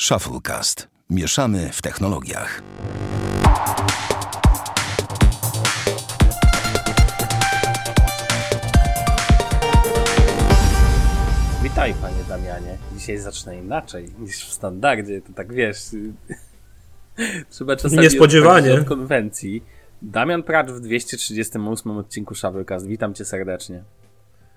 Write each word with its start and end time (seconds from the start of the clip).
Shufflecast. 0.00 0.88
Mieszamy 1.10 1.70
w 1.72 1.82
technologiach. 1.82 2.62
Witaj 11.62 11.94
panie 11.94 12.24
Damianie. 12.28 12.78
Dzisiaj 12.96 13.18
zacznę 13.18 13.58
inaczej 13.58 14.08
niż 14.18 14.36
w 14.36 14.52
standardzie. 14.52 15.20
To 15.22 15.32
tak 15.32 15.52
wiesz. 15.52 15.78
Trzeba 17.50 17.76
czasami 17.76 18.02
Niespodziewanie. 18.02 18.74
od 18.74 18.84
konwencji. 18.84 19.64
Damian 20.02 20.42
Pracz 20.42 20.70
w 20.70 20.80
238 20.80 21.90
odcinku 21.98 22.34
Shufflecast. 22.34 22.86
Witam 22.86 23.14
cię 23.14 23.24
serdecznie. 23.24 23.82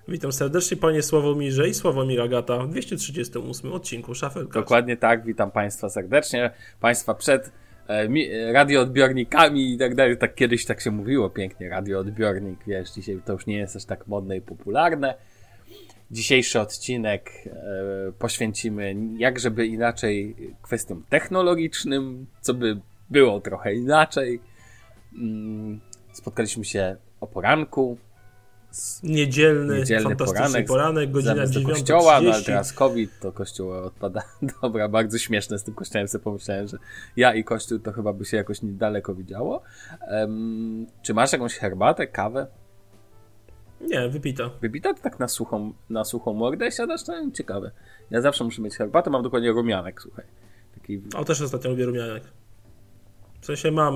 Witam 0.09 0.31
serdecznie 0.31 0.77
panie 0.77 1.01
Sławomirze 1.01 1.69
i 1.69 1.73
Sławomir 1.73 2.21
Agata 2.21 2.57
w 2.57 2.69
238 2.69 3.73
odcinku 3.73 4.15
Shufflecast. 4.15 4.53
Dokładnie 4.53 4.97
tak, 4.97 5.25
witam 5.25 5.51
Państwa 5.51 5.89
serdecznie. 5.89 6.51
Państwa 6.79 7.13
przed 7.13 7.51
e, 7.87 8.53
radioodbiornikami 8.53 9.73
i 9.73 9.77
tak 9.77 9.95
dalej. 9.95 10.17
Tak 10.17 10.35
kiedyś 10.35 10.65
tak 10.65 10.81
się 10.81 10.91
mówiło 10.91 11.29
pięknie, 11.29 11.69
radioodbiornik, 11.69 12.59
wiesz, 12.67 12.91
dzisiaj 12.91 13.21
to 13.25 13.33
już 13.33 13.45
nie 13.45 13.57
jest 13.57 13.75
aż 13.75 13.85
tak 13.85 14.07
modne 14.07 14.37
i 14.37 14.41
popularne. 14.41 15.15
Dzisiejszy 16.11 16.59
odcinek 16.59 17.31
e, 17.45 18.11
poświęcimy 18.19 18.95
jak 19.17 19.39
żeby 19.39 19.67
inaczej 19.67 20.35
kwestiom 20.61 21.03
technologicznym, 21.09 22.25
co 22.41 22.53
by 22.53 22.79
było 23.09 23.39
trochę 23.39 23.73
inaczej. 23.73 24.39
Mm, 25.17 25.79
spotkaliśmy 26.13 26.65
się 26.65 26.95
o 27.21 27.27
poranku, 27.27 27.97
Niedzielny, 29.03 29.77
Niedzielny 29.77 30.09
fantastyczny 30.09 30.43
poranek, 30.43 30.67
poranek, 30.67 31.11
godzina 31.11 31.35
zamiast 31.35 31.53
do 31.53 31.59
9.30. 31.59 31.65
kościoła, 31.65 32.21
no 32.21 32.31
ale 32.33 32.43
teraz 32.43 32.73
COVID, 32.73 33.19
to 33.19 33.31
kościół 33.31 33.71
odpada. 33.71 34.21
Dobra, 34.61 34.89
bardzo 34.89 35.17
śmieszne 35.17 35.59
z 35.59 35.63
tym 35.63 35.73
kościołem 35.73 36.07
sobie 36.07 36.23
pomyślałem, 36.23 36.67
że 36.67 36.77
ja 37.15 37.33
i 37.33 37.43
kościół 37.43 37.79
to 37.79 37.91
chyba 37.91 38.13
by 38.13 38.25
się 38.25 38.37
jakoś 38.37 38.61
niedaleko 38.61 39.15
widziało. 39.15 39.61
Em, 40.01 40.87
czy 41.01 41.13
masz 41.13 41.33
jakąś 41.33 41.55
herbatę, 41.55 42.07
kawę? 42.07 42.47
Nie, 43.81 44.09
wypita. 44.09 44.49
Wybita 44.61 44.93
to 44.93 45.01
tak 45.01 45.19
na 45.19 45.27
suchą, 45.27 45.73
na 45.89 46.03
suchą 46.05 46.33
mordę 46.33 46.71
siadasz? 46.71 47.03
To 47.03 47.13
ciekawe. 47.33 47.71
Ja 48.11 48.21
zawsze 48.21 48.43
muszę 48.43 48.61
mieć 48.61 48.75
herbatę, 48.77 49.09
mam 49.09 49.23
dokładnie 49.23 49.51
rumianek, 49.51 50.01
słuchaj. 50.01 50.25
Taki, 50.75 51.01
O, 51.15 51.25
też 51.25 51.41
ostatnio 51.41 51.69
lubię 51.69 51.85
rumianek. 51.85 52.23
W 53.41 53.45
sensie 53.45 53.71
mam 53.71 53.95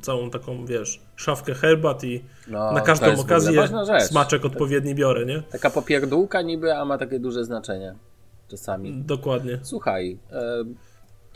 całą 0.00 0.30
taką, 0.30 0.66
wiesz, 0.66 1.00
szafkę 1.16 1.54
herbat 1.54 2.04
i 2.04 2.24
no, 2.48 2.72
na 2.72 2.80
każdą 2.80 3.20
okazję 3.20 3.68
smaczek 4.00 4.44
odpowiedni 4.44 4.94
biorę, 4.94 5.26
nie? 5.26 5.42
Taka 5.42 5.70
popierdółka 5.70 6.42
niby, 6.42 6.74
a 6.74 6.84
ma 6.84 6.98
takie 6.98 7.18
duże 7.18 7.44
znaczenie. 7.44 7.94
Czasami. 8.48 9.02
Dokładnie. 9.02 9.58
Słuchaj, 9.62 10.18
e, 10.32 10.64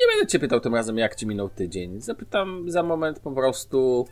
nie 0.01 0.07
będę 0.07 0.27
cię 0.27 0.39
pytał 0.39 0.61
tym 0.61 0.75
razem, 0.75 0.99
jak 0.99 1.15
ci 1.15 1.27
minął 1.27 1.49
tydzień. 1.49 2.01
Zapytam 2.01 2.71
za 2.71 2.83
moment 2.83 3.21
po 3.21 3.31
prostu 3.31 4.07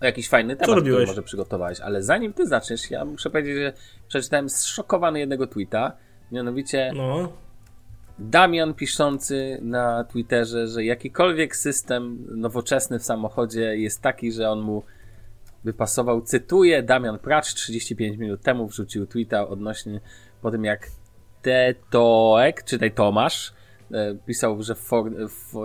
o 0.00 0.04
jakiś 0.04 0.28
fajny 0.28 0.56
temat, 0.56 0.80
który 0.80 1.06
może 1.06 1.22
przygotowałeś. 1.22 1.80
Ale 1.80 2.02
zanim 2.02 2.32
ty 2.32 2.46
zaczniesz, 2.46 2.90
ja 2.90 3.04
muszę 3.04 3.30
powiedzieć, 3.30 3.56
że 3.56 3.72
przeczytałem 4.08 4.48
zszokowany 4.48 5.18
jednego 5.18 5.46
tweeta. 5.46 5.92
Mianowicie 6.32 6.92
No, 6.94 7.32
Damian 8.20 8.74
piszący 8.74 9.58
na 9.62 10.04
Twitterze, 10.04 10.68
że 10.68 10.84
jakikolwiek 10.84 11.56
system 11.56 12.26
nowoczesny 12.36 12.98
w 12.98 13.04
samochodzie 13.04 13.76
jest 13.76 14.02
taki, 14.02 14.32
że 14.32 14.50
on 14.50 14.60
mu 14.60 14.82
wypasował. 15.64 16.22
Cytuję, 16.22 16.82
Damian 16.82 17.18
Pracz 17.18 17.54
35 17.54 18.18
minut 18.18 18.42
temu 18.42 18.66
wrzucił 18.66 19.06
tweeta 19.06 19.48
odnośnie 19.48 20.00
po 20.42 20.50
tym 20.50 20.64
jak 20.64 20.88
Tetoek, 21.42 22.64
czytaj 22.64 22.92
Tomasz, 22.92 23.52
pisał, 24.26 24.62
że 24.62 24.74
for, 24.74 25.10
w, 25.28 25.56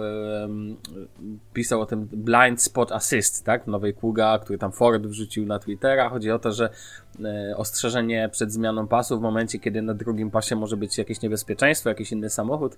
em, 0.43 0.75
pisał 1.53 1.81
o 1.81 1.85
tym 1.85 2.05
Blind 2.05 2.61
Spot 2.61 2.91
Assist, 2.91 3.43
tak, 3.43 3.67
nowej 3.67 3.93
Kuga, 3.93 4.39
który 4.39 4.59
tam 4.59 4.71
Ford 4.71 5.07
wrzucił 5.07 5.45
na 5.45 5.59
Twittera. 5.59 6.09
Chodzi 6.09 6.31
o 6.31 6.39
to, 6.39 6.52
że 6.52 6.69
e, 7.23 7.58
ostrzeżenie 7.58 8.30
przed 8.31 8.52
zmianą 8.52 8.87
pasu 8.87 9.19
w 9.19 9.21
momencie, 9.21 9.59
kiedy 9.59 9.81
na 9.81 9.93
drugim 9.93 10.31
pasie 10.31 10.55
może 10.55 10.77
być 10.77 10.97
jakieś 10.97 11.21
niebezpieczeństwo, 11.21 11.89
jakiś 11.89 12.11
inny 12.11 12.30
samochód. 12.30 12.77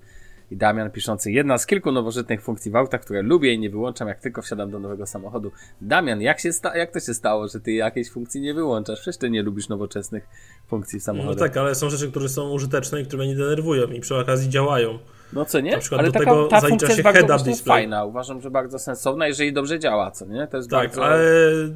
I 0.51 0.57
Damian 0.57 0.91
piszący, 0.91 1.31
jedna 1.31 1.57
z 1.57 1.65
kilku 1.65 1.91
nowożytnych 1.91 2.41
funkcji 2.41 2.71
w 2.71 2.75
autach, 2.75 3.01
które 3.01 3.21
lubię 3.21 3.53
i 3.53 3.59
nie 3.59 3.69
wyłączam, 3.69 4.07
jak 4.07 4.19
tylko 4.19 4.41
wsiadam 4.41 4.71
do 4.71 4.79
nowego 4.79 5.05
samochodu. 5.05 5.51
Damian, 5.81 6.21
jak, 6.21 6.39
się 6.39 6.53
sta- 6.53 6.77
jak 6.77 6.91
to 6.91 6.99
się 6.99 7.13
stało, 7.13 7.47
że 7.47 7.59
ty 7.59 7.71
jakiejś 7.71 8.09
funkcji 8.09 8.41
nie 8.41 8.53
wyłączasz? 8.53 8.99
Przecież 8.99 9.17
ty 9.17 9.29
nie 9.29 9.43
lubisz 9.43 9.69
nowoczesnych 9.69 10.27
funkcji 10.67 10.99
w 10.99 11.01
no 11.01 11.05
samochodach. 11.05 11.49
tak, 11.49 11.57
ale 11.57 11.75
są 11.75 11.89
rzeczy, 11.89 12.11
które 12.11 12.29
są 12.29 12.51
użyteczne 12.51 13.01
i 13.01 13.05
które 13.05 13.23
mnie 13.23 13.33
nie 13.33 13.39
denerwują 13.39 13.87
i 13.87 13.99
przy 13.99 14.15
okazji 14.15 14.49
działają. 14.49 14.99
No 15.33 15.45
co 15.45 15.59
nie? 15.59 15.71
Na 15.71 15.77
przykład 15.77 15.99
Ale 15.99 16.07
do 16.07 16.13
taka, 16.19 16.25
tego 16.25 16.47
ta 16.47 16.59
zalicza 16.61 16.69
funkcja 16.87 16.95
się 16.95 17.03
head-up 17.19 17.43
display. 17.43 17.77
fajna. 17.77 18.05
Uważam, 18.05 18.41
że 18.41 18.51
bardzo 18.51 18.79
sensowna, 18.79 19.27
jeżeli 19.27 19.53
dobrze 19.53 19.79
działa, 19.79 20.11
co 20.11 20.25
nie? 20.25 20.47
To 20.47 20.57
jest 20.57 20.69
Tak, 20.69 20.79
bardzo... 20.87 21.05
ale 21.05 21.19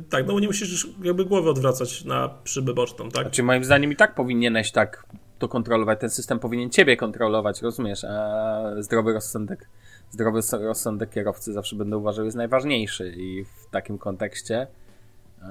tak, 0.09 0.27
no 0.27 0.33
bo 0.33 0.39
nie 0.39 0.47
musisz 0.47 0.87
jakby 1.03 1.25
głowy 1.25 1.49
odwracać 1.49 2.05
na 2.05 2.29
szybę 2.43 2.73
boczną, 2.73 3.09
tak? 3.09 3.23
Znaczy 3.23 3.43
moim 3.43 3.63
zdaniem 3.63 3.91
i 3.91 3.95
tak 3.95 4.15
powinieneś 4.15 4.71
tak 4.71 5.05
to 5.39 5.47
kontrolować. 5.47 5.99
Ten 5.99 6.09
system 6.09 6.39
powinien 6.39 6.69
ciebie 6.69 6.97
kontrolować, 6.97 7.61
rozumiesz? 7.61 8.03
A 8.03 8.61
zdrowy 8.79 9.13
rozsądek, 9.13 9.69
zdrowy 10.09 10.41
rozsądek 10.61 11.09
kierowcy 11.09 11.53
zawsze 11.53 11.75
będę 11.75 11.97
uważał 11.97 12.25
jest 12.25 12.37
najważniejszy 12.37 13.13
i 13.17 13.45
w 13.45 13.69
takim 13.71 13.97
kontekście 13.97 14.67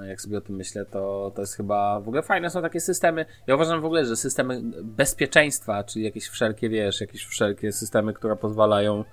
jak 0.07 0.21
sobie 0.21 0.37
o 0.37 0.41
tym 0.41 0.55
myślę, 0.55 0.85
to, 0.85 1.31
to 1.35 1.41
jest 1.41 1.55
chyba 1.55 1.99
w 1.99 2.07
ogóle 2.07 2.21
fajne 2.23 2.49
są 2.49 2.61
takie 2.61 2.79
systemy. 2.79 3.25
Ja 3.47 3.55
uważam 3.55 3.81
w 3.81 3.85
ogóle, 3.85 4.05
że 4.05 4.15
systemy 4.15 4.61
bezpieczeństwa, 4.83 5.83
czyli 5.83 6.05
jakieś 6.05 6.27
wszelkie, 6.27 6.69
wiesz, 6.69 7.01
jakieś 7.01 7.25
wszelkie 7.25 7.71
systemy, 7.71 8.13
które 8.13 8.35
pozwalają 8.35 9.03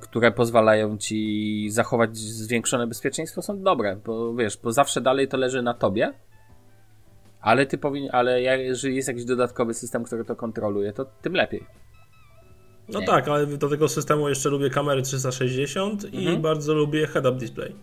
które 0.00 0.32
pozwalają 0.32 0.98
ci 0.98 1.68
zachować 1.70 2.16
zwiększone 2.18 2.86
bezpieczeństwo 2.86 3.42
są 3.42 3.62
dobre, 3.62 3.96
bo 4.06 4.34
wiesz, 4.34 4.56
bo 4.62 4.72
zawsze 4.72 5.00
dalej 5.00 5.28
to 5.28 5.36
leży 5.36 5.62
na 5.62 5.74
tobie, 5.74 6.12
ale 7.40 7.66
ty 7.66 7.78
powinien, 7.78 8.10
ale 8.12 8.42
jeżeli 8.42 8.96
jest 8.96 9.08
jakiś 9.08 9.24
dodatkowy 9.24 9.74
system, 9.74 10.04
który 10.04 10.24
to 10.24 10.36
kontroluje, 10.36 10.92
to 10.92 11.04
tym 11.04 11.32
lepiej. 11.32 11.66
No 12.88 13.00
Nie. 13.00 13.06
tak, 13.06 13.28
ale 13.28 13.46
do 13.46 13.68
tego 13.68 13.88
systemu 13.88 14.28
jeszcze 14.28 14.48
lubię 14.48 14.70
kamery 14.70 15.02
360 15.02 16.14
i 16.14 16.18
Mhm. 16.18 16.42
bardzo 16.42 16.74
lubię 16.74 17.06
head-up 17.06 17.38
display. 17.38 17.74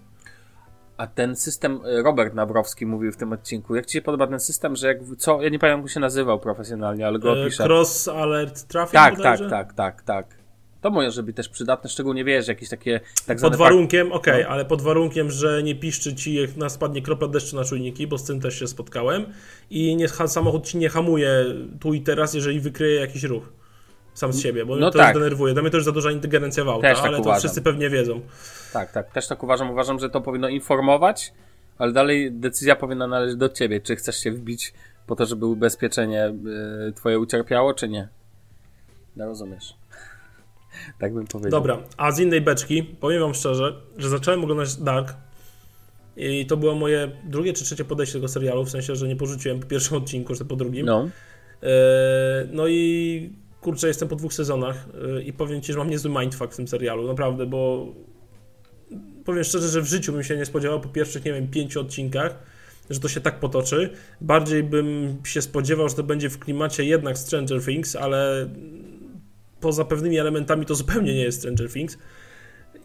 A 0.98 1.08
ten 1.08 1.36
system, 1.36 1.80
y, 1.86 2.04
Robert 2.04 2.34
Nawrowski 2.34 2.86
mówił 2.86 3.12
w 3.12 3.18
tym 3.18 3.34
odcinku, 3.34 3.76
jak 3.76 3.86
ci 3.86 3.94
się 3.94 4.02
podoba 4.02 4.28
ten 4.28 4.40
system, 4.40 4.76
że 4.76 4.88
jak, 4.88 4.98
co, 5.18 5.42
ja 5.42 5.50
nie 5.50 5.60
pamiętam 5.60 5.82
jak 5.82 5.92
się 5.92 6.00
nazywał 6.00 6.40
profesjonalnie, 6.40 7.08
ale 7.08 7.20
go 7.20 7.38
E, 7.38 7.42
opiszę. 7.42 7.64
Cross 7.64 8.08
Alert 8.08 8.64
Traffic 8.68 8.94
tak, 8.94 9.22
tak, 9.22 9.40
tak, 9.50 9.74
tak, 9.74 10.02
tak. 10.02 10.28
To 10.82 10.92
może 10.92 11.24
być 11.24 11.36
też 11.36 11.50
przydatne, 11.50 11.90
szczególnie 11.90 12.24
wiesz, 12.24 12.48
jakieś 12.48 12.70
takie 12.70 13.00
tak 13.28 13.42
Pod 13.42 13.56
warunkiem, 13.56 14.12
okej, 14.12 14.44
No. 14.44 14.50
ale 14.50 14.66
pod 14.66 14.82
warunkiem, 14.82 15.32
że 15.32 15.64
nie 15.64 15.76
piszczy 15.76 16.16
ci 16.16 16.34
jak 16.34 16.58
na 16.58 16.70
spadnie 16.70 17.02
kropla 17.02 17.28
deszczu 17.28 17.56
na 17.56 17.64
czujniki, 17.64 18.08
bo 18.08 18.18
z 18.18 18.24
tym 18.24 18.40
też 18.42 18.60
się 18.60 18.68
spotkałem 18.68 19.26
i 19.70 19.96
nie, 19.96 20.08
samochód 20.08 20.66
ci 20.68 20.78
nie 20.78 20.90
hamuje 20.90 21.46
tu 21.80 21.94
i 21.94 22.02
teraz, 22.02 22.34
jeżeli 22.34 22.60
wykryje 22.60 23.00
jakiś 23.00 23.24
ruch 23.24 23.50
sam 24.16 24.34
z 24.34 24.42
siebie, 24.42 24.66
bo 24.66 24.76
No 24.76 24.82
mnie 24.82 24.92
to 24.92 25.00
tak. 25.00 25.14
denerwuje. 25.14 25.54
Dla 25.54 25.62
mnie 25.62 25.72
to 25.72 25.78
już 25.78 25.86
za 25.86 25.92
duża 25.92 26.12
ingerencja 26.12 26.64
w 26.64 26.70
auta, 26.70 26.94
tak 26.96 27.04
ale 27.06 27.18
to 27.18 27.22
uważam. 27.22 27.40
wszyscy 27.40 27.62
pewnie 27.62 27.90
wiedzą. 27.90 28.22
Tak, 28.74 28.92
tak, 28.92 29.12
też 29.12 29.28
tak 29.28 29.44
uważam. 29.44 29.72
Uważam, 29.72 30.00
że 30.00 30.10
to 30.10 30.22
powinno 30.22 30.50
informować, 30.50 31.34
ale 31.78 31.92
dalej 31.92 32.32
decyzja 32.32 32.76
powinna 32.76 33.08
należeć 33.08 33.36
do 33.38 33.50
ciebie. 33.50 33.82
Czy 33.82 33.96
chcesz 33.96 34.18
się 34.20 34.32
wbić 34.32 34.74
po 35.08 35.16
to, 35.16 35.26
żeby 35.26 35.46
ubezpieczenie 35.46 36.34
y, 36.90 36.94
twoje 36.94 37.20
ucierpiało, 37.20 37.74
czy 37.74 37.90
nie? 37.90 38.08
No 39.16 39.26
rozumiesz. 39.26 39.74
tak 41.00 41.14
bym 41.14 41.28
powiedział. 41.28 41.52
Dobra, 41.52 41.78
a 41.98 42.12
z 42.12 42.20
innej 42.20 42.42
beczki, 42.42 42.84
powiem 42.84 43.22
wam 43.22 43.34
szczerze, 43.34 43.82
że 43.98 44.10
zacząłem 44.10 44.44
oglądać 44.44 44.76
Dark 44.76 45.14
i 46.18 46.46
to 46.46 46.58
było 46.58 46.76
moje 46.76 47.12
drugie 47.24 47.54
czy 47.54 47.64
trzecie 47.64 47.86
podejście 47.86 48.14
do 48.14 48.20
tego 48.20 48.28
serialu, 48.28 48.66
w 48.66 48.70
sensie, 48.70 48.96
że 48.96 49.08
nie 49.08 49.16
porzuciłem 49.16 49.60
po 49.60 49.68
pierwszym 49.68 49.98
odcinku, 49.98 50.36
że 50.36 50.46
po 50.46 50.56
drugim. 50.56 50.86
No, 50.86 51.10
E, 51.64 51.68
No 52.52 52.68
i 52.68 53.34
kurczę, 53.66 53.88
jestem 53.88 54.08
po 54.08 54.16
dwóch 54.16 54.34
sezonach 54.34 54.88
e, 55.18 55.22
i 55.22 55.34
powiem 55.34 55.62
Ci, 55.62 55.74
że 55.74 55.80
mam 55.80 55.90
niezły 55.90 56.12
mindfuck 56.20 56.54
w 56.54 56.56
tym 56.56 56.68
serialu, 56.68 57.08
naprawdę, 57.08 57.46
bo 57.46 57.88
powiem 59.26 59.44
szczerze, 59.44 59.70
że 59.70 59.82
w 59.82 59.86
życiu 59.86 60.14
bym 60.14 60.24
się 60.24 60.38
nie 60.38 60.46
spodziewał 60.46 60.82
po 60.82 60.90
pierwszych, 60.90 61.26
nie 61.26 61.34
wiem, 61.34 61.48
pięciu 61.48 61.82
odcinkach, 61.82 62.40
że 62.90 63.00
to 63.00 63.08
się 63.08 63.22
tak 63.22 63.40
potoczy. 63.40 63.90
Bardziej 64.22 64.64
bym 64.64 65.18
się 65.24 65.42
spodziewał, 65.42 65.90
że 65.90 65.96
to 65.96 66.04
będzie 66.04 66.30
w 66.30 66.40
klimacie 66.40 66.86
jednak 66.86 67.18
Stranger 67.18 67.66
Things, 67.66 67.96
ale 67.96 68.50
poza 69.60 69.86
pewnymi 69.86 70.18
elementami 70.18 70.66
to 70.66 70.76
zupełnie 70.76 71.14
nie 71.14 71.24
jest 71.24 71.40
Stranger 71.40 71.72
Things. 71.72 71.98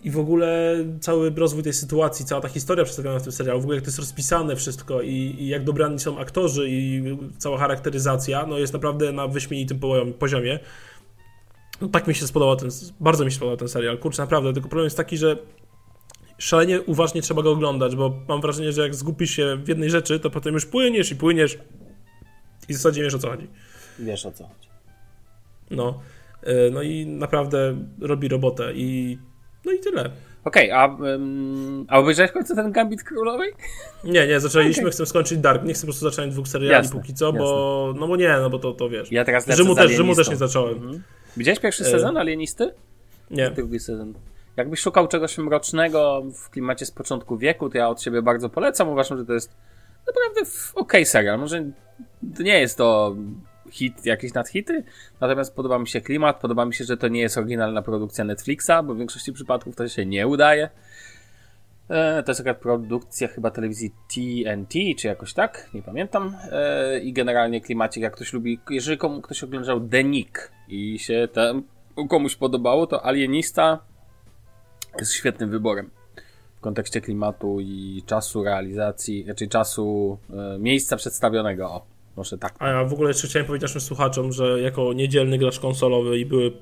I 0.02 0.10
w 0.10 0.18
ogóle 0.18 0.76
cały 1.00 1.30
rozwój 1.30 1.62
tej 1.62 1.72
sytuacji, 1.72 2.24
cała 2.24 2.40
ta 2.40 2.48
historia 2.48 2.84
przedstawiona 2.84 3.18
w 3.18 3.22
tym 3.22 3.32
serialu, 3.32 3.60
w 3.60 3.62
ogóle 3.62 3.76
jak 3.76 3.84
to 3.84 3.88
jest 3.88 3.98
rozpisane 3.98 4.56
wszystko 4.56 5.02
i, 5.02 5.36
i 5.38 5.48
jak 5.48 5.64
dobrani 5.64 5.98
są 5.98 6.18
aktorzy 6.18 6.66
i 6.68 7.02
cała 7.38 7.58
charakteryzacja, 7.58 8.46
no 8.46 8.58
jest 8.58 8.72
naprawdę 8.72 9.12
na 9.12 9.28
wyśmienitym 9.28 9.78
po- 9.78 10.06
poziomie. 10.18 10.58
No 11.80 11.88
tak 11.88 12.06
mi 12.06 12.14
się 12.14 12.26
spodobał 12.26 12.56
ten, 12.56 12.68
bardzo 13.00 13.24
mi 13.24 13.30
się 13.30 13.36
spodobał 13.36 13.56
ten 13.56 13.68
serial, 13.68 13.98
kurczę, 13.98 14.22
naprawdę, 14.22 14.52
tylko 14.52 14.68
problem 14.68 14.84
jest 14.84 14.96
taki, 14.96 15.16
że 15.16 15.36
szalenie 16.38 16.82
uważnie 16.82 17.22
trzeba 17.22 17.42
go 17.42 17.50
oglądać, 17.52 17.96
bo 17.96 18.20
mam 18.28 18.40
wrażenie, 18.40 18.72
że 18.72 18.82
jak 18.82 18.94
zgubisz 18.94 19.30
się 19.30 19.56
w 19.64 19.68
jednej 19.68 19.90
rzeczy, 19.90 20.20
to 20.20 20.30
potem 20.30 20.54
już 20.54 20.66
płyniesz 20.66 21.10
i 21.10 21.16
płyniesz 21.16 21.58
i 22.68 22.74
w 22.74 22.76
zasadzie 22.76 23.02
wiesz 23.02 23.14
o 23.14 23.18
co 23.18 23.30
chodzi. 23.30 23.46
wiesz 23.98 24.26
o 24.26 24.32
co 24.32 24.44
chodzi. 24.44 24.68
No, 25.70 26.00
E, 26.42 26.70
no 26.70 26.82
i 26.82 27.06
naprawdę 27.06 27.76
robi 28.00 28.28
robotę 28.28 28.72
i 28.74 29.18
no 29.64 29.72
i 29.72 29.78
tyle. 29.78 30.10
Okej, 30.44 30.72
okay, 30.72 30.82
a, 30.82 30.86
um, 30.86 31.86
a 31.88 31.98
obejrzałeś 31.98 32.30
w 32.30 32.34
końcu 32.34 32.54
ten 32.54 32.72
Gambit 32.72 33.02
Królowej? 33.02 33.52
Nie, 34.04 34.26
nie, 34.26 34.40
zaczęliśmy, 34.40 34.82
okay. 34.82 34.92
chcę 34.92 35.06
skończyć 35.06 35.38
Dark, 35.38 35.64
nie 35.64 35.74
chcę 35.74 35.80
po 35.80 35.86
prostu 35.86 36.10
zacząć 36.10 36.32
dwóch 36.32 36.48
seriali 36.48 36.72
jasne, 36.72 37.00
póki 37.00 37.14
co, 37.14 37.26
jasne. 37.26 37.40
bo, 37.40 37.94
no 37.98 38.08
bo 38.08 38.16
nie, 38.16 38.36
no 38.40 38.50
bo 38.50 38.58
to, 38.58 38.72
to 38.72 38.88
wiesz. 38.88 39.12
Ja 39.12 39.24
teraz 39.24 39.46
Rzymu 39.48 39.74
też, 39.74 39.92
Rzymu 39.92 40.14
też 40.14 40.30
nie 40.30 40.36
zacząłem. 40.36 40.74
Mhm. 40.74 41.02
Widziałeś 41.36 41.60
pierwszy 41.60 41.82
e... 41.82 41.86
sezon 41.86 42.16
Alienisty? 42.16 42.74
Nie. 43.30 43.50
Drugi 43.50 43.80
sezon. 43.80 44.14
Jakbyś 44.56 44.80
szukał 44.80 45.08
czegoś 45.08 45.38
mrocznego 45.38 46.22
w 46.34 46.50
klimacie 46.50 46.86
z 46.86 46.90
początku 46.90 47.38
wieku, 47.38 47.70
to 47.70 47.78
ja 47.78 47.88
od 47.88 48.02
siebie 48.02 48.22
bardzo 48.22 48.48
polecam. 48.48 48.88
Uważam, 48.88 49.18
że 49.18 49.24
to 49.24 49.32
jest 49.32 49.56
naprawdę 50.06 50.40
okej 50.40 50.74
okay 50.74 51.04
serial. 51.04 51.38
Może 51.38 51.64
nie 52.40 52.60
jest 52.60 52.78
to 52.78 53.16
hit, 53.70 54.06
jakieś 54.06 54.34
nadhity, 54.34 54.84
natomiast 55.20 55.54
podoba 55.54 55.78
mi 55.78 55.88
się 55.88 56.00
klimat, 56.00 56.40
podoba 56.40 56.64
mi 56.66 56.74
się, 56.74 56.84
że 56.84 56.96
to 56.96 57.08
nie 57.08 57.20
jest 57.20 57.38
oryginalna 57.38 57.82
produkcja 57.82 58.24
Netflixa, 58.24 58.72
bo 58.84 58.94
w 58.94 58.98
większości 58.98 59.32
przypadków 59.32 59.76
to 59.76 59.88
się 59.88 60.06
nie 60.06 60.26
udaje. 60.26 60.70
E, 61.88 62.22
to 62.22 62.30
jest 62.30 62.40
akurat 62.40 62.58
produkcja 62.58 63.28
chyba 63.28 63.50
telewizji 63.50 63.90
TNT, 64.08 64.74
czy 64.98 65.06
jakoś 65.06 65.34
tak, 65.34 65.70
nie 65.74 65.82
pamiętam. 65.82 66.36
E, 66.52 67.00
I 67.00 67.12
generalnie 67.12 67.60
klimacik, 67.60 68.02
jak 68.02 68.14
ktoś 68.14 68.32
lubi, 68.32 68.60
jeżeli 68.70 68.98
komu, 68.98 69.20
ktoś 69.20 69.44
oglądał 69.44 69.80
The 69.80 70.04
Nick 70.04 70.52
i 70.68 70.98
się 70.98 71.28
tam 71.32 71.62
komuś 72.08 72.36
podobało, 72.36 72.86
to 72.86 73.06
Alienista 73.06 73.78
jest 74.98 75.12
świetnym 75.12 75.50
wyborem 75.50 75.90
w 76.56 76.60
kontekście 76.60 77.00
klimatu 77.00 77.60
i 77.60 78.02
czasu 78.06 78.44
realizacji, 78.44 79.24
raczej 79.28 79.48
czasu, 79.48 80.18
e, 80.30 80.58
miejsca 80.58 80.96
przedstawionego. 80.96 81.82
Może 82.20 82.38
tak. 82.38 82.54
A 82.58 82.68
ja 82.68 82.84
w 82.84 82.92
ogóle 82.92 83.10
jeszcze 83.10 83.28
chciałem 83.28 83.46
powiedzieć 83.46 83.62
naszym 83.62 83.80
słuchaczom, 83.80 84.32
że 84.32 84.60
jako 84.60 84.92
niedzielny 84.92 85.38
gracz 85.38 85.58
konsolowy 85.58 86.18
i 86.18 86.26
były 86.26 86.52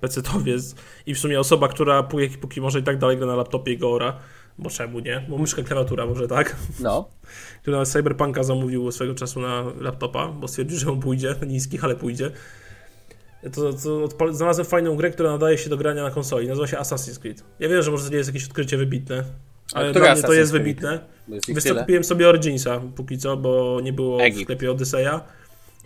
pecetowiec 0.00 0.74
i 1.06 1.14
w 1.14 1.18
sumie 1.18 1.40
osoba, 1.40 1.68
która 1.68 2.02
póki, 2.02 2.28
póki 2.28 2.60
może 2.60 2.78
i 2.78 2.82
tak 2.82 2.98
dalej 2.98 3.16
gra 3.16 3.26
na 3.26 3.36
laptopie 3.36 3.72
i 3.72 3.78
go 3.78 3.92
ora, 3.92 4.18
bo 4.58 4.70
czemu 4.70 4.98
nie? 5.00 5.26
Bo 5.28 5.38
myszka, 5.38 5.62
klawiatura 5.62 6.06
może 6.06 6.28
tak? 6.28 6.56
No. 6.80 7.08
Który 7.62 7.72
nawet 7.72 7.88
Cyberpunka 7.88 8.42
zamówił 8.42 8.92
swego 8.92 9.14
czasu 9.14 9.40
na 9.40 9.64
laptopa, 9.80 10.28
bo 10.28 10.48
stwierdził, 10.48 10.78
że 10.78 10.86
mu 10.86 10.96
pójdzie, 10.96 11.34
niskich, 11.46 11.84
ale 11.84 11.96
pójdzie. 11.96 12.30
To, 13.52 13.72
to 13.72 14.32
znalazłem 14.32 14.66
fajną 14.66 14.96
grę, 14.96 15.10
która 15.10 15.30
nadaje 15.30 15.58
się 15.58 15.70
do 15.70 15.76
grania 15.76 16.02
na 16.02 16.10
konsoli. 16.10 16.48
Nazywa 16.48 16.66
się 16.66 16.76
Assassin's 16.76 17.18
Creed. 17.18 17.44
Ja 17.58 17.68
wiem, 17.68 17.82
że 17.82 17.90
może 17.90 18.04
to 18.04 18.10
nie 18.10 18.16
jest 18.16 18.28
jakieś 18.28 18.44
odkrycie 18.44 18.76
wybitne, 18.76 19.24
ale 19.74 19.92
dla 19.92 20.14
mnie 20.14 20.22
to 20.22 20.32
jest 20.32 20.52
wybitne. 20.52 21.00
Wiesz 21.48 21.64
co, 21.64 21.74
kupiłem 21.74 22.04
sobie 22.04 22.28
Originsa 22.28 22.80
póki 22.96 23.18
co, 23.18 23.36
bo 23.36 23.80
nie 23.82 23.92
było 23.92 24.22
Egipt. 24.22 24.40
w 24.40 24.42
sklepie 24.42 24.70
Odyseja. 24.70 25.20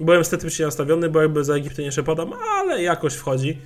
Byłem 0.00 0.24
sceptycznie 0.24 0.64
nastawiony, 0.64 1.08
bo 1.08 1.22
jakby 1.22 1.44
za 1.44 1.54
Egiptem 1.54 1.84
nie 1.84 1.90
przepadam, 1.90 2.32
ale 2.58 2.82
jakoś 2.82 3.14
wchodzi. 3.14 3.58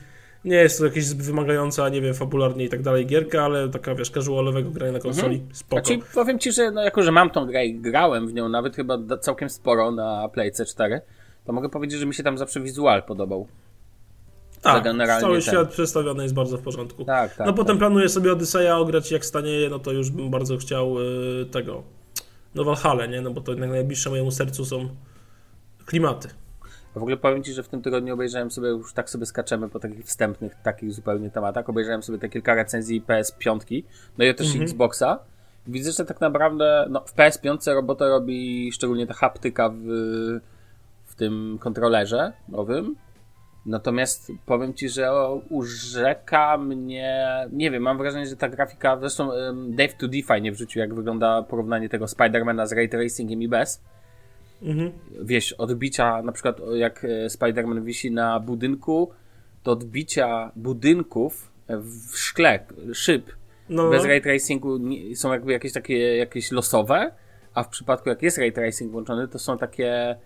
Nie 0.45 0.57
jest 0.57 0.79
to 0.79 0.85
jakieś 0.85 1.15
wymagająca, 1.15 1.89
nie 1.89 2.01
wiem, 2.01 2.15
fabularnie 2.15 2.65
i 2.65 2.69
tak 2.69 2.83
dalej 2.83 3.07
gierka, 3.07 3.45
ale 3.45 3.69
taka, 3.69 3.95
wiesz, 3.95 4.11
casualowego 4.11 4.71
grania 4.71 4.93
na 4.93 4.99
konsoli, 4.99 5.37
mhm. 5.37 5.55
spoko. 5.55 5.85
Znaczy, 5.85 6.03
powiem 6.15 6.39
Ci, 6.39 6.53
że 6.53 6.71
no, 6.71 6.83
jako, 6.83 7.03
że 7.03 7.13
mam 7.13 7.31
tą 7.31 7.47
grę 7.47 7.67
i 7.67 7.75
grałem 7.75 8.29
w 8.29 8.35
nią 8.35 8.49
nawet 8.49 8.77
chyba 8.77 8.99
całkiem 9.21 9.51
sporo 9.51 9.91
na 9.91 10.29
Playce 10.29 10.65
4, 10.65 11.01
to 11.45 11.53
mogę 11.53 11.69
powiedzieć, 11.69 12.01
że 12.01 12.07
mi 12.07 12.15
się 12.15 12.23
tam 12.23 12.39
zawsze 12.39 12.61
wizual 12.61 13.03
podobał. 13.03 13.49
Tak, 14.63 14.85
cały 15.21 15.33
ten... 15.33 15.43
świat 15.43 15.71
przedstawiony 15.71 16.23
jest 16.23 16.35
bardzo 16.35 16.59
w 16.59 16.63
porządku. 16.63 17.05
Tak, 17.05 17.35
tak, 17.35 17.47
no 17.47 17.53
potem 17.53 17.77
tak. 17.77 17.79
planuję 17.79 18.09
sobie 18.09 18.33
Odyseja 18.33 18.79
ograć 18.79 19.11
jak 19.11 19.25
stanieje, 19.25 19.71
no 19.71 19.79
to 19.79 19.93
już 19.93 20.11
bym 20.11 20.31
bardzo 20.31 20.57
chciał 20.57 21.01
y, 21.01 21.47
tego, 21.47 21.83
no 22.55 22.65
Valhalla, 22.65 23.07
nie? 23.07 23.21
No 23.21 23.31
bo 23.31 23.41
to 23.41 23.53
jednak 23.53 23.71
najbliższe 23.71 24.11
mojemu 24.11 24.31
sercu 24.31 24.65
są 24.65 24.89
klimaty. 25.87 26.29
W 26.95 26.99
ogóle 26.99 27.17
powiem 27.17 27.43
Ci, 27.43 27.53
że 27.53 27.63
w 27.63 27.69
tym 27.69 27.83
tygodniu 27.83 28.15
obejrzałem 28.15 28.51
sobie, 28.51 28.69
już 28.69 28.93
tak 28.93 29.11
sobie 29.11 29.27
skaczemy 29.27 29.69
po 29.69 29.81
takich 29.81 30.05
wstępnych, 30.05 30.55
takich 30.63 30.93
zupełnie 30.93 31.31
tematach, 31.31 31.69
obejrzałem 31.69 32.03
sobie 32.03 32.19
te 32.19 32.29
kilka 32.29 32.55
recenzji 32.55 33.03
PS5, 33.03 33.83
no 34.19 34.25
i 34.25 34.35
też 34.35 34.47
mhm. 34.47 34.65
Xboxa. 34.65 35.19
Widzę, 35.67 35.93
że 35.93 36.05
tak 36.05 36.21
naprawdę 36.21 36.87
no, 36.91 37.01
w 37.01 37.15
PS5 37.15 37.75
robotę 37.75 38.09
robi 38.09 38.73
szczególnie 38.73 39.07
ta 39.07 39.15
haptyka 39.15 39.69
w, 39.69 39.87
w 41.05 41.15
tym 41.15 41.59
kontrolerze 41.61 42.33
nowym, 42.49 42.97
Natomiast 43.67 44.33
powiem 44.47 44.75
ci, 44.75 44.89
że 44.89 45.11
urzeka 45.51 46.59
mnie. 46.59 47.27
Nie 47.53 47.71
wiem, 47.71 47.83
mam 47.83 47.99
wrażenie, 47.99 48.27
że 48.27 48.37
ta 48.37 48.49
grafika. 48.49 48.99
Zresztą 49.01 49.31
Dave 49.69 49.97
2D 49.99 50.25
fajnie 50.25 50.53
wrzucił, 50.53 50.81
jak 50.81 50.95
wygląda 50.95 51.43
porównanie 51.43 51.89
tego 51.89 52.09
Spidermana 52.09 52.67
z 52.67 52.73
Ray 52.73 52.89
Tracingiem 52.89 53.43
i 53.43 53.49
bez. 53.49 53.83
Mhm. 54.63 54.93
Wiesz, 55.23 55.53
odbicia, 55.53 56.23
na 56.23 56.33
przykład 56.33 56.61
jak 56.75 57.05
e, 57.05 57.27
Spider-Man 57.27 57.85
wisi 57.85 58.11
na 58.11 58.41
budynku, 58.41 59.11
to 59.63 59.73
odbicia 59.73 60.53
budynków 60.57 61.53
w 61.69 62.19
szkle, 62.19 62.67
szyb 62.93 63.33
no. 63.69 63.91
bez 63.91 64.05
ray 64.05 64.21
tracingu 64.21 64.79
są 65.15 65.33
jakby 65.33 65.53
jakieś 65.53 65.73
takie 65.73 66.17
jakieś 66.17 66.53
losowe, 66.53 67.13
a 67.55 67.63
w 67.63 67.69
przypadku 67.69 68.09
jak 68.09 68.23
jest 68.23 68.39
ray 68.39 68.53
tracing 68.53 68.93
włączony, 68.93 69.29
to 69.29 69.39
są 69.39 69.59
takie 69.59 70.17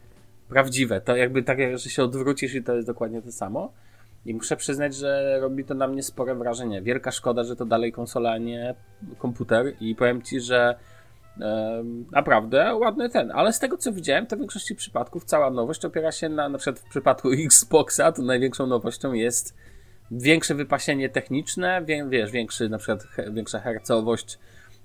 prawdziwe. 0.51 1.01
To 1.01 1.17
jakby 1.17 1.43
tak, 1.43 1.59
że 1.75 1.91
się 1.91 2.03
odwrócisz 2.03 2.55
i 2.55 2.63
to 2.63 2.75
jest 2.75 2.87
dokładnie 2.87 3.23
to 3.23 3.33
samo. 3.33 3.73
I 4.27 4.35
muszę 4.35 4.57
przyznać, 4.57 4.95
że 4.95 5.39
robi 5.41 5.65
to 5.65 5.75
na 5.75 5.89
mnie 5.89 6.03
spore 6.03 6.35
wrażenie. 6.35 6.83
Wielka 6.83 7.11
szkoda, 7.11 7.45
że 7.45 7.57
to 7.57 7.65
dalej 7.65 7.93
konsola, 7.93 8.39
nie 8.39 8.75
komputer. 9.19 9.73
I 9.81 9.95
powiem 9.95 10.23
ci, 10.23 10.41
że 10.41 10.75
e, 11.41 11.85
naprawdę 12.13 12.75
ładny 12.75 13.09
ten. 13.09 13.31
Ale 13.31 13.53
z 13.53 13.59
tego 13.59 13.77
co 13.77 13.93
widziałem, 13.93 14.27
to 14.27 14.37
w 14.37 14.39
większości 14.39 14.75
przypadków 14.75 15.25
cała 15.25 15.51
nowość 15.51 15.85
opiera 15.85 16.13
się 16.13 16.29
na, 16.29 16.49
na 16.49 16.59
przykład 16.59 16.79
w 16.79 16.91
przypadku 16.91 17.31
Xboxa, 17.47 18.13
to 18.13 18.23
największą 18.23 18.67
nowością 18.67 19.13
jest 19.13 19.57
większe 20.11 20.55
wypasienie 20.55 21.09
techniczne, 21.09 21.83
wie, 21.85 22.07
wiesz, 22.09 22.31
większy, 22.31 22.69
na 22.69 22.79
przykład 22.79 23.03
he, 23.03 23.31
większa 23.33 23.61
hercowość 23.61 24.39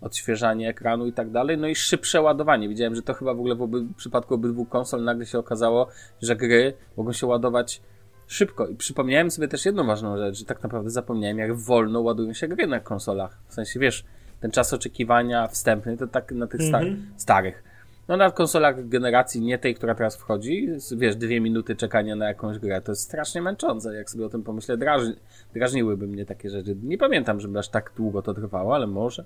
odświeżanie 0.05 0.69
ekranu 0.69 1.07
i 1.07 1.13
tak 1.13 1.31
dalej, 1.31 1.57
no 1.57 1.67
i 1.67 1.75
szybsze 1.75 2.21
ładowanie. 2.21 2.69
Widziałem, 2.69 2.95
że 2.95 3.01
to 3.01 3.13
chyba 3.13 3.33
w 3.33 3.39
ogóle 3.39 3.55
w, 3.55 3.61
oby, 3.61 3.81
w 3.81 3.95
przypadku 3.95 4.33
obydwu 4.33 4.65
konsol 4.65 5.03
nagle 5.03 5.25
się 5.25 5.39
okazało, 5.39 5.87
że 6.21 6.35
gry 6.35 6.73
mogą 6.97 7.13
się 7.13 7.27
ładować 7.27 7.81
szybko. 8.27 8.67
I 8.67 8.75
przypomniałem 8.75 9.31
sobie 9.31 9.47
też 9.47 9.65
jedną 9.65 9.87
ważną 9.87 10.17
rzecz, 10.17 10.35
że 10.35 10.45
tak 10.45 10.63
naprawdę 10.63 10.89
zapomniałem, 10.89 11.37
jak 11.37 11.55
wolno 11.55 12.01
ładują 12.01 12.33
się 12.33 12.47
gry 12.47 12.67
na 12.67 12.79
konsolach. 12.79 13.37
W 13.47 13.53
sensie, 13.53 13.79
wiesz, 13.79 14.05
ten 14.39 14.51
czas 14.51 14.73
oczekiwania 14.73 15.47
wstępny 15.47 15.97
to 15.97 16.07
tak 16.07 16.31
na 16.31 16.47
tych 16.47 16.61
mm 16.61 16.83
-hmm. 16.83 16.97
starych. 17.17 17.63
No 18.07 18.17
na 18.17 18.31
konsolach 18.31 18.87
generacji 18.87 19.41
nie 19.41 19.57
tej, 19.57 19.75
która 19.75 19.95
teraz 19.95 20.17
wchodzi, 20.17 20.69
wiesz, 20.97 21.15
dwie 21.15 21.41
minuty 21.41 21.75
czekania 21.75 22.15
na 22.15 22.27
jakąś 22.27 22.59
grę, 22.59 22.81
to 22.81 22.91
jest 22.91 23.01
strasznie 23.01 23.41
męczące, 23.41 23.95
jak 23.95 24.09
sobie 24.09 24.25
o 24.25 24.29
tym 24.29 24.43
pomyślę, 24.43 24.77
drażni, 24.77 25.15
drażniłyby 25.53 26.07
mnie 26.07 26.25
takie 26.25 26.49
rzeczy. 26.49 26.75
Nie 26.83 26.97
pamiętam, 26.97 27.39
żeby 27.39 27.59
aż 27.59 27.69
tak 27.69 27.91
długo 27.97 28.21
to 28.21 28.33
trwało, 28.33 28.75
ale 28.75 28.87
może. 28.87 29.25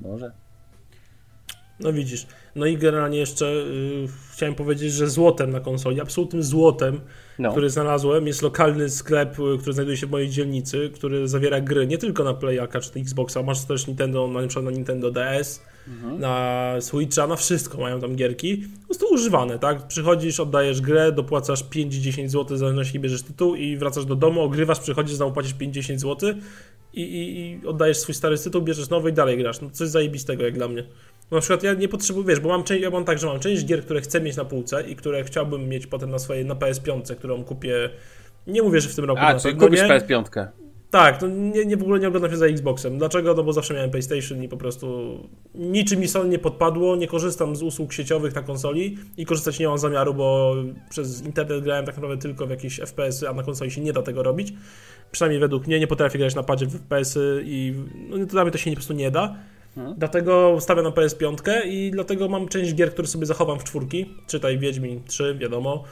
Może. 0.00 0.32
No 1.80 1.92
widzisz. 1.92 2.26
No 2.54 2.66
i 2.66 2.76
generalnie 2.76 3.18
jeszcze 3.18 3.46
yy, 3.46 4.08
chciałem 4.32 4.54
powiedzieć, 4.54 4.92
że 4.92 5.08
złotem 5.08 5.50
na 5.50 5.60
konsoli, 5.60 6.00
absolutnym 6.00 6.42
złotem, 6.42 7.00
no. 7.38 7.50
który 7.50 7.70
znalazłem, 7.70 8.26
jest 8.26 8.42
lokalny 8.42 8.90
sklep, 8.90 9.38
y, 9.38 9.58
który 9.58 9.72
znajduje 9.72 9.96
się 9.96 10.06
w 10.06 10.10
mojej 10.10 10.28
dzielnicy, 10.28 10.90
który 10.94 11.28
zawiera 11.28 11.60
gry 11.60 11.86
nie 11.86 11.98
tylko 11.98 12.24
na 12.24 12.34
Playaka 12.34 12.80
czy 12.80 13.00
Xboxa, 13.00 13.42
masz 13.42 13.64
też 13.64 13.86
Nintendo, 13.86 14.28
na 14.28 14.62
na 14.62 14.70
Nintendo 14.70 15.10
DS, 15.10 15.62
mhm. 15.88 16.20
na 16.20 16.74
Switcha, 16.80 17.26
na 17.26 17.36
wszystko 17.36 17.78
mają 17.78 18.00
tam 18.00 18.16
gierki. 18.16 18.56
Po 18.56 18.86
prostu 18.86 19.14
używane, 19.14 19.58
tak? 19.58 19.86
Przychodzisz, 19.86 20.40
oddajesz 20.40 20.80
grę, 20.80 21.12
dopłacasz 21.12 21.64
5-10 21.64 22.28
zł, 22.28 22.56
w 22.56 22.60
zależności 22.60 23.00
bierzesz 23.00 23.22
tytuł 23.22 23.54
i 23.54 23.76
wracasz 23.76 24.04
do 24.04 24.16
domu, 24.16 24.40
ogrywasz, 24.40 24.80
przychodzisz, 24.80 25.14
znowu 25.14 25.32
płacisz 25.32 25.54
5-10 25.54 25.98
zł 25.98 26.34
i, 26.94 27.02
i, 27.02 27.40
i, 27.40 27.66
oddajesz 27.66 27.98
swój 27.98 28.14
stary 28.14 28.38
tytuł, 28.38 28.62
bierzesz 28.62 28.90
nowy 28.90 29.10
i 29.10 29.12
dalej 29.12 29.38
grasz. 29.38 29.60
No 29.60 29.70
coś 29.70 29.88
zajebistego 29.88 30.44
jak 30.44 30.54
dla 30.54 30.68
mnie. 30.68 30.84
No, 31.30 31.36
na 31.36 31.40
przykład 31.40 31.62
ja 31.62 31.74
nie 31.74 31.88
potrzebuję, 31.88 32.26
wiesz, 32.26 32.40
bo 32.40 32.48
mam 32.48 32.64
część, 32.64 32.82
ja 32.82 32.90
mam 32.90 33.04
tak, 33.04 33.18
że 33.18 33.26
mam 33.26 33.40
część 33.40 33.64
gier, 33.64 33.84
które 33.84 34.00
chcę 34.00 34.20
mieć 34.20 34.36
na 34.36 34.44
półce 34.44 34.82
i 34.88 34.96
które 34.96 35.24
chciałbym 35.24 35.68
mieć 35.68 35.86
potem 35.86 36.10
na 36.10 36.18
swojej, 36.18 36.44
na 36.44 36.54
PS5, 36.54 37.16
którą 37.16 37.44
kupię, 37.44 37.90
nie 38.46 38.62
mówię, 38.62 38.80
że 38.80 38.88
w 38.88 38.94
tym 38.94 39.04
roku 39.04 39.20
A, 39.24 39.34
czyli 39.34 39.56
kupisz 39.56 39.80
PS5. 39.80 40.46
Tak, 40.90 41.18
to 41.18 41.26
nie, 41.26 41.64
nie, 41.64 41.76
w 41.76 41.82
ogóle 41.82 42.00
nie 42.00 42.08
oglądam 42.08 42.30
się 42.30 42.36
za 42.36 42.46
Xboxem. 42.46 42.98
Dlaczego? 42.98 43.34
No 43.34 43.42
bo 43.42 43.52
zawsze 43.52 43.74
miałem 43.74 43.90
PlayStation 43.90 44.42
i 44.42 44.48
po 44.48 44.56
prostu 44.56 45.18
niczym 45.54 46.00
mi 46.00 46.08
Sony 46.08 46.28
nie 46.28 46.38
podpadło, 46.38 46.96
nie 46.96 47.06
korzystam 47.06 47.56
z 47.56 47.62
usług 47.62 47.92
sieciowych 47.92 48.34
na 48.34 48.42
konsoli 48.42 48.98
i 49.16 49.26
korzystać 49.26 49.58
nie 49.58 49.68
mam 49.68 49.78
zamiaru, 49.78 50.14
bo 50.14 50.54
przez 50.90 51.22
internet 51.22 51.64
grałem 51.64 51.86
tak 51.86 51.94
naprawdę 51.96 52.22
tylko 52.22 52.46
w 52.46 52.50
jakieś 52.50 52.80
FPS-y, 52.80 53.28
a 53.28 53.32
na 53.32 53.42
konsoli 53.42 53.70
się 53.70 53.80
nie 53.80 53.92
da 53.92 54.02
tego 54.02 54.22
robić 54.22 54.52
przynajmniej 55.12 55.40
według 55.40 55.66
mnie, 55.66 55.80
nie 55.80 55.86
potrafię 55.86 56.18
grać 56.18 56.34
na 56.34 56.42
padzie 56.42 56.66
w 56.66 56.74
FPS-y 56.74 57.42
i 57.44 57.74
no, 58.08 58.26
dla 58.26 58.42
mnie 58.42 58.52
to 58.52 58.58
się 58.58 58.70
po 58.70 58.76
prostu 58.76 58.92
nie 58.92 59.10
da. 59.10 59.36
Hmm. 59.74 59.94
Dlatego 59.98 60.56
stawiam 60.60 60.84
na 60.84 60.90
PS5 60.90 61.36
i 61.66 61.90
dlatego 61.90 62.28
mam 62.28 62.48
część 62.48 62.74
gier, 62.74 62.92
które 62.92 63.08
sobie 63.08 63.26
zachowam 63.26 63.58
w 63.58 63.64
czwórki. 63.64 64.14
Czytaj 64.26 64.58
Wiedźmin 64.58 65.04
3, 65.04 65.34
wiadomo. 65.34 65.84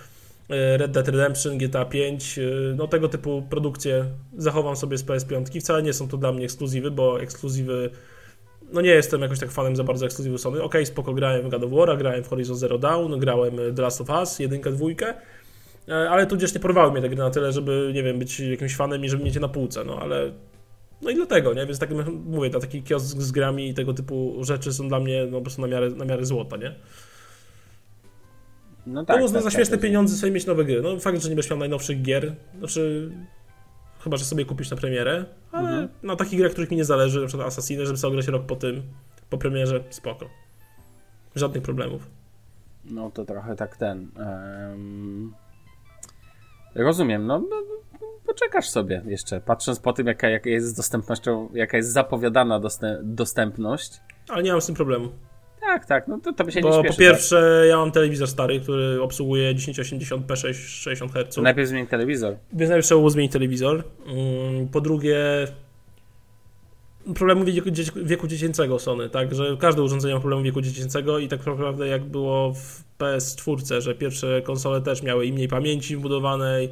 E, 0.51 0.77
Red 0.77 0.91
Dead 0.91 1.09
Redemption, 1.09 1.59
GTA 1.59 1.85
5, 1.85 2.39
e, 2.39 2.43
no 2.77 2.89
tego 2.89 3.09
typu 3.09 3.43
produkcje 3.51 4.05
zachowam 4.37 4.77
sobie 4.77 4.99
z 4.99 5.05
PS5. 5.05 5.61
Wcale 5.61 5.83
nie 5.83 5.93
są 5.93 6.09
to 6.09 6.17
dla 6.17 6.33
mnie 6.33 6.45
ekskluzywy, 6.45 6.91
bo 6.91 7.21
ekskluzywy 7.21 7.91
no 8.73 8.81
nie 8.81 8.91
jestem 8.91 9.21
jakoś 9.21 9.39
tak 9.39 9.51
fanem 9.51 9.77
za 9.77 9.85
bardzo 9.85 10.07
ekskluzywy 10.07 10.39
Sony. 10.39 10.63
Ok, 10.63 10.75
spoko, 10.85 11.15
grałem 11.15 11.47
w 11.47 11.49
God 11.49 11.65
of 11.65 11.71
War, 11.71 11.99
grałem 11.99 12.25
w 12.25 12.29
Horizon 12.29 12.57
Zero 12.57 12.79
Dawn, 12.79 13.19
grałem 13.19 13.57
The 13.77 13.83
Last 13.83 14.01
of 14.01 14.11
Us, 14.11 14.39
jedynkę, 14.39 14.73
dwójkę, 14.73 15.15
E, 15.89 16.11
ale 16.11 16.27
tudzież 16.27 16.55
nie 16.55 16.61
porwały 16.61 16.93
mnie 16.93 17.01
te 17.01 17.09
gry 17.09 17.19
na 17.19 17.31
tyle, 17.31 17.53
żeby, 17.53 17.91
nie 17.95 18.03
wiem, 18.03 18.19
być 18.19 18.41
jakimś 18.41 18.77
fanem 18.77 19.05
i 19.05 19.09
żeby 19.09 19.25
mieć 19.25 19.35
je 19.35 19.41
na 19.41 19.49
półce, 19.49 19.85
no 19.85 19.99
ale... 20.01 20.33
No 21.03 21.11
i 21.11 21.15
dlatego, 21.15 21.55
nie? 21.55 21.67
Więc 21.67 21.79
tak 21.79 21.91
mówię, 22.25 22.51
ta 22.51 22.61
taki 22.61 22.83
kiosk 22.83 23.19
z 23.21 23.33
grami 23.33 23.69
i 23.69 23.75
tego 23.75 23.95
typu 23.95 24.37
rzeczy 24.45 24.73
są 24.73 24.89
dla 24.89 25.01
mnie 25.01 25.27
no, 25.31 25.39
po 25.39 25.43
prostu 25.43 25.61
na 25.63 25.69
miarę, 25.69 25.91
na 25.91 26.05
miarę 26.05 26.25
złota, 26.25 26.57
nie? 26.57 26.75
No 28.87 29.05
tak. 29.05 29.17
No, 29.17 29.23
można 29.23 29.35
tak, 29.35 29.43
za 29.43 29.51
tak, 29.51 29.57
śmieszne 29.57 29.77
tak. 29.77 29.83
pieniądze 29.83 30.17
sobie 30.17 30.33
mieć 30.33 30.47
nowe 30.47 30.65
gry. 30.65 30.83
No 30.83 30.99
fakt, 30.99 31.23
że 31.23 31.29
nie 31.29 31.35
będziesz 31.35 31.51
miał 31.51 31.59
najnowszych 31.59 32.03
gier, 32.03 32.35
znaczy... 32.59 33.11
Chyba, 34.05 34.17
że 34.17 34.25
sobie 34.25 34.45
kupisz 34.45 34.71
na 34.71 34.77
premierę, 34.77 35.25
ale 35.53 35.69
Mhm. 35.69 35.89
na 36.03 36.17
takich 36.17 36.39
grach, 36.39 36.53
których 36.53 36.71
mi 36.71 36.77
nie 36.77 36.85
zależy, 36.85 37.21
na 37.21 37.27
przykład 37.27 37.49
Assassiny, 37.49 37.87
żeby 37.87 37.99
sobie 37.99 38.13
grać 38.15 38.27
rok 38.29 38.47
po 38.47 38.57
tym, 38.57 38.83
po 39.31 39.39
premierze, 39.39 39.85
spoko. 39.91 40.29
Żadnych 41.35 41.63
problemów. 41.63 42.11
No 42.85 43.11
to 43.11 43.25
trochę 43.25 43.57
tak 43.57 43.77
ten. 43.77 44.09
em, 44.19 45.35
Rozumiem, 46.75 47.27
no, 47.27 47.39
no, 47.39 47.47
no 47.51 47.99
poczekasz 48.27 48.69
sobie 48.69 49.03
jeszcze, 49.07 49.41
patrząc 49.41 49.79
po 49.81 49.93
tym, 49.93 50.07
jaka, 50.07 50.29
jaka 50.29 50.51
jest 50.51 50.67
z 50.67 50.75
dostępnością, 50.75 51.49
jaka 51.55 51.77
jest 51.77 51.93
zapowiadana 51.93 52.61
dostęp, 52.61 53.01
dostępność. 53.03 54.01
Ale 54.29 54.43
nie 54.43 54.53
mam 54.53 54.61
z 54.61 54.67
tym 54.67 54.75
problemu. 54.75 55.09
Tak, 55.61 55.87
tak, 55.87 56.09
no 56.09 56.19
to, 56.25 56.33
to 56.33 56.45
by 56.45 56.53
się 56.53 56.61
nie 56.61 56.71
Bo 56.71 56.79
śpieszy. 56.81 56.95
po 56.95 56.99
pierwsze, 57.01 57.65
ja 57.69 57.77
mam 57.77 57.93
telewizor 57.93 58.29
stary, 58.29 58.61
który 58.61 59.03
obsługuje 59.03 59.55
1080p 59.55 60.37
60 60.37 61.13
Hz. 61.13 61.35
tak? 61.35 61.45
Najpierw 61.45 61.69
zmień 61.69 61.87
telewizor. 61.87 62.37
Więc 62.53 62.69
najpierw 62.71 62.87
trzeba 62.87 62.99
było 62.99 63.11
zmienić 63.11 63.33
telewizor. 63.33 63.85
Mm, 64.07 64.69
Po 64.69 64.81
drugie, 64.81 65.17
problemy 67.15 67.45
wieku, 67.45 67.71
wieku 67.97 68.27
dziecięcego 68.27 68.79
Sony, 68.79 69.11
tak, 69.11 69.35
że 69.35 69.57
każde 69.61 69.83
urządzenie 69.83 70.15
ma 70.15 70.21
problemy 70.21 70.45
wieku 70.45 70.61
dziecięcego 70.61 71.19
i 71.19 71.29
tak 71.29 71.47
naprawdę 71.47 71.89
jak 71.89 72.05
było 72.05 72.55
w 72.55 72.85
PS4, 72.99 73.81
że 73.81 73.95
pierwsze 73.95 74.43
konsole 74.43 74.81
też 74.81 75.03
miały 75.03 75.27
i 75.27 75.33
mniej 75.33 75.49
pamięci 75.49 75.97
wbudowanej 75.97 76.69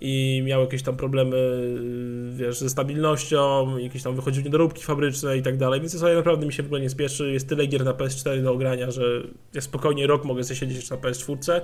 i 0.00 0.42
miały 0.44 0.64
jakieś 0.64 0.82
tam 0.82 0.96
problemy, 0.96 1.36
yy, 1.36 2.36
wiesz, 2.36 2.58
ze 2.58 2.70
stabilnością, 2.70 3.78
jakieś 3.78 4.02
tam 4.02 4.16
wychodziły 4.16 4.44
niedoróbki 4.44 4.82
fabryczne 4.82 5.36
i 5.36 5.42
tak 5.42 5.56
dalej, 5.56 5.80
więc 5.80 5.98
sobie 5.98 6.14
naprawdę 6.14 6.46
mi 6.46 6.52
się 6.52 6.62
w 6.62 6.66
ogóle 6.66 6.80
nie 6.80 6.90
spieszy, 6.90 7.32
jest 7.32 7.48
tyle 7.48 7.66
gier 7.66 7.84
na 7.84 7.92
PS4 7.92 8.42
do 8.42 8.52
ogrania, 8.52 8.90
że 8.90 9.22
ja 9.54 9.60
spokojnie 9.60 10.06
rok 10.06 10.24
mogę 10.24 10.44
sobie 10.44 10.56
siedzieć 10.56 10.90
na 10.90 10.96
PS4 10.96 11.60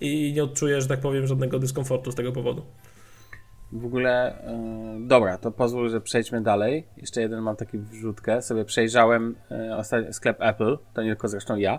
i 0.00 0.32
nie 0.32 0.44
odczuję, 0.44 0.80
że 0.80 0.86
tak 0.86 1.00
powiem, 1.00 1.26
żadnego 1.26 1.58
dyskomfortu 1.58 2.12
z 2.12 2.14
tego 2.14 2.32
powodu. 2.32 2.62
W 3.74 3.86
ogóle, 3.86 4.38
e, 4.42 4.98
dobra, 5.00 5.38
to 5.38 5.50
pozwól, 5.50 5.90
że 5.90 6.00
przejdźmy 6.00 6.40
dalej. 6.40 6.86
Jeszcze 6.96 7.20
jeden 7.20 7.40
mam 7.40 7.56
taki 7.56 7.78
wrzutkę. 7.78 8.42
Sobie 8.42 8.64
przejrzałem 8.64 9.34
ostatnio 9.76 10.12
sklep 10.12 10.42
Apple, 10.42 10.78
to 10.94 11.02
nie 11.02 11.10
tylko 11.10 11.28
zresztą 11.28 11.56
ja. 11.56 11.78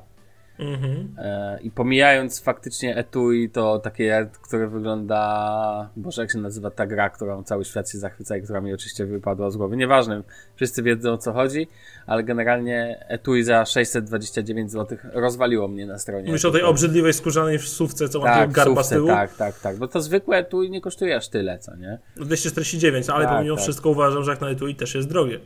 Mhm. 0.59 1.15
E, 1.17 1.59
I 1.61 1.71
pomijając 1.71 2.41
faktycznie 2.41 2.95
etui, 2.95 3.49
to 3.49 3.79
takie, 3.79 4.29
które 4.41 4.67
wygląda. 4.67 5.89
Boże, 5.95 6.21
jak 6.21 6.31
się 6.31 6.37
nazywa 6.37 6.71
ta 6.71 6.87
gra, 6.87 7.09
którą 7.09 7.43
cały 7.43 7.65
świat 7.65 7.89
się 7.89 7.97
zachwyca 7.97 8.37
i 8.37 8.41
która 8.41 8.61
mi 8.61 8.73
oczywiście 8.73 9.05
wypadła 9.05 9.51
z 9.51 9.57
głowy. 9.57 9.77
Nieważne, 9.77 10.23
wszyscy 10.55 10.83
wiedzą 10.83 11.13
o 11.13 11.17
co 11.17 11.33
chodzi, 11.33 11.67
ale 12.07 12.23
generalnie 12.23 13.05
etui 13.07 13.43
za 13.43 13.65
629 13.65 14.71
zł 14.71 14.97
rozwaliło 15.13 15.67
mnie 15.67 15.85
na 15.85 15.99
stronie. 15.99 16.27
Mówisz 16.27 16.45
o 16.45 16.51
tej 16.51 16.61
obrzydliwej 16.63 17.13
skórzanej 17.13 17.59
sówce, 17.59 18.09
co 18.09 18.19
ma 18.19 18.25
tak, 18.25 18.35
tak, 18.35 18.51
garba 18.51 18.83
z 18.83 18.85
sówce, 18.85 18.95
tyłu? 18.95 19.07
tak, 19.07 19.35
tak, 19.35 19.59
tak. 19.59 19.77
Bo 19.77 19.87
to 19.87 20.01
zwykłe 20.01 20.37
etui 20.37 20.69
nie 20.69 20.81
kosztuje 20.81 21.15
aż 21.15 21.27
tyle, 21.27 21.59
co 21.59 21.75
nie? 21.75 21.99
249, 22.15 23.09
ale 23.09 23.25
Tak, 23.25 23.35
pomimo 23.37 23.55
tak. 23.55 23.63
wszystko 23.63 23.89
uważam, 23.89 24.23
że 24.23 24.31
jak 24.31 24.41
na 24.41 24.49
etui 24.49 24.75
też 24.75 24.95
jest 24.95 25.09
drogie. 25.09 25.39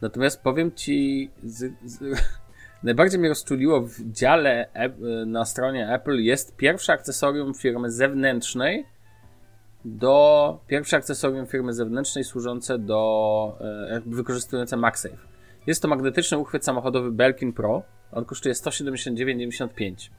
Natomiast 0.00 0.42
powiem 0.42 0.72
ci, 0.72 1.30
z, 1.44 1.72
z, 1.84 1.98
najbardziej 2.82 3.20
mnie 3.20 3.28
rozczuliło 3.28 3.80
w 3.80 4.12
dziale 4.12 4.68
na 5.26 5.44
stronie 5.44 5.88
Apple 5.92 6.16
jest 6.22 6.56
pierwsze 6.56 6.92
akcesorium 6.92 7.54
firmy 7.54 7.90
zewnętrznej 7.90 8.86
do 9.84 10.60
pierwsze 10.66 10.96
akcesorium 10.96 11.46
firmy 11.46 11.72
zewnętrznej 11.72 12.24
służące 12.24 12.78
do 12.78 13.58
e, 13.60 14.00
wykorzystujące 14.06 14.76
MagSafe. 14.76 15.16
Jest 15.66 15.82
to 15.82 15.88
magnetyczny 15.88 16.38
uchwyt 16.38 16.64
samochodowy 16.64 17.12
Belkin 17.12 17.52
Pro. 17.52 17.82
On 18.12 18.24
kosztuje 18.24 18.54
179,95. 18.54 20.10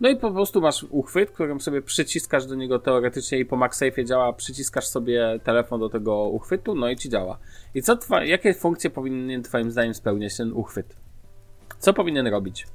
No 0.00 0.08
i 0.08 0.16
po 0.16 0.30
prostu 0.30 0.60
masz 0.60 0.86
uchwyt, 0.90 1.30
którym 1.30 1.60
sobie 1.60 1.82
przyciskasz 1.82 2.46
do 2.46 2.54
niego 2.54 2.78
teoretycznie 2.78 3.38
i 3.38 3.44
po 3.44 3.56
MagSafe 3.56 4.04
działa, 4.04 4.32
przyciskasz 4.32 4.86
sobie 4.86 5.40
telefon 5.44 5.80
do 5.80 5.88
tego 5.88 6.28
uchwytu, 6.28 6.74
no 6.74 6.88
i 6.88 6.96
ci 6.96 7.08
działa. 7.08 7.38
I 7.74 7.82
co 7.82 7.98
jakie 8.24 8.54
funkcje 8.54 8.90
powinien 8.90 9.42
twoim 9.42 9.70
zdaniem 9.70 9.94
spełniać 9.94 10.36
ten 10.36 10.52
uchwyt? 10.52 11.05
Co 11.78 11.92
powinien 11.92 12.26
robić? 12.26 12.66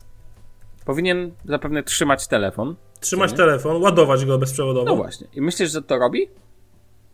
Powinien 0.85 1.31
zapewne 1.45 1.83
trzymać 1.83 2.27
telefon. 2.27 2.75
Trzymać 2.99 3.33
telefon, 3.33 3.81
ładować 3.81 4.25
go 4.25 4.37
bezprzewodowo. 4.37 4.85
No 4.85 4.95
właśnie. 4.95 5.27
I 5.33 5.41
myślisz, 5.41 5.71
że 5.71 5.81
to 5.81 5.99
robi? 5.99 6.27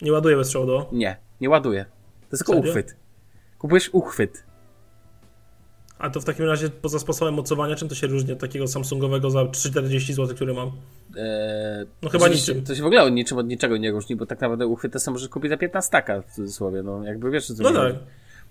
Nie 0.02 0.12
ładuję 0.12 0.36
bezprzewodowo. 0.38 0.90
Nie, 0.92 1.18
nie 1.42 1.50
ładuje. 1.50 1.86
To 1.86 2.28
jest 2.32 2.46
tylko 2.46 2.60
uchwyt. 2.60 2.96
Kupujesz 3.60 3.90
uchwyt. 3.94 4.44
A 6.00 6.10
to 6.10 6.22
w 6.22 6.26
takim 6.26 6.46
razie 6.46 6.70
poza 6.70 7.00
sposobem 7.00 7.34
mocowania, 7.34 7.76
czym 7.76 7.90
to 7.90 7.96
się 7.96 8.08
różni 8.08 8.34
od 8.34 8.40
takiego 8.40 8.68
Samsungowego 8.68 9.30
za 9.30 9.46
340 9.46 10.14
zł, 10.14 10.36
który 10.36 10.54
mam? 10.54 10.68
Eee, 10.68 11.86
No 12.02 12.10
chyba 12.10 12.28
niczym. 12.28 12.64
To 12.64 12.76
się 12.76 12.84
w 12.84 12.86
ogóle 12.86 13.04
od 13.04 13.14
niczym 13.14 13.38
od 13.38 13.48
niczego 13.48 13.78
nie 13.78 13.92
różni, 13.92 14.16
bo 14.16 14.26
tak 14.26 14.42
naprawdę 14.42 14.68
uchwyt 14.68 15.04
to 15.06 15.12
możesz 15.12 15.30
kupić 15.30 15.50
za 15.52 15.58
15 15.58 15.92
taka 15.92 16.22
w 16.22 16.32
cudzysłowie. 16.32 16.84
No 16.84 17.04
jakby 17.04 17.32
wiesz, 17.32 17.48
co 17.48 17.64
No 17.64 17.70
tak. 17.72 17.78
chodzi. 17.78 17.98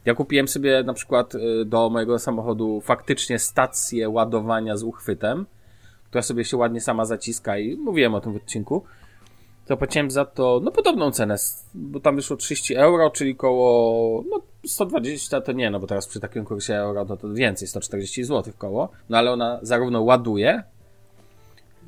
Ja 0.07 0.15
kupiłem 0.15 0.49
sobie 0.49 0.83
na 0.83 0.95
przykład 0.95 1.35
y, 1.35 1.65
do 1.65 1.91
mojego 1.91 2.19
samochodu 2.19 2.81
faktycznie 2.81 3.39
stację 3.39 4.09
ładowania 4.09 4.77
z 4.77 4.83
uchwytem, 4.83 5.47
która 6.05 6.23
sobie 6.23 6.45
się 6.45 6.57
ładnie 6.57 6.81
sama 6.81 7.05
zaciska 7.05 7.59
i 7.59 7.77
mówiłem 7.77 8.15
o 8.15 8.21
tym 8.21 8.33
w 8.33 8.37
odcinku. 8.37 8.85
To 9.67 9.77
płaciłem 9.77 10.11
za 10.11 10.25
to, 10.25 10.61
no 10.65 10.71
podobną 10.71 11.11
cenę, 11.11 11.37
bo 11.75 12.01
tam 12.01 12.17
wyszło 12.17 12.37
30 12.37 12.75
euro, 12.75 13.11
czyli 13.11 13.37
koło, 13.37 14.25
no 14.31 14.43
120 14.67 15.41
to 15.41 15.53
nie, 15.53 15.71
no 15.71 15.81
bo 15.81 15.87
teraz 15.87 16.07
przy 16.07 16.21
takim 16.21 16.45
kursie 16.45 16.75
euro 16.75 17.05
no 17.05 17.17
to 17.17 17.33
więcej, 17.33 17.69
140 17.69 18.25
zł 18.25 18.53
koło. 18.59 18.89
No 19.09 19.19
ale 19.19 19.33
ona 19.33 19.59
zarówno 19.63 20.03
ładuje, 20.03 20.63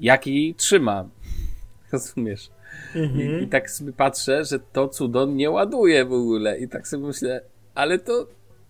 jak 0.01 0.27
i 0.27 0.55
trzyma. 0.55 1.09
Rozumiesz? 1.93 2.51
I, 2.95 3.43
I 3.43 3.49
tak 3.49 3.71
sobie 3.71 3.93
patrzę, 3.93 4.45
że 4.45 4.59
to 4.59 4.89
cudo 4.89 5.27
nie 5.27 5.51
ładuje 5.51 6.05
w 6.05 6.13
ogóle. 6.13 6.59
I 6.59 6.69
tak 6.69 6.89
sobie 6.89 7.07
myślę, 7.07 7.41
ale 7.79 7.99
to 7.99 8.27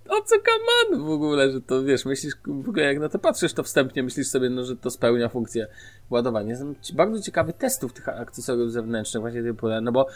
o 0.09 0.23
co 0.23 0.37
kaman 0.39 1.07
w 1.07 1.11
ogóle, 1.11 1.53
że 1.53 1.61
to 1.61 1.85
wiesz, 1.85 2.05
myślisz, 2.05 2.35
w 2.47 2.69
ogóle 2.69 2.85
jak 2.85 2.99
na 2.99 3.09
to 3.09 3.19
patrzysz, 3.19 3.53
to 3.53 3.63
wstępnie 3.63 4.03
myślisz 4.03 4.29
sobie, 4.29 4.51
no, 4.51 4.65
że 4.65 4.77
to 4.77 4.91
spełnia 4.91 5.29
funkcję 5.29 5.67
ładowania. 6.11 6.51
Jestem 6.51 6.75
bardzo 6.95 7.23
ciekawy 7.23 7.53
testów 7.53 7.93
tych 7.93 8.09
akcesoriów 8.09 8.73
zewnętrznych, 8.73 9.21
właśnie 9.21 9.43
typu, 9.43 9.67
no 9.83 9.93
bo, 9.93 10.07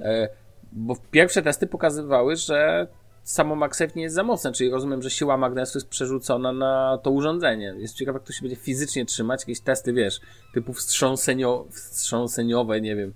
e, 0.00 0.28
bo 0.72 0.96
pierwsze 1.10 1.42
testy 1.42 1.66
pokazywały, 1.66 2.36
że 2.36 2.86
samo 3.22 3.54
MagSafe 3.54 3.92
nie 3.96 4.02
jest 4.02 4.14
za 4.14 4.22
mocne, 4.22 4.52
czyli 4.52 4.70
rozumiem, 4.70 5.02
że 5.02 5.10
siła 5.10 5.36
magnesu 5.36 5.78
jest 5.78 5.88
przerzucona 5.88 6.52
na 6.52 6.98
to 7.02 7.10
urządzenie. 7.10 7.74
Jest 7.78 7.94
ciekawe, 7.94 8.16
jak 8.16 8.26
to 8.26 8.32
się 8.32 8.42
będzie 8.42 8.56
fizycznie 8.56 9.06
trzymać, 9.06 9.42
jakieś 9.42 9.60
testy, 9.60 9.92
wiesz, 9.92 10.20
typu 10.54 10.72
wstrząsenio, 10.72 11.66
wstrząseniowe, 11.70 12.80
nie 12.80 12.96
wiem. 12.96 13.12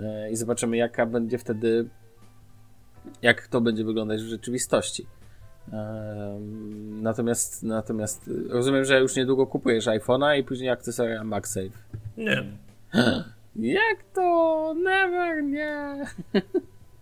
E, 0.00 0.30
I 0.30 0.36
zobaczymy, 0.36 0.76
jaka 0.76 1.06
będzie 1.06 1.38
wtedy, 1.38 1.88
jak 3.22 3.48
to 3.48 3.60
będzie 3.60 3.84
wyglądać 3.84 4.22
w 4.22 4.26
rzeczywistości. 4.28 5.06
Natomiast, 6.90 7.62
natomiast 7.62 8.30
rozumiem, 8.48 8.84
że 8.84 9.00
już 9.00 9.16
niedługo 9.16 9.46
kupujesz 9.46 9.86
iPhone'a 9.86 10.38
i 10.38 10.44
później 10.44 10.70
akcesoria 10.70 11.24
MagSafe. 11.24 11.78
Nie. 12.16 12.44
Jak 13.56 14.04
to? 14.14 14.74
Never, 14.74 15.44
nie. 15.44 16.04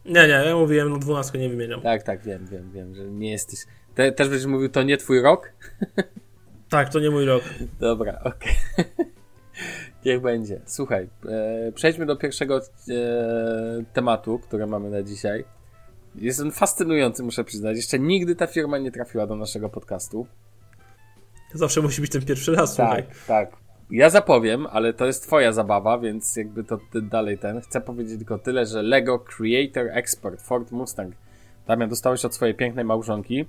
Nie, 0.04 0.22
nie, 0.22 0.28
ja 0.28 0.56
mówiłem, 0.56 0.90
no 0.90 0.98
12 0.98 1.38
nie 1.38 1.48
wymieniam. 1.48 1.80
Tak, 1.80 2.02
tak, 2.02 2.22
wiem, 2.22 2.46
wiem, 2.46 2.70
wiem, 2.72 2.94
że 2.94 3.04
nie 3.04 3.30
jesteś. 3.30 3.58
Te, 3.94 4.12
też 4.12 4.28
będziesz 4.28 4.46
mówił, 4.46 4.68
to 4.68 4.82
nie 4.82 4.96
twój 4.96 5.22
rok? 5.22 5.52
Tak, 6.68 6.88
to 6.88 7.00
nie 7.00 7.10
mój 7.10 7.24
rok. 7.24 7.42
Dobra, 7.80 8.20
okej. 8.24 8.52
Niech 10.04 10.20
będzie. 10.20 10.60
Słuchaj, 10.66 11.08
e, 11.28 11.72
przejdźmy 11.72 12.06
do 12.06 12.16
pierwszego 12.16 12.60
e, 12.60 12.62
tematu, 13.92 14.38
który 14.38 14.66
mamy 14.66 14.90
na 14.90 15.02
dzisiaj. 15.02 15.44
Jest 16.20 16.40
on 16.40 16.52
fascynujący, 16.52 17.22
muszę 17.22 17.44
przyznać. 17.44 17.76
Jeszcze 17.76 17.98
nigdy 17.98 18.36
ta 18.36 18.46
firma 18.46 18.78
nie 18.78 18.92
trafiła 18.92 19.26
do 19.26 19.36
naszego 19.36 19.68
podcastu. 19.68 20.26
Zawsze 21.54 21.82
musi 21.82 22.00
być 22.00 22.10
ten 22.10 22.24
pierwszy 22.24 22.52
raz. 22.52 22.76
Tak, 22.76 23.04
tak. 23.26 23.56
Ja 23.90 24.10
zapowiem, 24.10 24.66
ale 24.66 24.92
to 24.92 25.06
jest 25.06 25.22
twoja 25.22 25.52
zabawa, 25.52 25.98
więc 25.98 26.36
jakby 26.36 26.64
to 26.64 26.78
dalej 27.02 27.38
ten. 27.38 27.60
Chcę 27.60 27.80
powiedzieć 27.80 28.18
tylko 28.18 28.38
tyle, 28.38 28.66
że 28.66 28.82
Lego 28.82 29.18
Creator 29.18 29.86
Expert 29.90 30.42
Ford 30.42 30.70
Mustang. 30.70 31.14
Damian, 31.66 31.88
dostałeś 31.88 32.24
od 32.24 32.34
swojej 32.34 32.54
pięknej 32.54 32.84
małżonki. 32.84 33.44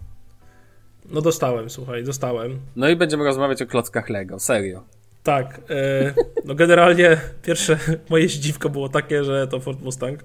No 1.05 1.21
dostałem, 1.21 1.69
słuchaj, 1.69 2.03
dostałem. 2.03 2.59
No 2.75 2.89
i 2.89 2.95
będziemy 2.95 3.23
rozmawiać 3.23 3.61
o 3.61 3.65
klockach 3.65 4.09
Lego, 4.09 4.39
serio. 4.39 4.83
Tak, 5.23 5.61
e, 5.69 6.13
no 6.45 6.55
generalnie 6.55 7.17
pierwsze 7.43 7.77
moje 8.09 8.29
zdziwko 8.38 8.69
było 8.69 8.89
takie, 8.89 9.23
że 9.23 9.47
to 9.47 9.59
Ford 9.59 9.81
Mustang, 9.81 10.23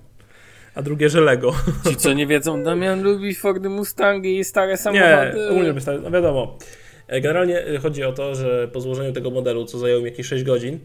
a 0.75 0.83
drugie, 0.83 1.09
że 1.09 1.21
Lego. 1.21 1.53
Ci, 1.89 1.97
co 1.97 2.13
nie 2.13 2.27
wiedzą, 2.27 2.63
Damian 2.63 3.03
lubi 3.03 3.35
Fordy 3.35 3.69
Mustangi 3.69 4.39
i 4.39 4.45
stare 4.45 4.71
Nie, 4.71 4.77
samochody. 4.77 5.49
ogólnie 5.51 5.73
bez- 5.73 5.87
no 6.03 6.11
wiadomo. 6.11 6.59
E, 7.09 7.21
Generalnie 7.21 7.67
e, 7.67 7.79
chodzi 7.79 8.05
o 8.05 8.13
to, 8.13 8.35
że 8.35 8.69
po 8.73 8.81
złożeniu 8.81 9.13
tego 9.13 9.31
modelu, 9.31 9.65
co 9.65 9.79
zajęło 9.79 10.01
mi 10.03 10.07
jakieś 10.11 10.27
6 10.27 10.45
godzin, 10.45 10.79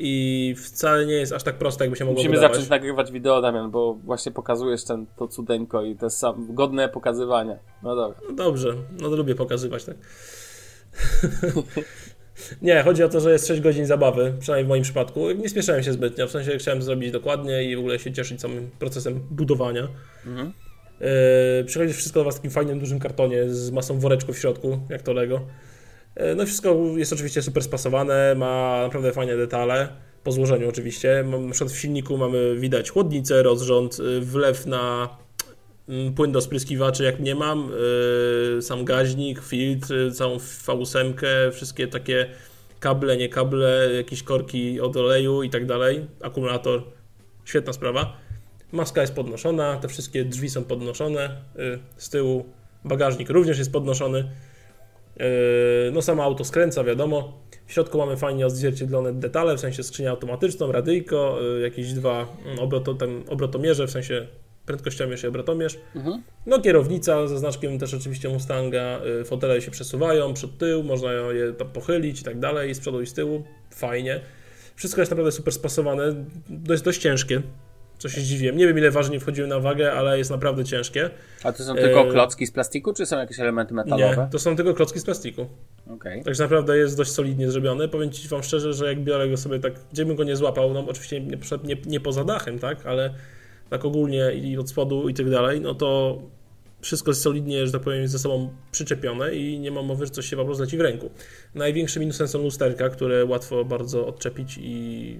i 0.00 0.54
wcale 0.58 1.06
nie 1.06 1.14
jest 1.14 1.32
aż 1.32 1.42
tak 1.42 1.54
proste, 1.58 1.84
jakby 1.84 1.96
się 1.96 2.04
mogło 2.04 2.18
Musimy 2.18 2.34
wydawać. 2.34 2.56
zacząć 2.56 2.70
nagrywać 2.70 3.12
wideo, 3.12 3.40
Damian, 3.42 3.70
bo 3.70 3.94
właśnie 3.94 4.32
pokazujesz 4.32 4.84
ten, 4.84 5.06
to 5.16 5.28
cudeńko 5.28 5.82
i 5.84 5.96
to 5.96 6.06
jest 6.06 6.18
sam, 6.18 6.54
godne 6.54 6.88
pokazywania. 6.88 7.56
No 7.82 7.96
dobra. 7.96 8.18
No 8.28 8.34
dobrze, 8.36 8.74
no 9.00 9.10
to 9.10 9.16
lubię 9.16 9.34
pokazywać, 9.34 9.84
tak. 9.84 9.96
nie, 12.62 12.82
chodzi 12.82 13.02
o 13.02 13.08
to, 13.08 13.20
że 13.20 13.32
jest 13.32 13.46
6 13.46 13.60
godzin 13.60 13.86
zabawy, 13.86 14.34
przynajmniej 14.40 14.64
w 14.64 14.68
moim 14.68 14.82
przypadku. 14.82 15.30
Nie 15.30 15.48
spieszałem 15.48 15.82
się 15.82 15.92
zbytnio, 15.92 16.26
w 16.26 16.30
sensie 16.30 16.58
chciałem 16.58 16.82
zrobić 16.82 17.10
dokładnie 17.10 17.64
i 17.64 17.76
w 17.76 17.78
ogóle 17.78 17.98
się 17.98 18.12
cieszyć 18.12 18.40
samym 18.40 18.70
procesem 18.78 19.20
budowania. 19.30 19.88
Mhm. 20.26 20.52
Yy, 21.00 21.64
przychodzi 21.64 21.92
wszystko 21.92 22.20
do 22.20 22.24
Was 22.24 22.34
w 22.34 22.38
takim 22.38 22.50
fajnym, 22.50 22.80
dużym 22.80 22.98
kartonie 22.98 23.48
z 23.48 23.70
masą 23.70 23.98
woreczków 23.98 24.36
w 24.36 24.38
środku, 24.38 24.80
jak 24.88 25.02
to 25.02 25.12
Lego. 25.12 25.40
Yy, 26.16 26.34
no 26.34 26.42
i 26.42 26.46
wszystko 26.46 26.76
jest 26.96 27.12
oczywiście 27.12 27.42
super 27.42 27.62
spasowane, 27.62 28.34
ma 28.34 28.80
naprawdę 28.82 29.12
fajne 29.12 29.36
detale, 29.36 29.88
po 30.24 30.32
złożeniu 30.32 30.68
oczywiście. 30.68 31.24
Mam, 31.26 31.46
na 31.46 31.52
przykład 31.52 31.72
w 31.72 31.78
silniku 31.78 32.18
mamy 32.18 32.56
widać 32.56 32.90
chłodnicę, 32.90 33.42
rozrząd, 33.42 33.98
yy, 33.98 34.20
wlew 34.20 34.66
na 34.66 35.08
płyn 36.16 36.32
do 36.32 36.40
spryskiwaczy 36.40 37.04
jak 37.04 37.20
nie 37.20 37.34
mam, 37.34 37.70
yy, 38.54 38.62
sam 38.62 38.84
gaźnik, 38.84 39.42
filtr, 39.42 39.94
yy, 39.94 40.12
całą 40.12 40.36
V8, 40.36 41.14
wszystkie 41.52 41.88
takie 41.88 42.26
kable, 42.80 43.16
nie 43.16 43.28
kable, 43.28 43.90
jakieś 43.96 44.22
korki 44.22 44.80
od 44.80 44.96
oleju 44.96 45.42
i 45.42 45.50
tak 45.50 45.66
dalej, 45.66 46.06
akumulator, 46.22 46.82
świetna 47.44 47.72
sprawa. 47.72 48.16
Maska 48.72 49.00
jest 49.00 49.14
podnoszona, 49.14 49.76
te 49.76 49.88
wszystkie 49.88 50.24
drzwi 50.24 50.50
są 50.50 50.64
podnoszone 50.64 51.36
y, 51.58 51.78
z 51.96 52.10
tyłu. 52.10 52.44
Bagażnik 52.84 53.30
również 53.30 53.58
jest 53.58 53.72
podnoszony. 53.72 54.18
Y, 55.20 55.92
No 55.92 56.02
samo 56.02 56.24
auto 56.24 56.44
skręca, 56.44 56.84
wiadomo. 56.84 57.38
W 57.66 57.72
środku 57.72 57.98
mamy 57.98 58.16
fajnie 58.16 58.46
odzwierciedlone 58.46 59.12
detale, 59.12 59.56
w 59.56 59.60
sensie 59.60 59.82
skrzynię 59.82 60.10
automatyczną, 60.10 60.72
radyjko, 60.72 61.38
y, 61.58 61.60
jakieś 61.60 61.92
dwa 61.92 62.36
mm, 62.46 62.58
obroto, 62.58 62.96
obrotomierze, 63.28 63.86
w 63.86 63.90
sensie 63.90 64.26
prędkościomierz 64.68 65.24
i 65.24 65.26
obrotomierz. 65.26 65.78
Mhm. 65.96 66.22
No 66.46 66.60
kierownica 66.60 67.26
ze 67.26 67.38
znaczkiem 67.38 67.78
też 67.78 67.94
oczywiście 67.94 68.28
Mustanga, 68.28 69.00
y, 69.20 69.24
fotele 69.24 69.62
się 69.62 69.70
przesuwają 69.70 70.34
przed 70.34 70.58
tył, 70.58 70.82
można 70.82 71.12
je 71.12 71.52
pochylić 71.52 72.20
i 72.20 72.24
tak 72.24 72.38
dalej, 72.38 72.74
z 72.74 72.80
przodu 72.80 73.00
i 73.02 73.06
z 73.06 73.12
tyłu, 73.14 73.44
fajnie. 73.70 74.20
Wszystko 74.76 75.00
jest 75.00 75.10
naprawdę 75.10 75.32
super 75.32 75.54
spasowane, 75.54 76.14
jest 76.70 76.84
dość 76.84 77.00
ciężkie, 77.00 77.42
co 77.98 78.08
się 78.08 78.20
zdziwiłem. 78.20 78.56
Nie 78.56 78.66
wiem 78.66 78.78
ile 78.78 78.90
waży 78.90 79.10
nie 79.10 79.20
wchodziły 79.20 79.48
na 79.48 79.60
wagę, 79.60 79.92
ale 79.92 80.18
jest 80.18 80.30
naprawdę 80.30 80.64
ciężkie. 80.64 81.10
A 81.44 81.52
to 81.52 81.64
są 81.64 81.74
tylko 81.74 82.04
Yy. 82.04 82.12
klocki 82.12 82.46
z 82.46 82.50
plastiku, 82.52 82.92
czy 82.92 83.06
są 83.06 83.18
jakieś 83.18 83.40
elementy 83.40 83.74
Nie, 83.74 83.76
metalowe? 83.76 84.28
to 84.32 84.38
są 84.38 84.56
tylko 84.56 84.74
klocki 84.74 85.00
z 85.00 85.04
plastiku. 85.04 85.46
Okej. 85.90 86.22
Także 86.24 86.42
naprawdę 86.42 86.78
jest 86.78 86.96
dość 86.96 87.10
solidnie 87.12 87.50
zrobione. 87.50 87.88
Powiem 87.88 88.10
Ci 88.10 88.28
Wam 88.28 88.42
szczerze, 88.42 88.72
że 88.72 88.86
jak 88.86 89.00
biorę 89.00 89.28
go 89.28 89.36
sobie 89.36 89.58
tak, 89.58 89.72
gdzie 89.92 90.04
bym 90.04 90.16
go 90.16 90.24
nie 90.24 90.36
złapał, 90.36 90.74
no 90.74 90.84
oczywiście 90.88 91.20
nie, 91.20 91.38
nie, 91.64 91.76
nie 91.86 92.00
poza 92.00 92.24
dachem, 92.24 92.58
tak, 92.58 92.86
ale 92.86 93.14
tak 93.70 93.84
ogólnie 93.84 94.32
i 94.34 94.58
od 94.58 94.70
spodu 94.70 95.08
i 95.08 95.14
tak 95.14 95.30
dalej, 95.30 95.60
no 95.60 95.74
to 95.74 96.18
wszystko 96.80 97.10
jest 97.10 97.22
solidnie, 97.22 97.66
że 97.66 97.72
tak 97.72 97.82
powiem, 97.82 98.08
ze 98.08 98.18
sobą 98.18 98.54
przyczepione 98.72 99.34
i 99.34 99.58
nie 99.58 99.70
ma 99.70 99.82
mowy, 99.82 100.06
że 100.06 100.12
coś 100.12 100.26
się 100.26 100.36
Wam 100.36 100.48
rozleci 100.48 100.76
w 100.76 100.80
ręku. 100.80 101.10
Największym 101.54 102.00
minusem 102.00 102.28
są 102.28 102.42
lusterka, 102.42 102.88
które 102.88 103.24
łatwo 103.24 103.64
bardzo 103.64 104.06
odczepić 104.06 104.58
i 104.60 105.18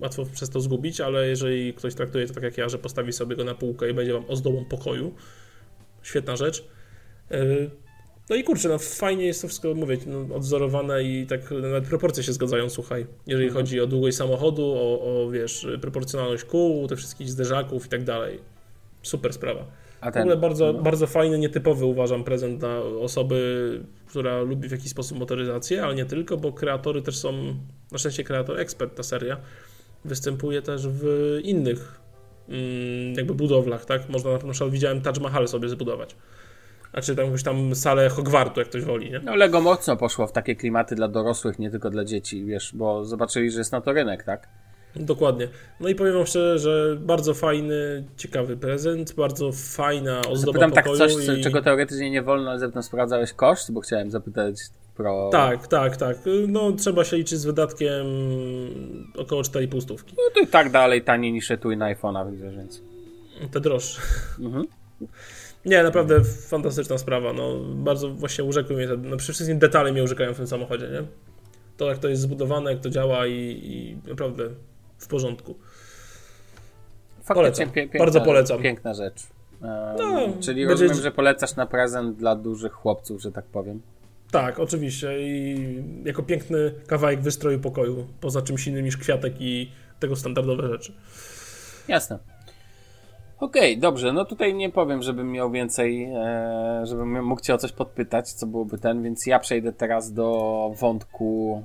łatwo 0.00 0.24
przez 0.24 0.50
to 0.50 0.60
zgubić, 0.60 1.00
ale 1.00 1.28
jeżeli 1.28 1.74
ktoś 1.74 1.94
traktuje 1.94 2.26
to 2.26 2.34
tak 2.34 2.42
jak 2.42 2.58
ja, 2.58 2.68
że 2.68 2.78
postawi 2.78 3.12
sobie 3.12 3.36
go 3.36 3.44
na 3.44 3.54
półkę 3.54 3.90
i 3.90 3.94
będzie 3.94 4.12
Wam 4.12 4.24
ozdobą 4.28 4.64
pokoju, 4.64 5.14
świetna 6.02 6.36
rzecz. 6.36 6.64
No 8.30 8.36
i 8.36 8.44
kurczę, 8.44 8.68
no 8.68 8.78
fajnie 8.78 9.26
jest 9.26 9.42
to 9.42 9.48
wszystko, 9.48 9.74
mówię, 9.74 9.98
no, 10.06 10.34
odzorowane 10.34 11.02
i 11.04 11.26
tak 11.26 11.50
nawet 11.50 11.84
proporcje 11.84 12.22
się 12.22 12.32
zgadzają, 12.32 12.70
słuchaj. 12.70 13.06
Jeżeli 13.26 13.46
Mhm. 13.48 13.64
chodzi 13.64 13.80
o 13.80 13.86
długość 13.86 14.16
samochodu, 14.16 14.64
o, 14.64 15.22
o 15.24 15.30
wiesz, 15.30 15.66
proporcjonalność 15.80 16.44
kół, 16.44 16.88
tych 16.88 16.98
wszystkich 16.98 17.30
zderzaków 17.30 17.86
i 17.86 17.88
tak 17.88 18.04
dalej. 18.04 18.38
Super 19.02 19.32
sprawa. 19.32 19.64
A 20.00 20.10
W 20.10 20.14
ten, 20.14 20.22
ogóle 20.22 20.36
bardzo, 20.36 20.72
no. 20.72 20.82
bardzo 20.82 21.06
fajny, 21.06 21.38
nietypowy 21.38 21.84
uważam 21.86 22.24
prezent 22.24 22.60
dla 22.60 22.78
osoby, 22.78 23.80
która 24.06 24.42
lubi 24.42 24.68
w 24.68 24.72
jakiś 24.72 24.90
sposób 24.90 25.18
motoryzację, 25.18 25.84
ale 25.84 25.94
nie 25.94 26.04
tylko, 26.04 26.36
bo 26.36 26.52
kreatory 26.52 27.02
też 27.02 27.16
są, 27.16 27.32
na 27.92 27.98
szczęście 27.98 28.24
kreator 28.24 28.60
ekspert 28.60 28.96
ta 28.96 29.02
seria, 29.02 29.36
występuje 30.04 30.62
też 30.62 30.88
w 30.88 31.04
innych 31.42 32.00
mm, 32.48 33.14
jakby 33.14 33.34
budowlach, 33.34 33.84
tak? 33.84 34.08
Można 34.08 34.30
na 34.32 34.38
przykład 34.38 34.70
widziałem 34.70 35.00
Taj 35.00 35.12
Mahal 35.20 35.48
sobie 35.48 35.68
zbudować. 35.68 36.16
A 36.92 37.00
czy 37.00 37.16
tam 37.16 37.24
jakąś 37.24 37.42
tam 37.42 37.74
salę 37.74 38.08
Hogwartu, 38.08 38.60
jak 38.60 38.68
ktoś 38.68 38.84
woli, 38.84 39.10
nie? 39.10 39.18
No 39.24 39.34
Lego 39.34 39.60
mocno 39.60 39.96
poszło 39.96 40.26
w 40.26 40.32
takie 40.32 40.56
klimaty 40.56 40.94
dla 40.94 41.08
dorosłych, 41.08 41.58
nie 41.58 41.70
tylko 41.70 41.90
dla 41.90 42.04
dzieci, 42.04 42.44
wiesz, 42.44 42.72
bo 42.74 43.04
zobaczyli, 43.04 43.50
że 43.50 43.58
jest 43.58 43.72
na 43.72 43.80
to 43.80 43.92
rynek, 43.92 44.24
tak? 44.24 44.48
Dokładnie. 44.96 45.48
No 45.80 45.88
i 45.88 45.94
powiem 45.94 46.14
wam 46.14 46.26
szczerze, 46.26 46.58
że 46.58 46.96
bardzo 47.00 47.34
fajny, 47.34 48.04
ciekawy 48.16 48.56
prezent, 48.56 49.14
bardzo 49.14 49.52
fajna 49.52 50.20
ozdoba 50.20 50.52
Zapytam 50.52 50.72
tak 50.72 50.84
pokoju 50.84 50.98
coś, 50.98 51.26
co- 51.26 51.32
i... 51.32 51.42
czego 51.42 51.62
teoretycznie 51.62 52.10
nie 52.10 52.22
wolno, 52.22 52.50
ale 52.50 52.58
zewnątrz 52.58 52.88
sprawdzałeś 52.88 53.32
koszt, 53.32 53.72
bo 53.72 53.80
chciałem 53.80 54.10
zapytać 54.10 54.56
pro... 54.96 55.28
Tak, 55.32 55.66
tak, 55.66 55.96
tak. 55.96 56.16
No 56.48 56.72
trzeba 56.72 57.04
się 57.04 57.16
liczyć 57.16 57.38
z 57.38 57.44
wydatkiem 57.44 58.06
około 59.16 59.42
4,5 59.42 59.80
stówki. 59.80 60.14
No 60.16 60.22
to 60.34 60.40
i 60.40 60.46
tak 60.46 60.70
dalej 60.70 61.02
taniej 61.02 61.32
niż 61.32 61.50
etui 61.50 61.76
na 61.76 61.94
iPhone'a, 61.94 62.30
widzę, 62.32 62.50
więc... 62.50 62.82
Te 63.52 63.60
droższe. 63.60 64.00
Mhm. 64.40 64.66
Nie, 65.66 65.82
naprawdę 65.82 66.24
fantastyczna 66.24 66.98
sprawa. 66.98 67.32
No, 67.32 67.58
bardzo 67.74 68.08
właśnie 68.10 68.44
urzekły 68.44 68.76
mnie 68.76 68.88
te, 68.88 68.96
no 68.96 69.16
przede 69.16 69.32
wszystkim 69.32 69.58
detale 69.58 69.92
mnie 69.92 70.02
urzekają 70.02 70.34
w 70.34 70.36
tym 70.36 70.46
samochodzie, 70.46 70.88
nie? 70.88 71.02
To 71.76 71.88
jak 71.88 71.98
to 71.98 72.08
jest 72.08 72.22
zbudowane, 72.22 72.72
jak 72.72 72.80
to 72.82 72.90
działa 72.90 73.26
i, 73.26 73.60
i 73.62 73.96
naprawdę 74.08 74.44
w 74.98 75.08
porządku. 75.08 75.54
Faktycznie 77.22 77.34
Polecam. 77.34 77.70
piękna, 77.70 77.98
Bardzo 77.98 78.20
polecam. 78.20 78.62
Piękna 78.62 78.94
rzecz. 78.94 79.22
No, 79.98 80.28
czyli 80.40 80.66
będzie- 80.66 80.84
rozumiem, 80.84 81.02
że 81.02 81.10
polecasz 81.10 81.56
na 81.56 81.66
prezent 81.66 82.16
dla 82.16 82.36
dużych 82.36 82.72
chłopców, 82.72 83.22
że 83.22 83.32
tak 83.32 83.44
powiem. 83.44 83.82
Tak, 84.30 84.58
oczywiście. 84.60 85.22
I 85.22 85.56
jako 86.04 86.22
piękny 86.22 86.74
kawałek 86.86 87.20
wystroju 87.20 87.58
pokoju, 87.60 88.06
poza 88.20 88.42
czymś 88.42 88.66
innym 88.66 88.84
niż 88.84 88.96
kwiatek 88.96 89.34
i 89.40 89.70
tego 90.00 90.16
standardowe 90.16 90.68
rzeczy. 90.68 90.92
Jasne. 91.88 92.18
Okej, 93.42 93.78
dobrze, 93.78 94.12
no 94.12 94.24
tutaj 94.24 94.54
nie 94.54 94.70
powiem, 94.70 95.02
żebym 95.02 95.32
miał 95.32 95.50
więcej, 95.50 96.04
e, 96.04 96.82
żebym 96.86 97.24
mógł 97.24 97.40
cię 97.40 97.54
o 97.54 97.58
coś 97.58 97.72
podpytać, 97.72 98.32
co 98.32 98.46
byłoby 98.46 98.78
ten, 98.78 99.02
więc 99.02 99.26
ja 99.26 99.38
przejdę 99.38 99.72
teraz 99.72 100.12
do 100.12 100.70
wątku, 100.80 101.62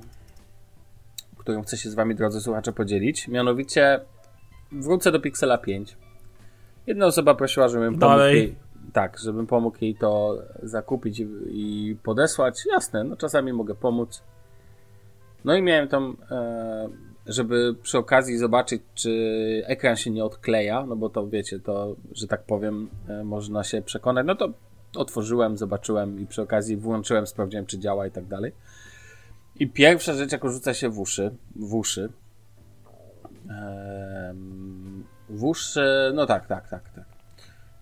którym 1.36 1.62
chcę 1.62 1.76
się 1.76 1.90
z 1.90 1.94
wami, 1.94 2.14
drodzy 2.14 2.40
słuchacze, 2.40 2.72
podzielić. 2.72 3.28
Mianowicie 3.28 4.00
wrócę 4.72 5.12
do 5.12 5.20
Pixela 5.20 5.58
5. 5.58 5.96
Jedna 6.86 7.06
osoba 7.06 7.34
prosiła, 7.34 7.68
żebym 7.68 7.98
pomógł 7.98 8.18
Dalej. 8.18 8.36
jej, 8.36 8.56
tak, 8.92 9.18
żebym 9.18 9.46
pomógł 9.46 9.76
jej 9.80 9.94
to 9.94 10.38
zakupić 10.62 11.20
i, 11.20 11.26
i 11.50 11.96
podesłać. 12.02 12.64
Jasne, 12.72 13.04
no 13.04 13.16
czasami 13.16 13.52
mogę 13.52 13.74
pomóc. 13.74 14.22
No 15.44 15.56
i 15.56 15.62
miałem 15.62 15.88
tam, 15.88 16.16
e, 16.30 16.88
żeby 17.28 17.74
przy 17.82 17.98
okazji 17.98 18.38
zobaczyć, 18.38 18.82
czy 18.94 19.12
ekran 19.66 19.96
się 19.96 20.10
nie 20.10 20.24
odkleja, 20.24 20.86
no 20.86 20.96
bo 20.96 21.08
to 21.08 21.28
wiecie, 21.28 21.60
to, 21.60 21.96
że 22.12 22.26
tak 22.26 22.42
powiem, 22.42 22.88
e, 23.08 23.24
można 23.24 23.64
się 23.64 23.82
przekonać. 23.82 24.26
No 24.26 24.34
to 24.34 24.48
otworzyłem, 24.96 25.56
zobaczyłem 25.56 26.20
i 26.20 26.26
przy 26.26 26.42
okazji 26.42 26.76
włączyłem, 26.76 27.26
sprawdziłem, 27.26 27.66
czy 27.66 27.78
działa 27.78 28.06
i 28.06 28.10
tak 28.10 28.26
dalej. 28.26 28.52
I 29.60 29.70
pierwsza 29.70 30.14
rzecz, 30.14 30.32
jaką 30.32 30.50
rzuca 30.50 30.74
się 30.74 30.88
w 30.88 30.98
uszy, 30.98 31.30
w 31.56 31.74
uszy, 31.74 32.12
w 35.28 35.44
uszy, 35.44 36.12
no 36.14 36.26
tak, 36.26 36.46
tak, 36.46 36.68
tak, 36.68 36.90
tak. 36.90 37.04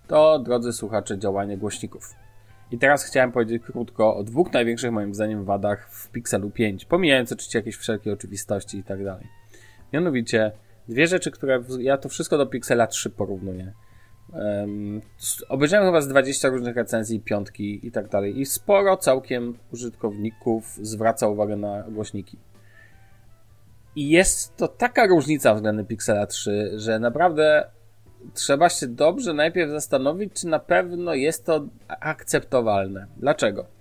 To, 0.07 0.39
drodzy 0.39 0.73
słuchacze, 0.73 1.19
działanie 1.19 1.57
głośników. 1.57 2.13
I 2.71 2.77
teraz 2.77 3.03
chciałem 3.03 3.31
powiedzieć 3.31 3.63
krótko 3.63 4.15
o 4.15 4.23
dwóch 4.23 4.53
największych 4.53 4.91
moim 4.91 5.13
zdaniem 5.13 5.45
wadach 5.45 5.89
w 5.91 6.09
Pixelu 6.11 6.49
5, 6.49 6.85
pomijając 6.85 7.31
oczywiście 7.31 7.59
jakieś 7.59 7.75
wszelkie 7.75 8.13
oczywistości 8.13 8.77
i 8.77 8.83
tak 8.83 9.03
dalej. 9.03 9.36
Mianowicie 9.93 10.51
dwie 10.87 11.07
rzeczy, 11.07 11.31
które 11.31 11.63
ja 11.79 11.97
to 11.97 12.09
wszystko 12.09 12.37
do 12.37 12.45
Pixela 12.45 12.87
3 12.87 13.09
porównuję. 13.09 13.73
Um, 14.33 15.01
obejrzałem 15.49 15.85
chyba 15.85 16.01
z 16.01 16.07
20 16.07 16.49
różnych 16.49 16.75
recenzji, 16.75 17.19
piątki 17.19 17.87
i 17.87 17.91
tak 17.91 18.07
dalej 18.09 18.39
i 18.39 18.45
sporo 18.45 18.97
całkiem 18.97 19.57
użytkowników 19.73 20.77
zwraca 20.81 21.27
uwagę 21.27 21.55
na 21.55 21.83
głośniki. 21.83 22.37
I 23.95 24.09
jest 24.09 24.57
to 24.57 24.67
taka 24.67 25.07
różnica 25.07 25.53
względem 25.53 25.85
Pixela 25.85 26.27
3, 26.27 26.71
że 26.75 26.99
naprawdę 26.99 27.69
trzeba 28.33 28.69
się 28.69 28.87
dobrze 28.87 29.33
najpierw 29.33 29.71
zastanowić, 29.71 30.33
czy 30.33 30.47
na 30.47 30.59
pewno 30.59 31.13
jest 31.13 31.45
to 31.45 31.65
akceptowalne. 31.87 33.07
Dlaczego? 33.17 33.76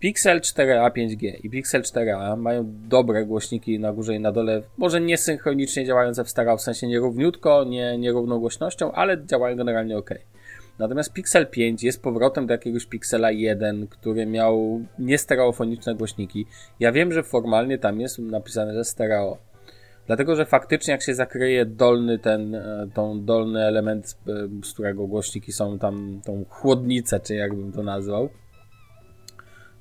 Pixel 0.00 0.40
4a 0.40 0.90
5G 0.90 1.40
i 1.42 1.50
Pixel 1.50 1.82
4a 1.82 2.36
mają 2.36 2.64
dobre 2.88 3.26
głośniki 3.26 3.78
na 3.78 3.92
górze 3.92 4.14
i 4.14 4.20
na 4.20 4.32
dole, 4.32 4.62
może 4.76 5.00
nie 5.00 5.18
synchronicznie 5.18 5.84
działające 5.84 6.24
w 6.24 6.30
stereo, 6.30 6.56
w 6.56 6.62
sensie 6.62 6.86
nierówniutko, 6.86 7.64
nie 7.64 7.98
nierówną 7.98 8.38
głośnością, 8.38 8.92
ale 8.92 9.24
działają 9.26 9.56
generalnie 9.56 9.98
ok. 9.98 10.10
Natomiast 10.78 11.12
Pixel 11.12 11.46
5 11.46 11.82
jest 11.82 12.02
powrotem 12.02 12.46
do 12.46 12.54
jakiegoś 12.54 12.86
Pixela 12.86 13.30
1, 13.30 13.86
który 13.86 14.26
miał 14.26 14.80
niestereofoniczne 14.98 15.94
głośniki. 15.94 16.46
Ja 16.80 16.92
wiem, 16.92 17.12
że 17.12 17.22
formalnie 17.22 17.78
tam 17.78 18.00
jest 18.00 18.18
napisane, 18.18 18.74
że 18.74 18.84
stereo, 18.84 19.38
Dlatego, 20.06 20.36
że 20.36 20.46
faktycznie 20.46 20.92
jak 20.92 21.02
się 21.02 21.14
zakryje 21.14 21.66
dolny 21.66 22.18
ten, 22.18 22.54
e, 22.54 22.88
tą 22.94 23.24
dolny 23.24 23.64
element, 23.64 24.18
e, 24.28 24.64
z 24.64 24.72
którego 24.72 25.06
głośniki 25.06 25.52
są 25.52 25.78
tam, 25.78 26.20
tą 26.24 26.44
chłodnicę, 26.48 27.20
czy 27.20 27.34
jakbym 27.34 27.72
to 27.72 27.82
nazwał, 27.82 28.28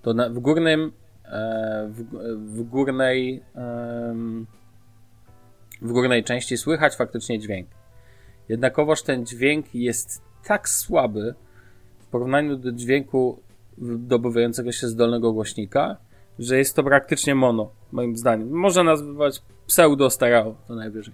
to 0.01 0.13
na, 0.13 0.29
w 0.29 0.39
górnym, 0.39 0.91
e, 1.25 1.89
w, 1.91 2.03
w 2.55 2.63
górnej, 2.63 3.43
w 5.81 5.91
górnej 5.91 6.23
części 6.23 6.57
słychać 6.57 6.95
faktycznie 6.95 7.39
dźwięk. 7.39 7.67
Jednakowoż 8.49 9.01
ten 9.01 9.25
dźwięk 9.25 9.75
jest 9.75 10.21
tak 10.43 10.69
słaby 10.69 11.35
w 11.99 12.05
porównaniu 12.05 12.57
do 12.57 12.71
dźwięku 12.71 13.39
dobywającego 13.97 14.71
się 14.71 14.87
z 14.87 14.95
dolnego 14.95 15.33
głośnika, 15.33 15.97
że 16.39 16.57
jest 16.57 16.75
to 16.75 16.83
praktycznie 16.83 17.35
mono, 17.35 17.71
moim 17.91 18.17
zdaniem. 18.17 18.49
Można 18.49 18.83
nazwać 18.83 19.41
pseudo 19.67 20.09
stereo, 20.09 20.55
to 20.67 20.75
najwyżej. 20.75 21.13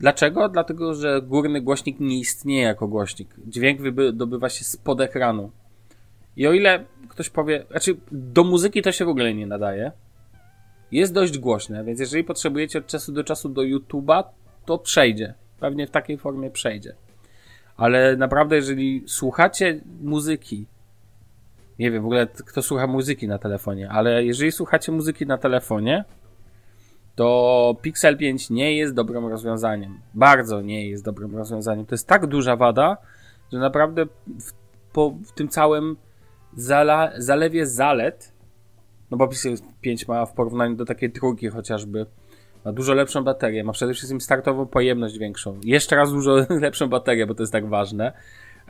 Dlaczego? 0.00 0.48
Dlatego, 0.48 0.94
że 0.94 1.22
górny 1.22 1.60
głośnik 1.60 2.00
nie 2.00 2.18
istnieje 2.18 2.62
jako 2.62 2.88
głośnik. 2.88 3.34
Dźwięk 3.46 3.80
dobywa 4.12 4.48
się 4.48 4.64
spod 4.64 5.00
ekranu. 5.00 5.50
I 6.38 6.46
o 6.46 6.52
ile 6.52 6.84
ktoś 7.08 7.30
powie, 7.30 7.64
znaczy 7.70 7.96
do 8.12 8.44
muzyki 8.44 8.82
to 8.82 8.92
się 8.92 9.04
w 9.04 9.08
ogóle 9.08 9.34
nie 9.34 9.46
nadaje, 9.46 9.92
jest 10.92 11.12
dość 11.12 11.38
głośne, 11.38 11.84
więc 11.84 12.00
jeżeli 12.00 12.24
potrzebujecie 12.24 12.78
od 12.78 12.86
czasu 12.86 13.12
do 13.12 13.24
czasu 13.24 13.48
do 13.48 13.62
YouTube'a, 13.62 14.24
to 14.64 14.78
przejdzie. 14.78 15.34
Pewnie 15.60 15.86
w 15.86 15.90
takiej 15.90 16.18
formie 16.18 16.50
przejdzie. 16.50 16.94
Ale 17.76 18.16
naprawdę, 18.16 18.56
jeżeli 18.56 19.04
słuchacie 19.06 19.80
muzyki, 20.00 20.66
nie 21.78 21.90
wiem 21.90 22.02
w 22.02 22.06
ogóle 22.06 22.26
kto 22.26 22.62
słucha 22.62 22.86
muzyki 22.86 23.28
na 23.28 23.38
telefonie, 23.38 23.90
ale 23.90 24.24
jeżeli 24.24 24.52
słuchacie 24.52 24.92
muzyki 24.92 25.26
na 25.26 25.38
telefonie, 25.38 26.04
to 27.14 27.76
Pixel 27.82 28.16
5 28.16 28.50
nie 28.50 28.76
jest 28.76 28.94
dobrym 28.94 29.26
rozwiązaniem. 29.26 30.00
Bardzo 30.14 30.60
nie 30.60 30.88
jest 30.88 31.04
dobrym 31.04 31.36
rozwiązaniem. 31.36 31.86
To 31.86 31.94
jest 31.94 32.06
tak 32.06 32.26
duża 32.26 32.56
wada, 32.56 32.96
że 33.52 33.58
naprawdę 33.58 34.06
w, 34.40 34.52
po, 34.92 35.10
w 35.10 35.32
tym 35.32 35.48
całym 35.48 35.96
zala, 36.56 37.12
zalewie 37.16 37.66
zalet, 37.66 38.32
no 39.10 39.16
bo 39.16 39.28
Pixel 39.28 39.56
5 39.80 40.08
ma 40.08 40.26
w 40.26 40.32
porównaniu 40.32 40.76
do 40.76 40.84
takiej 40.84 41.12
trójki 41.12 41.48
chociażby, 41.48 42.06
ma 42.64 42.72
dużo 42.72 42.94
lepszą 42.94 43.24
baterię, 43.24 43.64
ma 43.64 43.72
przede 43.72 43.94
wszystkim 43.94 44.20
startową 44.20 44.66
pojemność 44.66 45.18
większą. 45.18 45.60
Jeszcze 45.64 45.96
raz 45.96 46.12
dużo 46.12 46.36
lepszą 46.60 46.88
baterię, 46.88 47.26
bo 47.26 47.34
to 47.34 47.42
jest 47.42 47.52
tak 47.52 47.68
ważne. 47.68 48.12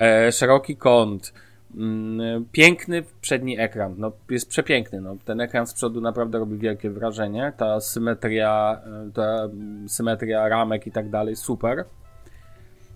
E, 0.01 0.33
szeroki 0.33 0.77
kąt, 0.77 1.33
Mm, 1.75 2.45
piękny 2.53 3.05
przedni 3.21 3.61
ekran. 3.61 3.95
No, 3.99 4.13
jest 4.31 4.49
przepiękny. 4.49 5.01
No. 5.01 5.17
Ten 5.25 5.41
ekran 5.41 5.67
z 5.67 5.75
przodu 5.75 6.01
naprawdę 6.01 6.39
robi 6.39 6.59
wielkie 6.59 6.91
wrażenie. 6.91 7.53
Ta 7.57 7.81
symetria, 7.81 8.81
e, 9.09 9.11
ta 9.13 9.49
symetria 9.87 10.49
ramek 10.49 10.87
i 10.87 10.93
tak 10.93 11.11
dalej, 11.11 11.37
super. 11.37 11.85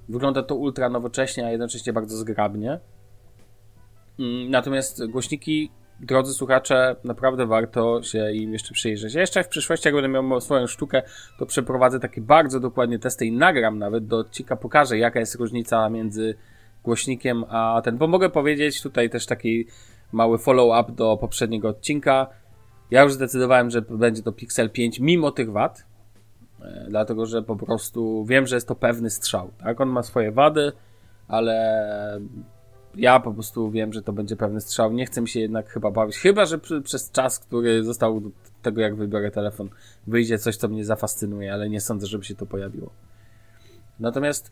Wygląda 0.09 0.42
to 0.42 0.57
ultra 0.57 0.88
nowocześnie, 0.88 1.47
a 1.47 1.51
jednocześnie 1.51 1.92
bardzo 1.92 2.16
zgrabnie. 2.16 2.79
Mm, 4.23 4.51
natomiast 4.51 5.07
głośniki, 5.07 5.71
drodzy 6.01 6.35
słuchacze, 6.35 6.97
naprawdę 7.05 7.47
warto 7.47 8.03
się 8.03 8.33
im 8.33 8.53
jeszcze 8.53 8.75
przyjrzeć. 8.75 9.15
Ja 9.15 9.21
jeszcze 9.21 9.45
w 9.45 9.49
przyszłości, 9.49 9.89
jak 9.89 9.95
będę 9.95 10.09
miał 10.09 10.41
swoją 10.41 10.67
sztukę, 10.67 11.03
to 11.39 11.47
przeprowadzę 11.47 12.01
takie 12.01 12.21
bardzo 12.21 12.61
dokładnie 12.61 12.99
testy 12.99 13.27
i 13.27 13.33
nagram 13.33 13.79
nawet 13.79 14.07
do 14.07 14.19
odcinka, 14.19 14.57
pokażę 14.57 14.99
jaka 14.99 15.21
jest 15.21 15.35
różnica 15.35 15.89
między 15.89 16.35
głośnikiem, 16.85 17.45
a 17.49 17.81
ten, 17.85 17.99
bo 17.99 18.09
mogę 18.09 18.31
powiedzieć 18.31 18.83
tutaj 18.83 19.11
też 19.11 19.27
taki 19.27 19.67
mały 20.13 20.39
follow-up 20.39 20.93
do 20.93 21.17
poprzedniego 21.17 21.69
odcinka. 21.69 22.27
Ja 22.91 23.03
już 23.03 23.13
zdecydowałem, 23.13 23.71
że 23.71 23.83
będzie 23.83 24.23
to 24.23 24.33
Pixel 24.33 24.71
5 24.71 25.01
mimo 25.01 25.31
tych 25.31 25.53
wad, 25.53 25.85
e, 26.61 26.87
dlatego 26.89 27.27
że 27.27 27.43
po 27.43 27.57
prostu 27.57 28.25
wiem, 28.25 28.47
że 28.47 28.57
jest 28.57 28.69
to 28.69 28.75
pewny 28.75 29.11
strzał. 29.11 29.51
Tak, 29.59 29.81
on 29.81 29.89
ma 29.89 30.03
swoje 30.03 30.33
wady, 30.33 30.73
ale 31.29 32.21
ja 32.94 33.20
po 33.20 33.33
prostu 33.33 33.70
wiem, 33.70 33.92
że 33.92 34.02
to 34.02 34.12
będzie 34.12 34.37
pewny 34.37 34.61
strzał. 34.61 34.92
Nie 34.92 35.07
chcę 35.07 35.20
mi 35.20 35.28
się 35.28 35.40
jednak 35.40 35.68
chyba 35.68 35.90
bawić, 35.90 36.16
chyba 36.16 36.44
że 36.44 36.59
przez 36.85 37.11
czas, 37.11 37.38
który 37.38 37.85
został 37.85 38.20
do 38.20 38.31
tego, 38.62 38.81
jak 38.81 38.96
wybiorę 38.96 39.31
telefon, 39.31 39.68
wyjdzie 40.07 40.38
coś, 40.38 40.57
co 40.57 40.68
mnie 40.68 40.85
zafascynuje, 40.85 41.52
ale 41.52 41.68
nie 41.68 41.81
sądzę, 41.81 42.07
żeby 42.07 42.24
się 42.24 42.35
to 42.35 42.46
pojawiło. 42.46 42.90
Natomiast 44.00 44.50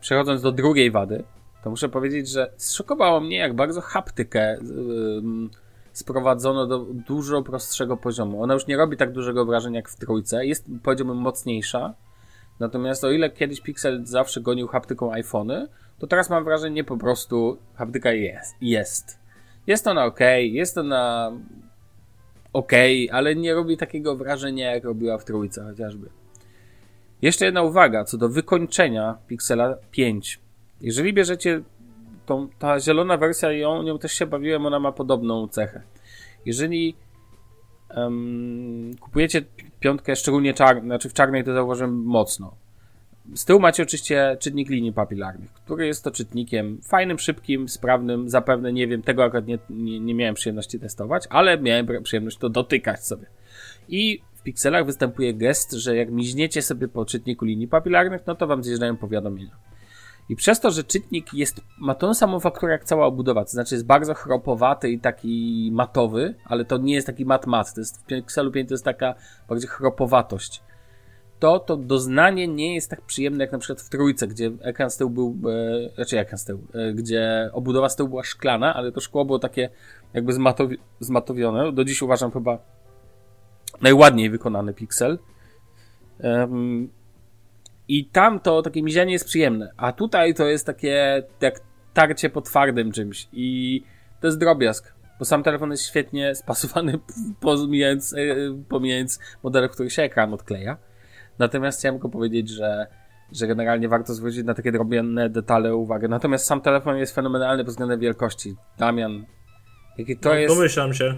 przechodząc 0.00 0.42
do 0.42 0.52
drugiej 0.52 0.90
wady, 0.90 1.24
to 1.64 1.70
muszę 1.70 1.88
powiedzieć, 1.88 2.28
że 2.28 2.52
zszokowało 2.56 3.20
mnie, 3.20 3.36
jak 3.36 3.54
bardzo 3.54 3.80
haptykę 3.80 4.58
yy, 4.62 5.48
sprowadzono 5.92 6.66
do 6.66 6.78
dużo 6.78 7.42
prostszego 7.42 7.96
poziomu. 7.96 8.42
Ona 8.42 8.54
już 8.54 8.66
nie 8.66 8.76
robi 8.76 8.96
tak 8.96 9.12
dużego 9.12 9.44
wrażenia 9.44 9.76
jak 9.76 9.88
w 9.88 9.96
trójce, 9.96 10.46
jest 10.46 10.66
powiedziałbym 10.82 11.16
mocniejsza. 11.16 11.94
Natomiast 12.60 13.04
o 13.04 13.10
ile 13.10 13.30
kiedyś 13.30 13.60
Pixel 13.60 14.06
zawsze 14.06 14.40
gonił 14.40 14.68
haptyką 14.68 15.12
iPhony, 15.12 15.68
to 16.02 16.06
teraz 16.06 16.30
mam 16.30 16.44
wrażenie 16.44 16.84
po 16.84 16.96
prostu 16.96 17.58
haptyka 17.74 18.12
jest. 18.12 18.56
Jest, 18.60 19.18
jest 19.66 19.86
ona 19.86 20.04
ok, 20.04 20.18
jest 20.40 20.78
ona 20.78 21.32
ok, 22.52 22.72
ale 23.12 23.36
nie 23.36 23.54
robi 23.54 23.76
takiego 23.76 24.16
wrażenia 24.16 24.74
jak 24.74 24.84
robiła 24.84 25.18
w 25.18 25.24
trójce 25.24 25.64
chociażby. 25.64 26.08
Jeszcze 27.22 27.44
jedna 27.44 27.62
uwaga 27.62 28.04
co 28.04 28.18
do 28.18 28.28
wykończenia 28.28 29.18
Pixela 29.26 29.76
5. 29.90 30.40
Jeżeli 30.80 31.12
bierzecie 31.12 31.62
tą, 32.26 32.48
ta 32.58 32.80
zielona 32.80 33.16
wersja, 33.16 33.52
ją, 33.52 33.82
nią 33.82 33.98
też 33.98 34.12
się 34.12 34.26
bawiłem, 34.26 34.66
ona 34.66 34.80
ma 34.80 34.92
podobną 34.92 35.48
cechę. 35.48 35.82
Jeżeli 36.46 36.96
um, 37.96 38.90
kupujecie 39.00 39.42
piątkę, 39.80 40.16
szczególnie 40.16 40.54
czarną, 40.54 40.84
znaczy 40.84 41.08
w 41.08 41.12
czarnej 41.12 41.44
to 41.44 41.54
zauważyłem 41.54 42.02
mocno. 42.02 42.61
Z 43.34 43.44
tyłu 43.44 43.60
macie 43.60 43.82
oczywiście 43.82 44.36
czytnik 44.40 44.70
linii 44.70 44.92
papilarnych, 44.92 45.52
który 45.52 45.86
jest 45.86 46.04
to 46.04 46.10
czytnikiem 46.10 46.80
fajnym, 46.82 47.18
szybkim, 47.18 47.68
sprawnym. 47.68 48.28
Zapewne 48.28 48.72
nie 48.72 48.86
wiem, 48.86 49.02
tego 49.02 49.24
akurat 49.24 49.46
nie, 49.46 49.58
nie, 49.70 50.00
nie 50.00 50.14
miałem 50.14 50.34
przyjemności 50.34 50.80
testować, 50.80 51.24
ale 51.30 51.58
miałem 51.58 51.86
przyjemność 52.02 52.36
to 52.38 52.48
dotykać 52.48 53.06
sobie. 53.06 53.26
I 53.88 54.22
w 54.34 54.42
pikselach 54.42 54.86
występuje 54.86 55.34
gest, 55.34 55.72
że 55.72 55.96
jak 55.96 56.10
miźniecie 56.10 56.62
sobie 56.62 56.88
po 56.88 57.04
czytniku 57.04 57.44
linii 57.44 57.68
papilarnych, 57.68 58.22
no 58.26 58.34
to 58.34 58.46
wam 58.46 58.64
zjeżdżają 58.64 58.96
powiadomienia. 58.96 59.56
I 60.28 60.36
przez 60.36 60.60
to, 60.60 60.70
że 60.70 60.84
czytnik 60.84 61.34
jest, 61.34 61.60
ma 61.78 61.94
tą 61.94 62.14
samą 62.14 62.40
fakturę 62.40 62.72
jak 62.72 62.84
cała 62.84 63.06
obudowa, 63.06 63.44
to 63.44 63.50
znaczy 63.50 63.74
jest 63.74 63.86
bardzo 63.86 64.14
chropowaty 64.14 64.90
i 64.90 65.00
taki 65.00 65.70
matowy, 65.72 66.34
ale 66.44 66.64
to 66.64 66.78
nie 66.78 66.94
jest 66.94 67.06
taki 67.06 67.24
mat-mat, 67.24 67.74
to 67.74 67.80
jest 67.80 68.02
w 68.02 68.06
Pixelu 68.06 68.50
5 68.50 68.68
to 68.68 68.74
jest 68.74 68.84
taka 68.84 69.14
bardziej 69.48 69.68
chropowatość. 69.68 70.62
To, 71.42 71.58
to 71.58 71.76
doznanie 71.76 72.48
nie 72.48 72.74
jest 72.74 72.90
tak 72.90 73.00
przyjemne 73.00 73.44
jak 73.44 73.52
na 73.52 73.58
przykład 73.58 73.80
w 73.80 73.88
trójce, 73.88 74.28
gdzie 74.28 74.50
ekran 74.60 74.90
z 74.90 74.96
tyłu 74.96 75.10
był, 75.10 75.50
e, 75.50 75.88
raczej 75.98 76.18
ekran 76.18 76.38
z 76.38 76.44
tyłu, 76.44 76.60
e, 76.74 76.92
gdzie 76.92 77.50
obudowa 77.52 77.88
z 77.88 77.96
tyłu 77.96 78.08
była 78.08 78.24
szklana, 78.24 78.74
ale 78.74 78.92
to 78.92 79.00
szkło 79.00 79.24
było 79.24 79.38
takie 79.38 79.68
jakby 80.14 80.32
zmatowi 80.32 80.78
zmatowione. 81.00 81.72
Do 81.72 81.84
dziś 81.84 82.02
uważam 82.02 82.30
chyba 82.30 82.58
najładniej 83.80 84.30
wykonany 84.30 84.74
piksel. 84.74 85.18
I 87.88 88.04
tam 88.04 88.40
to 88.40 88.62
takie 88.62 88.82
mizianie 88.82 89.12
jest 89.12 89.24
przyjemne, 89.24 89.72
a 89.76 89.92
tutaj 89.92 90.34
to 90.34 90.46
jest 90.46 90.66
takie 90.66 91.22
jak 91.40 91.60
tarcie 91.94 92.30
po 92.30 92.40
twardym 92.40 92.92
czymś 92.92 93.28
i 93.32 93.82
to 94.20 94.26
jest 94.26 94.38
drobiazg, 94.38 94.94
bo 95.18 95.24
sam 95.24 95.42
telefon 95.42 95.70
jest 95.70 95.86
świetnie 95.86 96.34
spasowany, 96.34 96.98
pomijając, 97.40 98.12
e, 98.12 98.18
pomijając 98.68 99.18
modele, 99.42 99.68
w 99.68 99.72
których 99.72 99.92
się 99.92 100.02
ekran 100.02 100.34
odkleja. 100.34 100.91
Natomiast 101.38 101.78
chciałem 101.78 101.94
tylko 101.94 102.08
powiedzieć, 102.08 102.48
że, 102.48 102.86
że 103.32 103.46
generalnie 103.46 103.88
warto 103.88 104.14
zwrócić 104.14 104.44
na 104.44 104.54
takie 104.54 104.72
drobne 104.72 105.30
detale 105.30 105.76
uwagę. 105.76 106.08
Natomiast 106.08 106.46
sam 106.46 106.60
telefon 106.60 106.96
jest 106.96 107.14
fenomenalny 107.14 107.64
pod 107.64 107.72
względem 107.72 108.00
wielkości. 108.00 108.54
Damian, 108.78 109.24
jaki 109.98 110.16
to 110.16 110.28
no, 110.28 110.34
jest... 110.34 110.54
Domyślam 110.54 110.94
się 110.94 111.14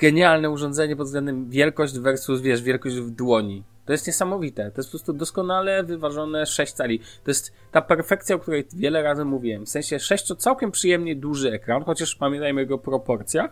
genialne 0.00 0.50
urządzenie 0.50 0.96
pod 0.96 1.06
względem 1.06 1.50
wielkość 1.50 1.98
versus, 1.98 2.40
wiesz, 2.40 2.62
wielkość 2.62 2.96
w 2.96 3.10
dłoni. 3.10 3.64
To 3.84 3.92
jest 3.92 4.06
niesamowite. 4.06 4.70
To 4.70 4.80
jest 4.80 4.88
po 4.88 4.90
prostu 4.90 5.12
doskonale 5.12 5.84
wyważone 5.84 6.46
6 6.46 6.72
cali. 6.72 6.98
To 6.98 7.30
jest 7.30 7.52
ta 7.72 7.82
perfekcja, 7.82 8.36
o 8.36 8.38
której 8.38 8.66
wiele 8.76 9.02
razy 9.02 9.24
mówiłem. 9.24 9.66
W 9.66 9.68
sensie 9.68 9.98
6 9.98 10.28
to 10.28 10.36
całkiem 10.36 10.70
przyjemnie 10.70 11.16
duży 11.16 11.52
ekran, 11.52 11.84
chociaż 11.84 12.14
pamiętajmy 12.16 12.60
jego 12.60 12.78
proporcjach. 12.78 13.50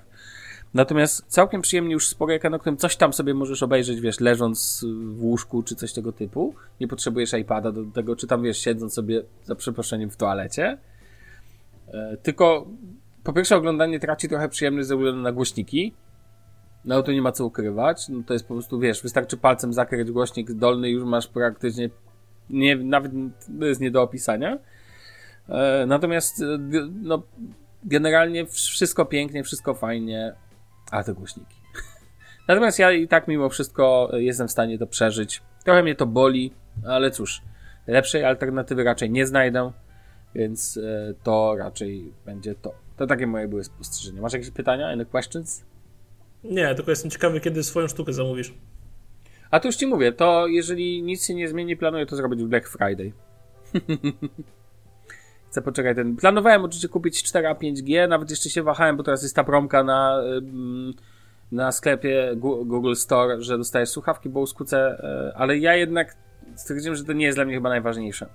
Natomiast 0.74 1.24
całkiem 1.26 1.62
przyjemnie 1.62 1.92
już 1.92 2.08
spory 2.08 2.34
ekran, 2.34 2.52
na 2.52 2.58
którym 2.58 2.76
coś 2.76 2.96
tam 2.96 3.12
sobie 3.12 3.34
możesz 3.34 3.62
obejrzeć, 3.62 4.00
wiesz, 4.00 4.20
leżąc 4.20 4.84
w 5.12 5.22
łóżku 5.22 5.62
czy 5.62 5.74
coś 5.74 5.92
tego 5.92 6.12
typu. 6.12 6.54
Nie 6.80 6.88
potrzebujesz 6.88 7.32
iPada 7.32 7.72
do 7.72 7.84
tego, 7.84 8.16
czy 8.16 8.26
tam, 8.26 8.42
wiesz, 8.42 8.58
siedząc 8.58 8.94
sobie, 8.94 9.22
za 9.44 9.54
przeproszeniem, 9.54 10.10
w 10.10 10.16
toalecie. 10.16 10.78
E, 11.88 12.16
tylko 12.22 12.66
po 13.24 13.32
pierwsze 13.32 13.56
oglądanie 13.56 14.00
traci 14.00 14.28
trochę 14.28 14.48
przyjemność 14.48 14.88
ze 14.88 14.96
względu 14.96 15.22
na 15.22 15.32
głośniki, 15.32 15.94
no 16.84 17.02
to 17.02 17.12
nie 17.12 17.22
ma 17.22 17.32
co 17.32 17.46
ukrywać. 17.46 18.08
No 18.08 18.22
to 18.26 18.32
jest 18.32 18.48
po 18.48 18.54
prostu, 18.54 18.78
wiesz, 18.78 19.02
wystarczy 19.02 19.36
palcem 19.36 19.72
zakryć 19.72 20.10
głośnik 20.10 20.52
dolny 20.52 20.90
już 20.90 21.04
masz 21.04 21.26
praktycznie, 21.26 21.90
nie, 22.50 22.76
nawet 22.76 23.12
to 23.60 23.66
jest 23.66 23.80
nie 23.80 23.90
do 23.90 24.02
opisania. 24.02 24.58
E, 25.48 25.84
natomiast, 25.86 26.42
e, 26.42 26.58
no, 27.02 27.22
generalnie 27.84 28.46
wszystko 28.46 29.04
pięknie, 29.04 29.44
wszystko 29.44 29.74
fajnie, 29.74 30.34
a 30.90 31.02
te 31.02 31.14
głośniki. 31.14 31.56
Natomiast 32.48 32.78
ja 32.78 32.92
i 32.92 33.08
tak 33.08 33.28
mimo 33.28 33.48
wszystko 33.48 34.10
jestem 34.12 34.48
w 34.48 34.52
stanie 34.52 34.78
to 34.78 34.86
przeżyć. 34.86 35.42
Trochę 35.64 35.82
mnie 35.82 35.94
to 35.94 36.06
boli, 36.06 36.52
ale 36.86 37.10
cóż, 37.10 37.42
lepszej 37.86 38.24
alternatywy 38.24 38.84
raczej 38.84 39.10
nie 39.10 39.26
znajdę, 39.26 39.72
więc 40.34 40.76
e, 40.76 41.14
to 41.22 41.56
raczej 41.58 42.12
będzie 42.26 42.54
to. 42.54 42.74
To 42.96 43.06
takie 43.06 43.26
moje 43.26 43.48
były 43.48 43.64
spostrzeżenia. 43.64 44.22
Masz 44.22 44.32
jakieś 44.32 44.50
pytania? 44.50 44.88
Any 44.88 45.06
questions? 45.06 45.64
Nie, 46.44 46.74
tylko 46.74 46.90
jestem 46.90 47.10
ciekawy, 47.10 47.40
kiedy 47.40 47.62
swoją 47.62 47.88
sztukę 47.88 48.12
zamówisz. 48.12 48.54
A 49.50 49.60
to 49.60 49.68
już 49.68 49.76
ci 49.76 49.86
mówię, 49.86 50.12
to 50.12 50.46
jeżeli 50.46 51.02
nic 51.02 51.26
się 51.26 51.34
nie 51.34 51.48
zmieni, 51.48 51.76
planuję 51.76 52.06
to 52.06 52.16
zrobić 52.16 52.42
w 52.42 52.46
Black 52.46 52.68
Friday. 52.68 53.12
Chcę 55.50 55.62
poczekać 55.62 55.96
ten. 55.96 56.16
Planowałem 56.16 56.64
oczywiście 56.64 56.88
kupić 56.88 57.22
4 57.22 57.48
a 57.48 57.54
5G, 57.54 58.08
nawet 58.08 58.30
jeszcze 58.30 58.50
się 58.50 58.62
wahałem, 58.62 58.96
bo 58.96 59.02
teraz 59.02 59.22
jest 59.22 59.36
ta 59.36 59.44
promka 59.44 59.84
na, 59.84 60.22
na 61.52 61.72
sklepie 61.72 62.32
Google 62.36 62.94
Store, 62.94 63.42
że 63.42 63.58
dostajesz 63.58 63.88
słuchawki 63.88 64.28
bo 64.28 64.40
uskucę, 64.40 64.78
e, 64.78 65.32
ale 65.36 65.58
ja 65.58 65.74
jednak 65.74 66.16
stwierdziłem, 66.54 66.96
że 66.96 67.04
to 67.04 67.12
nie 67.12 67.26
jest 67.26 67.38
dla 67.38 67.44
mnie 67.44 67.54
chyba 67.54 67.68
najważniejsze. 67.68 68.26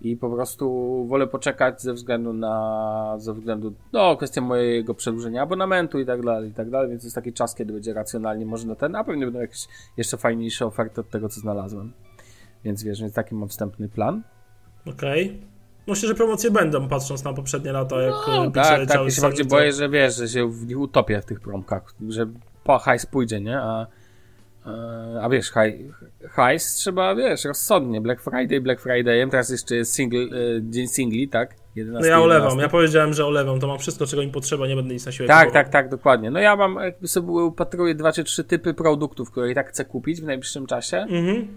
I 0.00 0.16
po 0.16 0.30
prostu 0.30 1.06
wolę 1.08 1.26
poczekać 1.26 1.82
ze 1.82 1.92
względu 1.92 2.32
na, 2.32 3.14
ze 3.18 3.34
względu, 3.34 3.74
no, 3.92 4.16
kwestię 4.16 4.40
mojego 4.40 4.94
przedłużenia 4.94 5.42
abonamentu 5.42 6.00
i 6.00 6.06
tak 6.06 6.22
dalej, 6.22 6.50
i 6.50 6.54
tak 6.54 6.70
dalej, 6.70 6.90
więc 6.90 7.04
jest 7.04 7.14
taki 7.14 7.32
czas, 7.32 7.54
kiedy 7.54 7.72
będzie 7.72 7.94
racjonalnie 7.94 8.46
można 8.46 8.74
ten, 8.74 8.96
a 8.96 9.04
pewnie 9.04 9.24
będą 9.24 9.40
jakieś 9.40 9.68
jeszcze 9.96 10.16
fajniejsze 10.16 10.66
oferty 10.66 11.00
od 11.00 11.10
tego, 11.10 11.28
co 11.28 11.40
znalazłem. 11.40 11.92
Więc 12.64 12.82
wiesz, 12.82 13.00
więc 13.00 13.14
taki 13.14 13.34
mam 13.34 13.48
wstępny 13.48 13.88
plan. 13.88 14.22
Okej. 14.86 15.26
Okay. 15.26 15.51
Myślę, 15.86 16.08
że 16.08 16.14
promocje 16.14 16.50
będą, 16.50 16.88
patrząc 16.88 17.24
na 17.24 17.32
poprzednie 17.32 17.72
lata, 17.72 18.02
jak 18.02 18.14
no, 18.26 18.50
tak, 18.50 18.88
tak, 18.88 19.04
ja 19.04 19.10
się 19.10 19.22
bardziej 19.22 19.44
boję, 19.46 19.72
że 19.72 19.88
wiesz, 19.88 20.16
że 20.16 20.28
się 20.28 20.52
w 20.52 20.66
nich 20.66 20.78
utopię 20.78 21.20
w 21.20 21.24
tych 21.24 21.40
promkach, 21.40 21.94
że 22.08 22.26
po 22.64 22.78
hajs 22.78 23.06
pójdzie, 23.06 23.40
nie? 23.40 23.58
A, 23.60 23.86
a 25.22 25.28
wiesz, 25.28 25.50
haj, 25.50 25.90
hajs 26.30 26.74
trzeba, 26.74 27.14
wiesz, 27.14 27.44
rozsądnie. 27.44 28.00
Black 28.00 28.22
Friday, 28.22 28.60
Black 28.60 28.80
Fridayem, 28.82 29.30
teraz 29.30 29.50
jeszcze 29.50 29.76
jest 29.76 29.94
single, 29.94 30.26
dzień 30.62 30.88
singli, 30.88 31.28
tak? 31.28 31.54
11, 31.76 32.00
no 32.10 32.16
ja 32.16 32.22
olewam, 32.22 32.42
11. 32.42 32.62
ja 32.62 32.68
powiedziałem, 32.68 33.12
że 33.12 33.26
olewam, 33.26 33.60
to 33.60 33.66
mam 33.66 33.78
wszystko, 33.78 34.06
czego 34.06 34.22
mi 34.22 34.30
potrzeba, 34.30 34.66
nie 34.66 34.76
będę 34.76 34.94
nic 34.94 35.06
na 35.06 35.12
siłę 35.12 35.26
Tak, 35.28 35.46
kupował. 35.46 35.64
tak, 35.64 35.72
tak, 35.72 35.88
dokładnie. 35.88 36.30
No 36.30 36.40
ja 36.40 36.56
mam, 36.56 36.76
jakby 36.76 37.08
sobie 37.08 37.32
upatruję 37.32 37.94
dwa 37.94 38.12
czy 38.12 38.24
trzy 38.24 38.44
typy 38.44 38.74
produktów, 38.74 39.30
które 39.30 39.50
i 39.50 39.54
tak 39.54 39.68
chcę 39.68 39.84
kupić 39.84 40.20
w 40.20 40.24
najbliższym 40.24 40.66
czasie. 40.66 40.96
Mhm. 40.96 41.48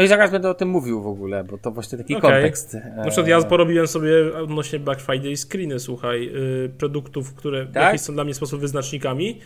No 0.00 0.04
i 0.04 0.08
zaraz 0.08 0.30
będę 0.30 0.50
o 0.50 0.54
tym 0.54 0.68
mówił 0.68 1.02
w 1.02 1.06
ogóle, 1.06 1.44
bo 1.44 1.58
to 1.58 1.70
właśnie 1.70 1.98
taki 1.98 2.16
okay. 2.16 2.30
kontekst. 2.30 2.76
Na 2.96 3.04
przykład 3.04 3.28
ja 3.28 3.42
porobiłem 3.42 3.86
sobie 3.86 4.36
odnośnie 4.38 4.78
Black 4.78 5.00
Friday 5.00 5.36
screeny, 5.36 5.78
słuchaj, 5.78 6.24
yy, 6.24 6.72
produktów, 6.78 7.34
które 7.34 7.66
tak? 7.66 7.72
w 7.72 7.76
jakiś 7.76 8.00
są 8.00 8.12
dla 8.12 8.24
mnie 8.24 8.34
sposób 8.34 8.60
wyznacznikiem 8.60 9.20
i 9.20 9.36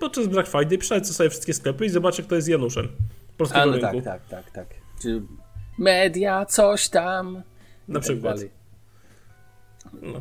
podczas 0.00 0.26
Black 0.26 0.48
Friday 0.48 0.78
przelecę 0.78 1.12
sobie 1.12 1.30
wszystkie 1.30 1.54
sklepy 1.54 1.86
i 1.86 1.88
zobaczę, 1.88 2.22
kto 2.22 2.34
jest 2.34 2.48
Januszem 2.48 2.88
polskiego 3.36 3.62
A, 3.62 3.66
no 3.66 3.72
rynku. 3.72 4.00
Tak, 4.02 4.26
tak, 4.28 4.44
tak, 4.44 4.50
tak. 4.50 4.66
Czy 5.02 5.22
media, 5.78 6.46
coś 6.46 6.88
tam. 6.88 7.42
Na 7.88 7.94
tak 7.94 8.02
przykład. 8.02 8.40
No. 10.02 10.20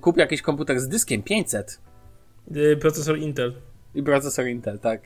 Kup 0.00 0.16
jakiś 0.16 0.42
komputer 0.42 0.80
z 0.80 0.88
dyskiem 0.88 1.22
500. 1.22 1.80
Y, 2.56 2.76
procesor 2.76 3.18
Intel. 3.18 3.52
I 3.94 4.02
procesor 4.02 4.46
Intel, 4.46 4.78
tak. 4.78 5.00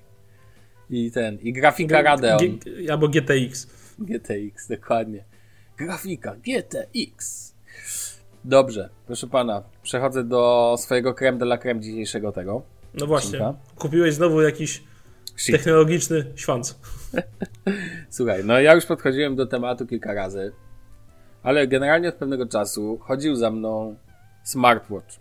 I 0.90 1.10
ten, 1.10 1.38
i 1.42 1.52
grafika 1.52 2.02
Radeon. 2.02 2.38
G 2.38 2.92
albo 2.92 3.08
GTX. 3.08 3.79
GTX, 4.00 4.68
dokładnie. 4.68 5.24
Grafika 5.78 6.36
GTX. 6.36 7.50
Dobrze, 8.44 8.88
proszę 9.06 9.26
pana, 9.26 9.62
przechodzę 9.82 10.24
do 10.24 10.74
swojego 10.78 11.14
creme 11.14 11.38
de 11.38 11.44
la 11.44 11.58
creme 11.58 11.80
dzisiejszego 11.80 12.32
tego. 12.32 12.62
No 12.94 13.06
właśnie, 13.06 13.46
odcinka. 13.46 13.74
kupiłeś 13.76 14.14
znowu 14.14 14.42
jakiś 14.42 14.82
Shit. 15.36 15.56
technologiczny 15.56 16.24
śwanc. 16.34 16.78
Słuchaj, 18.10 18.44
no 18.44 18.60
ja 18.60 18.74
już 18.74 18.86
podchodziłem 18.86 19.36
do 19.36 19.46
tematu 19.46 19.86
kilka 19.86 20.14
razy, 20.14 20.52
ale 21.42 21.68
generalnie 21.68 22.08
od 22.08 22.14
pewnego 22.14 22.46
czasu 22.46 22.98
chodził 22.98 23.36
za 23.36 23.50
mną 23.50 23.96
smartwatch. 24.44 25.18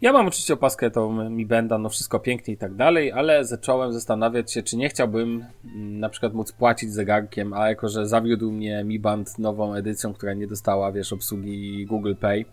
Ja 0.00 0.12
mam 0.12 0.26
oczywiście 0.26 0.54
opaskę 0.54 0.90
tą 0.90 1.30
Mi 1.30 1.46
Benda, 1.46 1.78
no 1.78 1.88
wszystko 1.88 2.20
pięknie 2.20 2.54
i 2.54 2.56
tak 2.56 2.74
dalej, 2.74 3.12
ale 3.12 3.44
zacząłem 3.44 3.92
zastanawiać 3.92 4.52
się, 4.52 4.62
czy 4.62 4.76
nie 4.76 4.88
chciałbym 4.88 5.44
mm, 5.64 6.00
na 6.00 6.08
przykład 6.08 6.34
móc 6.34 6.52
płacić 6.52 6.92
zegarkiem, 6.92 7.52
a 7.52 7.68
jako, 7.68 7.88
że 7.88 8.06
zawiódł 8.06 8.52
mnie 8.52 8.84
Mi 8.84 8.98
Band 8.98 9.38
nową 9.38 9.74
edycją, 9.74 10.14
która 10.14 10.34
nie 10.34 10.46
dostała, 10.46 10.92
wiesz, 10.92 11.12
obsługi 11.12 11.86
Google 11.86 12.14
Pay, 12.20 12.44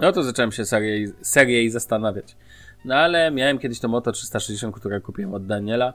no 0.00 0.12
to 0.12 0.22
zacząłem 0.22 0.52
się 0.52 0.64
serię, 0.64 1.12
serię 1.22 1.70
zastanawiać. 1.70 2.36
No 2.84 2.94
ale 2.94 3.30
miałem 3.30 3.58
kiedyś 3.58 3.80
to 3.80 3.88
Moto 3.88 4.12
360, 4.12 4.76
które 4.76 5.00
kupiłem 5.00 5.34
od 5.34 5.46
Daniela 5.46 5.92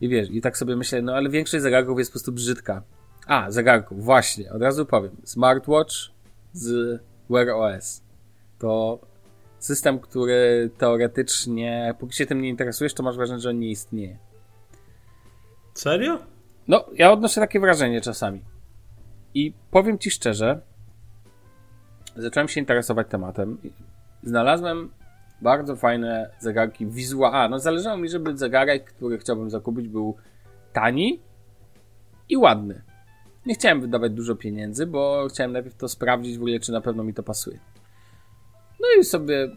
i 0.00 0.08
wiesz, 0.08 0.30
i 0.30 0.40
tak 0.40 0.58
sobie 0.58 0.76
myślę, 0.76 1.02
no 1.02 1.14
ale 1.14 1.30
większość 1.30 1.62
zegarków 1.62 1.98
jest 1.98 2.10
po 2.10 2.12
prostu 2.12 2.32
brzydka. 2.32 2.82
A, 3.26 3.50
zegarków, 3.50 4.04
właśnie, 4.04 4.52
od 4.52 4.62
razu 4.62 4.86
powiem. 4.86 5.16
Smartwatch 5.24 5.94
z 6.52 7.00
Wear 7.30 7.50
OS. 7.50 8.02
To 8.58 8.98
system, 9.58 9.98
który 9.98 10.70
teoretycznie, 10.78 11.94
póki 11.98 12.16
się 12.16 12.26
tym 12.26 12.42
nie 12.42 12.48
interesujesz, 12.48 12.94
to 12.94 13.02
masz 13.02 13.16
wrażenie, 13.16 13.40
że 13.40 13.50
on 13.50 13.58
nie 13.58 13.70
istnieje. 13.70 14.18
Serio? 15.74 16.18
No, 16.68 16.84
ja 16.94 17.12
odnoszę 17.12 17.40
takie 17.40 17.60
wrażenie 17.60 18.00
czasami. 18.00 18.42
I 19.34 19.52
powiem 19.70 19.98
ci 19.98 20.10
szczerze, 20.10 20.60
zacząłem 22.16 22.48
się 22.48 22.60
interesować 22.60 23.06
tematem. 23.08 23.58
Znalazłem 24.22 24.90
bardzo 25.42 25.76
fajne 25.76 26.30
zegarki 26.38 26.86
wizualne. 26.86 27.38
A, 27.38 27.48
no 27.48 27.58
zależało 27.58 27.96
mi, 27.96 28.08
żeby 28.08 28.36
zegarek, 28.36 28.84
który 28.84 29.18
chciałbym 29.18 29.50
zakupić, 29.50 29.88
był 29.88 30.16
tani 30.72 31.20
i 32.28 32.36
ładny. 32.36 32.82
Nie 33.46 33.54
chciałem 33.54 33.80
wydawać 33.80 34.12
dużo 34.12 34.36
pieniędzy, 34.36 34.86
bo 34.86 35.26
chciałem 35.30 35.52
najpierw 35.52 35.76
to 35.76 35.88
sprawdzić 35.88 36.38
w 36.38 36.40
ogóle, 36.40 36.60
czy 36.60 36.72
na 36.72 36.80
pewno 36.80 37.04
mi 37.04 37.14
to 37.14 37.22
pasuje. 37.22 37.58
No 38.80 38.86
i 39.00 39.04
sobie 39.04 39.44
y, 39.44 39.50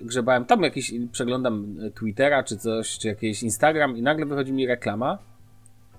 grzebałem 0.00 0.44
tam 0.44 0.62
jakiś, 0.62 0.92
przeglądam 1.12 1.76
Twittera 1.94 2.42
czy 2.42 2.56
coś, 2.56 2.98
czy 2.98 3.08
jakiś 3.08 3.42
Instagram 3.42 3.96
i 3.96 4.02
nagle 4.02 4.26
wychodzi 4.26 4.52
mi 4.52 4.66
reklama. 4.66 5.18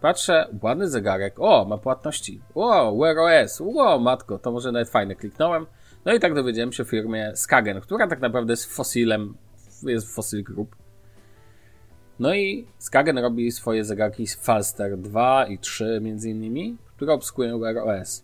Patrzę, 0.02 0.48
ładny 0.62 0.90
zegarek, 0.90 1.40
o, 1.40 1.66
ma 1.66 1.78
płatności, 1.78 2.42
o, 2.56 2.98
Wear 2.98 3.18
OS, 3.20 3.62
o, 3.76 4.00
matko, 4.00 4.40
to 4.40 4.52
może 4.52 4.72
nawet 4.72 4.90
fajne, 4.90 5.16
kliknąłem. 5.16 5.66
No 6.06 6.14
i 6.14 6.20
tak 6.20 6.34
dowiedziałem 6.34 6.72
się 6.72 6.84
o 6.84 6.86
firmie 6.86 7.32
Skagen, 7.36 7.82
która 7.82 8.08
tak 8.08 8.20
naprawdę 8.20 8.54
jest 8.54 8.76
fosilem, 8.76 9.34
jest 9.84 10.16
Fossil 10.16 10.44
Group. 10.44 10.76
No 12.20 12.36
i 12.36 12.68
Skagen 12.78 13.18
robi 13.18 13.52
swoje 13.52 13.84
zegarki 13.84 14.28
z 14.28 14.36
Falster 14.36 14.98
2 14.98 15.46
i 15.48 15.58
3 15.58 16.00
między 16.02 16.30
innymi, 16.30 16.78
które 16.96 17.14
obsługują 17.14 17.60
Wear 17.60 17.78
OS. 17.78 18.24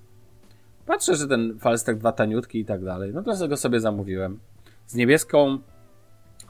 Patrzę, 0.88 1.15
że 1.15 1.28
ten 1.28 1.60
Falster 1.60 1.97
2 1.97 2.12
taniutki 2.12 2.60
i 2.60 2.65
tak 2.65 2.84
dalej, 2.84 3.13
no 3.13 3.23
to 3.23 3.47
go 3.47 3.58
sobie 3.58 3.80
zamówiłem. 3.80 4.39
Z 4.88 4.95
niebieską, 4.95 5.60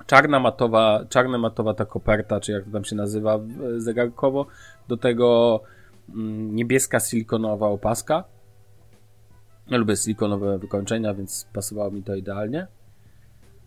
czarna 0.05 0.39
matowa, 0.39 1.05
czarna 1.09 1.37
matowa 1.37 1.73
ta 1.73 1.85
koperta, 1.85 2.39
czy 2.39 2.51
jak 2.51 2.65
to 2.65 2.71
tam 2.71 2.83
się 2.83 2.95
nazywa 2.95 3.39
zegarkowo, 3.77 4.45
do 4.87 4.97
tego 4.97 5.59
mm, 6.09 6.55
niebieska 6.55 6.99
silikonowa 6.99 7.67
opaska 7.67 8.23
ja 9.69 9.77
lubię 9.77 9.95
silikonowe 9.95 10.57
wykończenia, 10.57 11.13
więc 11.13 11.47
pasowało 11.53 11.91
mi 11.91 12.03
to 12.03 12.15
idealnie. 12.15 12.67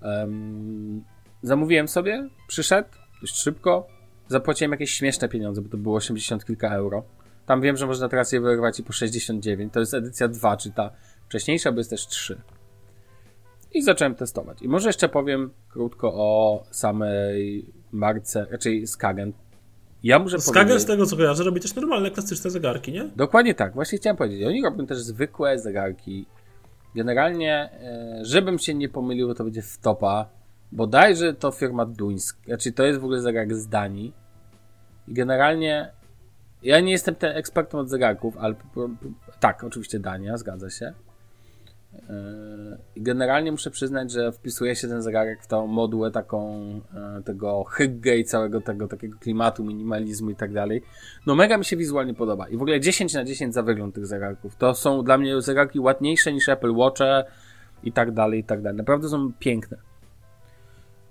Um, 0.02 1.04
zamówiłem 1.42 1.88
sobie, 1.88 2.28
przyszedł 2.46 2.88
dość 3.20 3.37
szybko. 3.37 3.87
Zapłaciłem 4.28 4.72
jakieś 4.72 4.90
śmieszne 4.90 5.28
pieniądze, 5.28 5.62
bo 5.62 5.68
to 5.68 5.76
było 5.76 5.96
80 5.96 6.44
kilka 6.44 6.68
euro. 6.68 7.02
Tam 7.51 7.61
wiem, 7.61 7.77
że 7.77 7.87
można 7.87 8.09
teraz 8.09 8.33
je 8.33 8.41
wyrwać 8.41 8.81
i 8.81 8.83
po 8.83 8.93
69. 8.93 9.73
To 9.73 9.81
jest 9.81 9.95
edycja 9.95 10.29
2, 10.29 10.57
czy 10.57 10.71
ta 10.71 10.91
wcześniejsza, 11.29 11.73
bo 11.73 11.79
jest 11.79 11.91
też 11.91 12.07
3. 12.07 12.41
I 13.73 13.83
zacząłem 13.83 14.15
testować. 14.15 14.63
I 14.63 14.69
może 14.69 14.89
jeszcze 14.89 15.09
powiem 15.09 15.51
krótko 15.69 16.13
o 16.15 16.63
samej 16.71 17.67
marce, 17.93 18.47
raczej 18.51 18.87
Skagen, 18.87 19.33
ja 20.03 20.19
muszę 20.19 20.39
Skagen 20.39 20.63
powiedzieć... 20.63 20.83
z 20.83 20.87
tego 20.87 21.07
co 21.07 21.17
kojarzę 21.17 21.45
robi 21.45 21.61
też 21.61 21.75
normalne, 21.75 22.11
klasyczne 22.11 22.51
zegarki, 22.51 22.93
nie? 22.93 23.05
Dokładnie 23.17 23.55
tak, 23.55 23.75
właśnie 23.75 23.99
chciałem 23.99 24.17
powiedzieć. 24.17 24.47
Oni 24.47 24.63
robią 24.63 24.87
też 24.87 24.99
zwykłe 24.99 25.59
zegarki. 25.59 26.27
Generalnie, 26.95 27.71
e, 27.83 28.25
żebym 28.25 28.59
się 28.59 28.75
nie 28.75 28.89
pomylił, 28.89 29.35
to 29.35 29.45
będzie 29.45 29.63
w 29.63 29.79
topa. 29.79 30.29
Bodajże 30.73 31.35
to 31.35 31.51
firma 31.51 31.87
duńska, 31.87 32.39
znaczy 32.47 32.73
to 32.73 32.85
jest 32.85 33.01
w 33.01 33.05
ogóle 33.05 33.21
zegarek 33.21 33.55
z 33.55 33.69
Danii. 33.69 34.13
I 35.09 35.15
generalnie, 35.15 36.00
ja 36.62 36.81
nie 36.81 36.92
jestem 36.92 37.14
ten 37.14 37.37
ekspertem 37.37 37.81
od 37.81 37.88
zegarków, 37.88 38.37
ale 38.38 38.55
tak, 39.40 39.64
oczywiście 39.64 39.99
Dania, 39.99 40.37
zgadza 40.37 40.70
się. 40.70 40.92
E, 41.94 42.79
generalnie 42.96 43.53
muszę 43.53 43.70
przyznać, 43.70 44.12
że 44.12 44.33
wpisuje 44.33 44.77
się 44.77 44.88
ten 44.88 45.03
zegarek 45.03 45.42
w 45.42 45.46
tą 45.46 45.66
modułę 45.66 46.11
taką 46.11 46.61
e, 46.94 47.23
tego 47.23 47.64
hygge 47.64 48.16
i 48.16 48.25
całego 48.25 48.61
tego 48.61 48.88
takiego 48.88 49.18
klimatu, 49.18 49.64
minimalizmu 49.64 50.31
i 50.31 50.37
tak 50.37 50.53
dalej. 50.53 50.83
No 51.27 51.35
mega 51.35 51.59
mi 51.59 51.64
się 51.64 51.77
wizualnie 51.77 52.14
podoba. 52.14 52.49
I 52.49 52.57
w 52.57 52.62
ogóle 52.62 52.81
10 52.81 53.14
na 53.14 53.25
10 53.25 53.55
za 53.55 53.62
wygląd 53.62 53.94
tych 53.94 54.07
zegarków. 54.07 54.57
To 54.57 54.75
są 54.75 55.05
dla 55.05 55.18
mnie 55.18 55.42
zegarki 55.42 55.81
ładniejsze 55.81 56.33
niż 56.33 56.49
Apple 56.49 56.75
Watche 56.75 57.25
i 57.83 57.92
tak 57.92 58.12
dalej, 58.12 58.40
i 58.40 58.44
tak 58.44 58.62
dalej. 58.62 58.79
Naprawdę 58.79 59.09
są 59.09 59.33
piękne. 59.38 59.89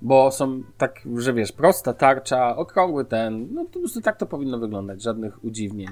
Bo 0.02 0.32
są 0.32 0.64
tak, 0.78 1.00
że 1.18 1.34
wiesz, 1.34 1.52
prosta 1.52 1.94
tarcza, 1.94 2.56
okrągły 2.56 3.06
ten, 3.06 3.48
no 3.54 3.66
to 3.66 3.70
po 3.70 3.80
prostu 3.80 4.02
tak 4.02 4.18
to 4.18 4.26
powinno 4.26 4.60
wyglądać, 4.60 5.02
żadnych 5.02 5.44
udziwnień. 5.44 5.90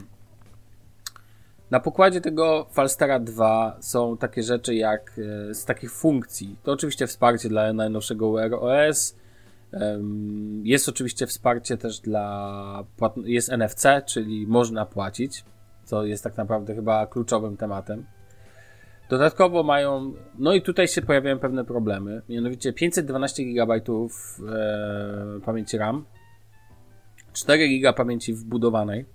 Na 1.72 1.80
pokładzie 1.80 2.22
tego 2.22 2.68
Falstera 2.72 3.20
2 3.20 3.78
są 3.80 4.18
takie 4.18 4.44
rzeczy 4.44 4.76
jak 4.76 5.20
e, 5.50 5.54
z 5.54 5.66
takich 5.66 5.92
funkcji. 5.92 6.56
To 6.64 6.72
oczywiście 6.72 7.08
wsparcie 7.08 7.50
dla 7.50 7.74
najnowszego 7.74 8.32
Wear 8.32 8.54
OS. 8.54 9.16
Jest 10.64 10.90
oczywiście 10.90 11.28
wsparcie 11.28 11.78
też 11.78 12.00
dla. 12.00 12.84
Jest 13.24 13.50
NFC, 13.50 13.86
czyli 14.06 14.48
można 14.48 14.86
płacić, 14.86 15.46
co 15.84 16.06
jest 16.06 16.24
tak 16.24 16.38
naprawdę 16.38 16.76
chyba 16.76 17.08
kluczowym 17.08 17.58
tematem. 17.58 18.06
Dodatkowo 19.10 19.64
mają, 19.64 20.14
no 20.40 20.54
i 20.54 20.62
tutaj 20.62 20.88
się 20.88 21.02
pojawiają 21.02 21.40
pewne 21.40 21.66
problemy, 21.66 22.22
mianowicie 22.30 22.74
512 22.74 23.46
GB 23.46 23.76
e, 23.76 23.82
pamięci 25.46 25.78
RAM, 25.78 26.06
4 27.34 27.68
GB 27.68 27.94
pamięci 27.94 28.34
wbudowanej 28.34 29.06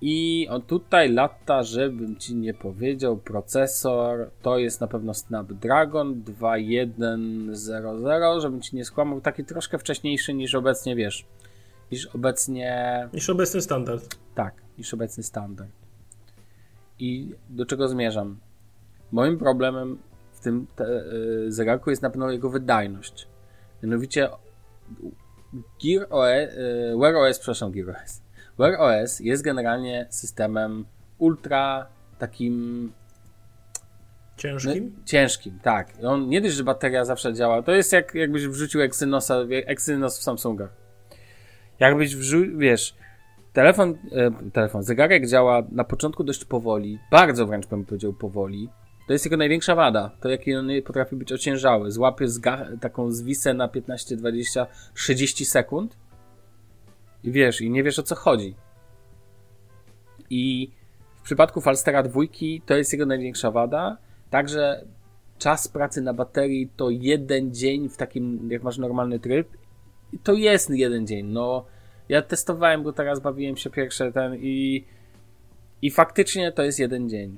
i 0.00 0.46
on 0.50 0.62
tutaj 0.62 1.12
lata, 1.12 1.62
żebym 1.62 2.16
ci 2.16 2.34
nie 2.34 2.54
powiedział, 2.54 3.16
procesor 3.16 4.30
to 4.42 4.58
jest 4.58 4.80
na 4.80 4.86
pewno 4.86 5.14
Snapdragon 5.14 6.22
2100, 6.22 8.40
żebym 8.40 8.60
ci 8.60 8.76
nie 8.76 8.84
skłamał, 8.84 9.20
taki 9.20 9.44
troszkę 9.44 9.78
wcześniejszy 9.78 10.34
niż 10.34 10.54
obecnie, 10.54 10.96
wiesz, 10.96 11.26
niż 11.92 12.06
obecnie... 12.06 13.08
Niż 13.12 13.30
obecny 13.30 13.60
standard. 13.60 14.16
Tak, 14.34 14.54
niż 14.78 14.94
obecny 14.94 15.22
standard. 15.22 15.81
I 17.02 17.34
do 17.48 17.66
czego 17.66 17.88
zmierzam? 17.88 18.38
Moim 19.12 19.38
problemem 19.38 19.98
w 20.32 20.40
tym 20.40 20.66
te, 20.76 20.84
y, 20.84 21.52
zegarku 21.52 21.90
jest 21.90 22.02
na 22.02 22.10
pewno 22.10 22.30
jego 22.30 22.50
wydajność. 22.50 23.28
Mianowicie 23.82 24.28
Gear 25.84 26.06
OS, 26.10 26.54
y, 26.54 26.96
Wear 27.00 27.16
OS, 27.16 27.38
przepraszam, 27.38 27.72
Gear 27.72 27.90
OS. 27.90 28.22
Wear 28.58 28.74
OS 28.80 29.20
jest 29.20 29.42
generalnie 29.42 30.06
systemem 30.10 30.84
ultra 31.18 31.86
takim 32.18 32.92
Ciężkim? 34.36 34.94
No, 34.98 35.04
ciężkim, 35.04 35.58
tak. 35.62 35.88
On 36.02 36.28
nie 36.28 36.40
dość, 36.40 36.54
że 36.54 36.64
bateria 36.64 37.04
zawsze 37.04 37.34
działa. 37.34 37.62
To 37.62 37.72
jest 37.72 37.92
jak 37.92 38.14
jakbyś 38.14 38.46
wrzucił 38.46 38.80
Exynosa, 38.80 39.36
Exynos 39.50 40.18
w 40.18 40.22
Samsungach. 40.22 40.70
Jakbyś 41.80 42.16
wrzucił, 42.16 42.58
wiesz, 42.58 42.94
Telefon, 43.52 43.98
e, 44.12 44.50
telefon, 44.52 44.82
zegarek 44.82 45.28
działa 45.28 45.62
na 45.72 45.84
początku 45.84 46.24
dość 46.24 46.44
powoli, 46.44 46.98
bardzo 47.10 47.46
wręcz 47.46 47.66
bym 47.66 47.84
powiedział 47.84 48.12
powoli. 48.12 48.68
To 49.06 49.12
jest 49.12 49.24
jego 49.24 49.36
największa 49.36 49.74
wada, 49.74 50.10
to 50.20 50.28
jaki 50.28 50.54
on 50.54 50.68
potrafi 50.86 51.16
być 51.16 51.32
ociężały. 51.32 51.90
Złapie 51.90 52.26
taką 52.80 53.10
zwisę 53.10 53.54
na 53.54 53.68
15, 53.68 54.16
20, 54.16 54.66
30 54.94 55.44
sekund 55.44 55.96
i 57.24 57.32
wiesz, 57.32 57.60
i 57.60 57.70
nie 57.70 57.82
wiesz 57.82 57.98
o 57.98 58.02
co 58.02 58.14
chodzi. 58.14 58.54
I 60.30 60.70
w 61.16 61.22
przypadku 61.22 61.60
Falstera 61.60 62.02
2 62.02 62.20
to 62.66 62.76
jest 62.76 62.92
jego 62.92 63.06
największa 63.06 63.50
wada, 63.50 63.96
także 64.30 64.84
czas 65.38 65.68
pracy 65.68 66.02
na 66.02 66.14
baterii 66.14 66.70
to 66.76 66.90
jeden 66.90 67.54
dzień 67.54 67.88
w 67.88 67.96
takim, 67.96 68.48
jak 68.50 68.62
masz 68.62 68.78
normalny 68.78 69.18
tryb, 69.18 69.48
to 70.22 70.32
jest 70.32 70.70
jeden 70.70 71.06
dzień, 71.06 71.26
no 71.26 71.64
ja 72.12 72.22
testowałem 72.22 72.82
go 72.82 72.92
teraz, 72.92 73.20
bawiłem 73.20 73.56
się 73.56 73.70
pierwsze 73.70 74.12
ten 74.12 74.36
i, 74.36 74.84
i 75.82 75.90
faktycznie 75.90 76.52
to 76.52 76.62
jest 76.62 76.78
jeden 76.78 77.08
dzień. 77.08 77.36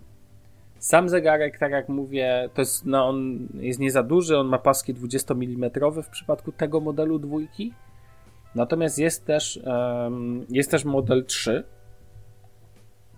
Sam 0.78 1.08
zegarek, 1.08 1.58
tak 1.58 1.72
jak 1.72 1.88
mówię, 1.88 2.48
to 2.54 2.62
jest, 2.62 2.86
no 2.86 3.08
on 3.08 3.48
jest 3.54 3.80
nie 3.80 3.90
za 3.90 4.02
duży, 4.02 4.38
on 4.38 4.46
ma 4.46 4.58
paski 4.58 4.94
20 4.94 5.34
mm 5.34 5.70
w 6.02 6.08
przypadku 6.08 6.52
tego 6.52 6.80
modelu 6.80 7.18
dwójki. 7.18 7.72
Natomiast 8.54 8.98
jest 8.98 9.26
też, 9.26 9.60
um, 9.64 10.46
jest 10.50 10.70
też 10.70 10.84
model 10.84 11.24
3, 11.24 11.64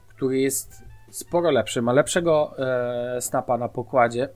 który 0.08 0.40
jest 0.40 0.84
sporo 1.10 1.50
lepszy, 1.50 1.82
ma 1.82 1.92
lepszego 1.92 2.54
e, 2.58 3.20
snapa 3.20 3.58
na 3.58 3.68
pokładzie, 3.68 4.28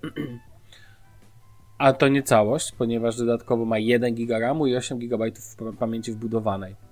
a 1.78 1.92
to 1.92 2.08
nie 2.08 2.22
całość, 2.22 2.72
ponieważ 2.72 3.16
dodatkowo 3.16 3.64
ma 3.64 3.78
1 3.78 4.14
GB 4.14 4.38
RAMu 4.38 4.66
i 4.66 4.76
8 4.76 4.98
GB 4.98 5.24
pamięci 5.78 6.12
wbudowanej. 6.12 6.89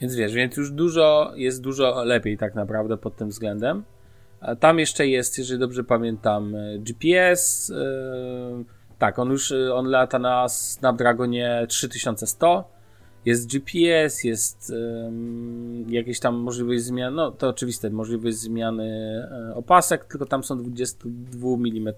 Więc 0.00 0.14
wiesz, 0.14 0.32
więc 0.32 0.56
już 0.56 0.70
dużo, 0.70 1.32
jest 1.36 1.62
dużo 1.62 2.04
lepiej 2.04 2.38
tak 2.38 2.54
naprawdę 2.54 2.96
pod 2.96 3.16
tym 3.16 3.28
względem. 3.28 3.84
Tam 4.60 4.78
jeszcze 4.78 5.06
jest, 5.06 5.38
jeżeli 5.38 5.60
dobrze 5.60 5.84
pamiętam, 5.84 6.54
e, 6.54 6.78
GPS. 6.78 7.68
Yy, 7.68 8.64
tak, 8.98 9.18
on 9.18 9.30
już 9.30 9.52
on 9.52 9.86
lata 9.86 10.18
na 10.18 10.48
Snapdragonie 10.48 11.66
3100. 11.68 12.64
Jest 13.24 13.50
GPS, 13.50 14.24
jest 14.24 14.70
yy, 14.70 15.94
jakieś 15.94 16.20
tam 16.20 16.34
możliwość 16.34 16.82
zmian, 16.82 17.14
no 17.14 17.30
to 17.30 17.48
oczywiste, 17.48 17.90
możliwość 17.90 18.36
zmiany 18.36 19.22
opasek, 19.54 20.04
tylko 20.04 20.26
tam 20.26 20.44
są 20.44 20.58
22 20.58 21.48
mm. 21.48 21.94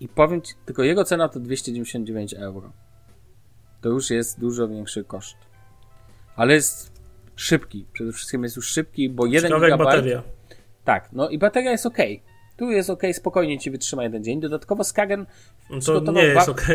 I 0.00 0.08
powiem 0.08 0.42
ci, 0.42 0.54
tylko 0.66 0.82
jego 0.82 1.04
cena 1.04 1.28
to 1.28 1.40
299 1.40 2.34
euro. 2.34 2.72
To 3.80 3.88
już 3.88 4.10
jest 4.10 4.40
dużo 4.40 4.68
większy 4.68 5.04
koszt 5.04 5.49
ale 6.40 6.54
jest 6.54 6.92
szybki. 7.36 7.86
Przede 7.92 8.12
wszystkim 8.12 8.42
jest 8.42 8.56
już 8.56 8.68
szybki, 8.68 9.10
bo 9.10 9.26
jeden 9.26 9.52
GB. 9.52 9.76
bateria. 9.76 10.22
Tak, 10.84 11.08
no 11.12 11.28
i 11.28 11.38
bateria 11.38 11.70
jest 11.70 11.86
ok. 11.86 11.98
Tu 12.56 12.70
jest 12.70 12.90
ok, 12.90 13.02
spokojnie 13.12 13.58
ci 13.58 13.70
wytrzyma 13.70 14.02
jeden 14.02 14.24
dzień. 14.24 14.40
Dodatkowo 14.40 14.84
Skagen. 14.84 15.26
No 15.70 16.00
to 16.00 16.12
nie 16.12 16.22
jest 16.22 16.48
ok. 16.48 16.66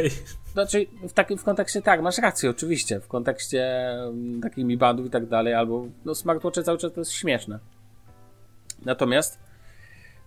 Znaczy, 0.54 0.86
w 1.10 1.14
takim 1.14 1.38
w 1.38 1.44
kontekście 1.44 1.82
tak, 1.82 2.02
masz 2.02 2.18
rację, 2.18 2.50
oczywiście. 2.50 3.00
W 3.00 3.08
kontekście 3.08 3.92
um, 4.06 4.42
takich 4.42 4.66
Mi 4.66 4.78
Bandów 4.78 5.06
i 5.06 5.10
tak 5.10 5.26
dalej, 5.26 5.54
albo 5.54 5.88
no, 6.06 6.16
smartwatche 6.16 6.64
cały 6.64 6.78
czas 6.78 6.94
to 6.94 7.02
jest 7.02 7.12
śmieszne. 7.12 7.60
Natomiast 8.86 9.40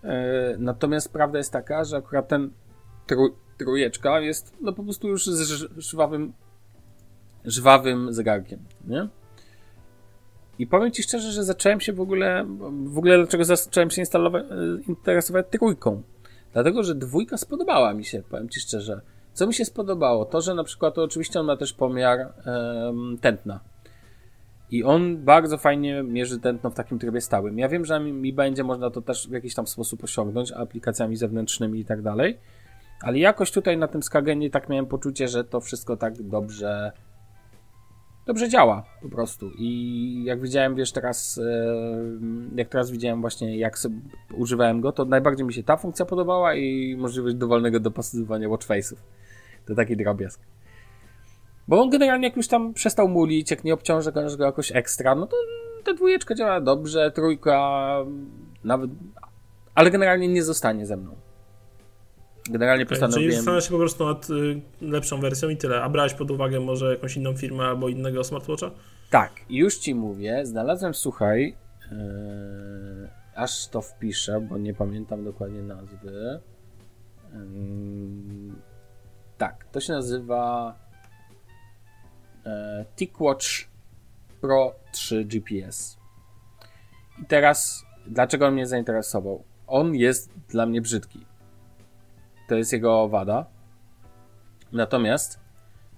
yy, 0.02 0.10
natomiast 0.58 1.12
prawda 1.12 1.38
jest 1.38 1.52
taka, 1.52 1.84
że 1.84 1.96
akurat 1.96 2.28
ten 2.28 2.50
trój, 3.06 3.30
trójeczka 3.58 4.20
jest 4.20 4.52
no 4.60 4.72
po 4.72 4.82
prostu 4.82 5.08
już 5.08 5.26
z 5.26 5.68
żwawym 5.76 6.32
żwawym 7.44 8.12
zegarkiem, 8.12 8.58
nie? 8.84 9.08
I 10.58 10.66
powiem 10.66 10.92
Ci 10.92 11.02
szczerze, 11.02 11.32
że 11.32 11.44
zacząłem 11.44 11.80
się 11.80 11.92
w 11.92 12.00
ogóle, 12.00 12.46
w 12.84 12.98
ogóle 12.98 13.16
dlaczego 13.16 13.44
zacząłem 13.44 13.90
się 13.90 14.02
interesować 14.88 15.46
trójką. 15.50 16.02
Dlatego, 16.52 16.82
że 16.82 16.94
dwójka 16.94 17.36
spodobała 17.36 17.94
mi 17.94 18.04
się, 18.04 18.22
powiem 18.30 18.48
Ci 18.48 18.60
szczerze. 18.60 19.00
Co 19.32 19.46
mi 19.46 19.54
się 19.54 19.64
spodobało? 19.64 20.24
To, 20.24 20.40
że 20.40 20.54
na 20.54 20.64
przykład, 20.64 20.94
to 20.94 21.02
oczywiście 21.02 21.40
on 21.40 21.46
ma 21.46 21.56
też 21.56 21.72
pomiar 21.72 22.32
um, 22.46 23.18
tętna. 23.20 23.60
I 24.70 24.84
on 24.84 25.16
bardzo 25.24 25.58
fajnie 25.58 26.02
mierzy 26.02 26.40
tętno 26.40 26.70
w 26.70 26.74
takim 26.74 26.98
trybie 26.98 27.20
stałym. 27.20 27.58
Ja 27.58 27.68
wiem, 27.68 27.84
że 27.84 28.00
mi 28.00 28.32
będzie 28.32 28.64
można 28.64 28.90
to 28.90 29.02
też 29.02 29.28
w 29.28 29.32
jakiś 29.32 29.54
tam 29.54 29.66
sposób 29.66 30.04
osiągnąć 30.04 30.52
aplikacjami 30.52 31.16
zewnętrznymi 31.16 31.80
i 31.80 31.84
tak 31.84 32.02
dalej. 32.02 32.38
Ale 33.02 33.18
jakoś 33.18 33.50
tutaj 33.50 33.78
na 33.78 33.88
tym 33.88 34.02
Skagenie 34.02 34.50
tak 34.50 34.68
miałem 34.68 34.86
poczucie, 34.86 35.28
że 35.28 35.44
to 35.44 35.60
wszystko 35.60 35.96
tak 35.96 36.22
dobrze 36.22 36.92
dobrze 38.28 38.48
działa 38.48 38.84
po 39.02 39.08
prostu. 39.08 39.50
I 39.58 40.22
jak 40.24 40.40
widziałem, 40.40 40.74
wiesz, 40.74 40.92
teraz, 40.92 41.38
e, 41.38 41.74
jak 42.54 42.68
teraz 42.68 42.90
widziałem 42.90 43.20
właśnie, 43.20 43.58
jak 43.58 43.78
używałem 44.34 44.80
go, 44.80 44.92
to 44.92 45.04
najbardziej 45.04 45.46
mi 45.46 45.52
się 45.52 45.62
ta 45.62 45.76
funkcja 45.76 46.04
podobała 46.04 46.54
i 46.54 46.96
możliwość 46.98 47.34
dowolnego 47.34 47.80
dopasowywania 47.80 48.48
watchface'ów. 48.48 48.96
To 49.66 49.74
taki 49.74 49.96
drobiazg. 49.96 50.40
Bo 51.68 51.82
on 51.82 51.90
generalnie 51.90 52.28
jak 52.28 52.36
już 52.36 52.48
tam 52.48 52.74
przestał 52.74 53.08
mulić, 53.08 53.50
jak 53.50 53.64
nie 53.64 53.74
obciąża 53.74 54.10
go 54.10 54.44
jakoś 54.44 54.72
ekstra, 54.72 55.14
no 55.14 55.26
to 55.26 55.36
ta 55.84 55.94
dwójeczka 55.94 56.34
działa 56.34 56.60
dobrze, 56.60 57.12
trójka 57.14 57.96
nawet, 58.64 58.90
ale 59.74 59.90
generalnie 59.90 60.28
nie 60.28 60.42
zostanie 60.42 60.86
ze 60.86 60.96
mną. 60.96 61.27
Generalnie 62.48 62.86
postanowiłem... 62.86 63.24
Czyli 63.24 63.36
zastanawiasz 63.36 63.64
się 63.64 63.70
po 63.70 63.78
prostu 63.78 64.06
nad 64.06 64.30
y, 64.30 64.60
lepszą 64.80 65.20
wersją 65.20 65.48
i 65.48 65.56
tyle. 65.56 65.82
A 65.82 65.88
brałeś 65.88 66.14
pod 66.14 66.30
uwagę 66.30 66.60
może 66.60 66.90
jakąś 66.90 67.16
inną 67.16 67.36
firmę 67.36 67.64
albo 67.64 67.88
innego 67.88 68.24
smartwatcha? 68.24 68.70
Tak, 69.10 69.32
już 69.50 69.78
ci 69.78 69.94
mówię. 69.94 70.46
Znalazłem, 70.46 70.94
słuchaj, 70.94 71.56
yy, 71.90 73.08
aż 73.34 73.68
to 73.68 73.82
wpiszę, 73.82 74.40
bo 74.40 74.58
nie 74.58 74.74
pamiętam 74.74 75.24
dokładnie 75.24 75.62
nazwy. 75.62 76.40
Yy, 77.32 77.38
tak, 79.38 79.64
to 79.72 79.80
się 79.80 79.92
nazywa 79.92 80.74
yy, 82.44 82.50
TicWatch 82.96 83.46
Pro 84.40 84.74
3 84.92 85.24
GPS. 85.24 85.98
I 87.22 87.26
teraz, 87.26 87.84
dlaczego 88.06 88.46
on 88.46 88.54
mnie 88.54 88.66
zainteresował? 88.66 89.44
On 89.66 89.94
jest 89.94 90.30
dla 90.48 90.66
mnie 90.66 90.80
brzydki 90.80 91.27
to 92.48 92.56
jest 92.56 92.72
jego 92.72 93.08
wada. 93.08 93.46
Natomiast 94.72 95.40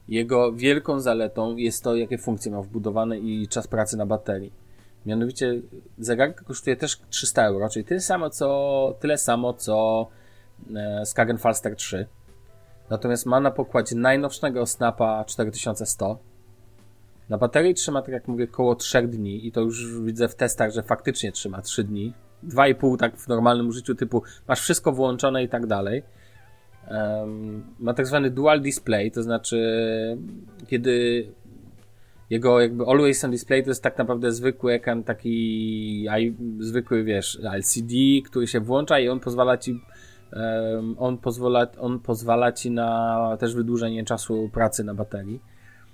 jego 0.09 0.53
wielką 0.53 1.01
zaletą 1.01 1.57
jest 1.57 1.85
to, 1.85 1.97
jakie 1.97 2.19
funkcje 2.19 2.53
ma 2.53 2.63
wbudowane 2.63 3.19
i 3.19 3.49
czas 3.49 3.67
pracy 3.67 3.97
na 3.97 4.07
baterii. 4.07 4.53
Mianowicie 5.07 5.61
zegarek 5.99 6.45
kosztuje 6.45 6.77
też 6.77 7.01
300 7.11 7.45
euro, 7.45 7.69
czyli 7.69 7.85
tyle 7.85 8.01
samo 8.01 8.31
co, 8.31 8.95
tyle 9.01 9.19
samo 9.19 9.53
co 9.53 10.07
e, 10.77 11.07
Skagen 11.07 11.39
Falster 11.39 11.77
3. 11.77 12.07
Natomiast 12.91 13.27
ma 13.27 13.41
na 13.41 13.51
pokładzie 13.51 13.97
najnowszego 13.97 14.67
Snapa 14.67 15.25
4100. 15.25 16.19
Na 17.29 17.39
baterii 17.39 17.75
trzyma, 17.75 18.03
tak 18.03 18.13
jak 18.13 18.29
mówię, 18.29 18.47
około 18.53 18.75
3 18.75 19.03
dni 19.03 19.47
i 19.47 19.53
to 19.53 19.61
już 19.61 20.01
widzę 20.01 20.29
w 20.29 20.35
testach, 20.35 20.73
że 20.73 20.83
faktycznie 20.83 21.33
trzyma 21.33 21.63
3 21.63 21.85
dni. 21.85 22.15
2,5 22.45 22.97
tak 22.97 23.17
w 23.17 23.29
normalnym 23.29 23.69
użyciu 23.69 23.95
typu 23.95 24.23
masz 24.49 24.61
wszystko 24.61 24.93
włączone 24.93 25.45
i 25.45 25.49
tak 25.49 25.67
dalej. 25.67 26.03
Ma 27.79 27.95
tak 27.95 28.07
zwany 28.07 28.31
dual 28.31 28.61
display, 28.61 29.11
to 29.11 29.23
znaczy 29.23 29.59
kiedy 30.67 31.27
jego 32.31 32.61
jakby 32.61 32.85
always 32.85 33.25
on 33.25 33.31
display 33.31 33.63
to 33.63 33.71
jest 33.71 33.83
tak 33.83 33.99
naprawdę 33.99 34.33
zwykły 34.33 34.73
ekran, 34.73 35.05
taki 35.05 36.07
zwykły 36.59 37.05
wiesz 37.05 37.39
LCD, 37.43 37.95
który 38.25 38.47
się 38.47 38.61
włącza 38.61 38.99
i 39.01 39.09
on 39.09 39.21
pozwala 39.21 39.57
ci 39.57 39.81
on 40.99 41.19
pozwala, 41.19 41.67
on 41.79 42.01
pozwala 42.01 42.53
ci 42.53 42.71
na 42.71 43.37
też 43.41 43.55
wydłużenie 43.55 44.05
czasu 44.05 44.51
pracy 44.53 44.85
na 44.85 44.95
baterii. 44.95 45.41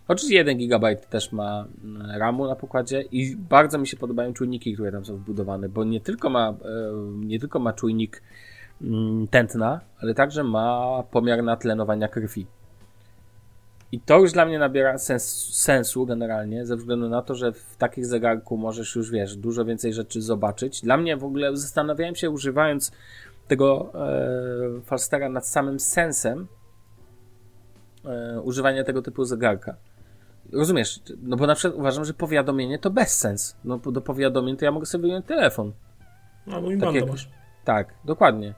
Oczywiście 0.08 0.36
1 0.36 0.58
GB 0.58 0.96
też 0.96 1.32
ma 1.32 1.66
mm, 1.84 2.10
RAMu 2.20 2.46
na 2.46 2.56
pokładzie 2.56 3.02
i 3.02 3.36
bardzo 3.36 3.78
mi 3.78 3.86
się 3.86 3.96
podobają 3.96 4.32
czujniki, 4.32 4.74
które 4.74 4.92
tam 4.92 5.04
są 5.04 5.16
wbudowane, 5.16 5.68
bo 5.68 5.84
nie 5.84 6.00
tylko 6.00 6.30
ma, 6.30 6.54
nie 7.16 7.40
tylko 7.40 7.58
ma 7.58 7.72
czujnik 7.72 8.22
tętna, 9.30 9.80
ale 10.02 10.14
także 10.14 10.44
ma 10.44 11.02
pomiar 11.10 11.42
natlenowania 11.42 12.08
krwi. 12.08 12.46
I 13.92 14.00
to 14.00 14.18
już 14.18 14.32
dla 14.32 14.46
mnie 14.46 14.58
nabiera 14.58 14.98
sens, 14.98 15.54
sensu 15.54 16.06
generalnie, 16.06 16.66
ze 16.66 16.76
względu 16.76 17.08
na 17.08 17.22
to, 17.22 17.34
że 17.34 17.52
w 17.52 17.76
takich 17.76 18.06
zegarku 18.06 18.56
możesz 18.56 18.96
już, 18.96 19.10
wiesz, 19.10 19.36
dużo 19.36 19.64
więcej 19.64 19.92
rzeczy 19.92 20.22
zobaczyć. 20.22 20.82
Dla 20.82 20.96
mnie 20.96 21.16
w 21.16 21.24
ogóle 21.24 21.56
zastanawiałem 21.56 22.14
się, 22.14 22.30
używając 22.30 22.92
tego 23.48 23.92
e, 23.94 24.80
Falstera 24.80 25.28
nad 25.28 25.46
samym 25.48 25.80
sensem 25.80 26.46
e, 28.04 28.40
używania 28.40 28.84
tego 28.84 29.02
typu 29.02 29.24
zegarka. 29.24 29.76
Rozumiesz, 30.52 31.00
no 31.22 31.36
bo 31.36 31.46
na 31.46 31.54
przykład 31.54 31.80
uważam, 31.80 32.04
że 32.04 32.14
powiadomienie 32.14 32.78
to 32.78 32.90
bez 32.90 33.18
sens. 33.18 33.56
No 33.64 33.78
do 33.78 34.00
powiadomień 34.00 34.56
to 34.56 34.64
ja 34.64 34.72
mogę 34.72 34.86
sobie 34.86 35.02
wyjąć 35.02 35.26
telefon. 35.26 35.72
No, 36.46 36.62
bo 36.62 36.70
mi 36.70 36.80
tak 36.80 37.08
masz. 37.08 37.28
Tak, 37.64 37.94
dokładnie. 38.04 38.54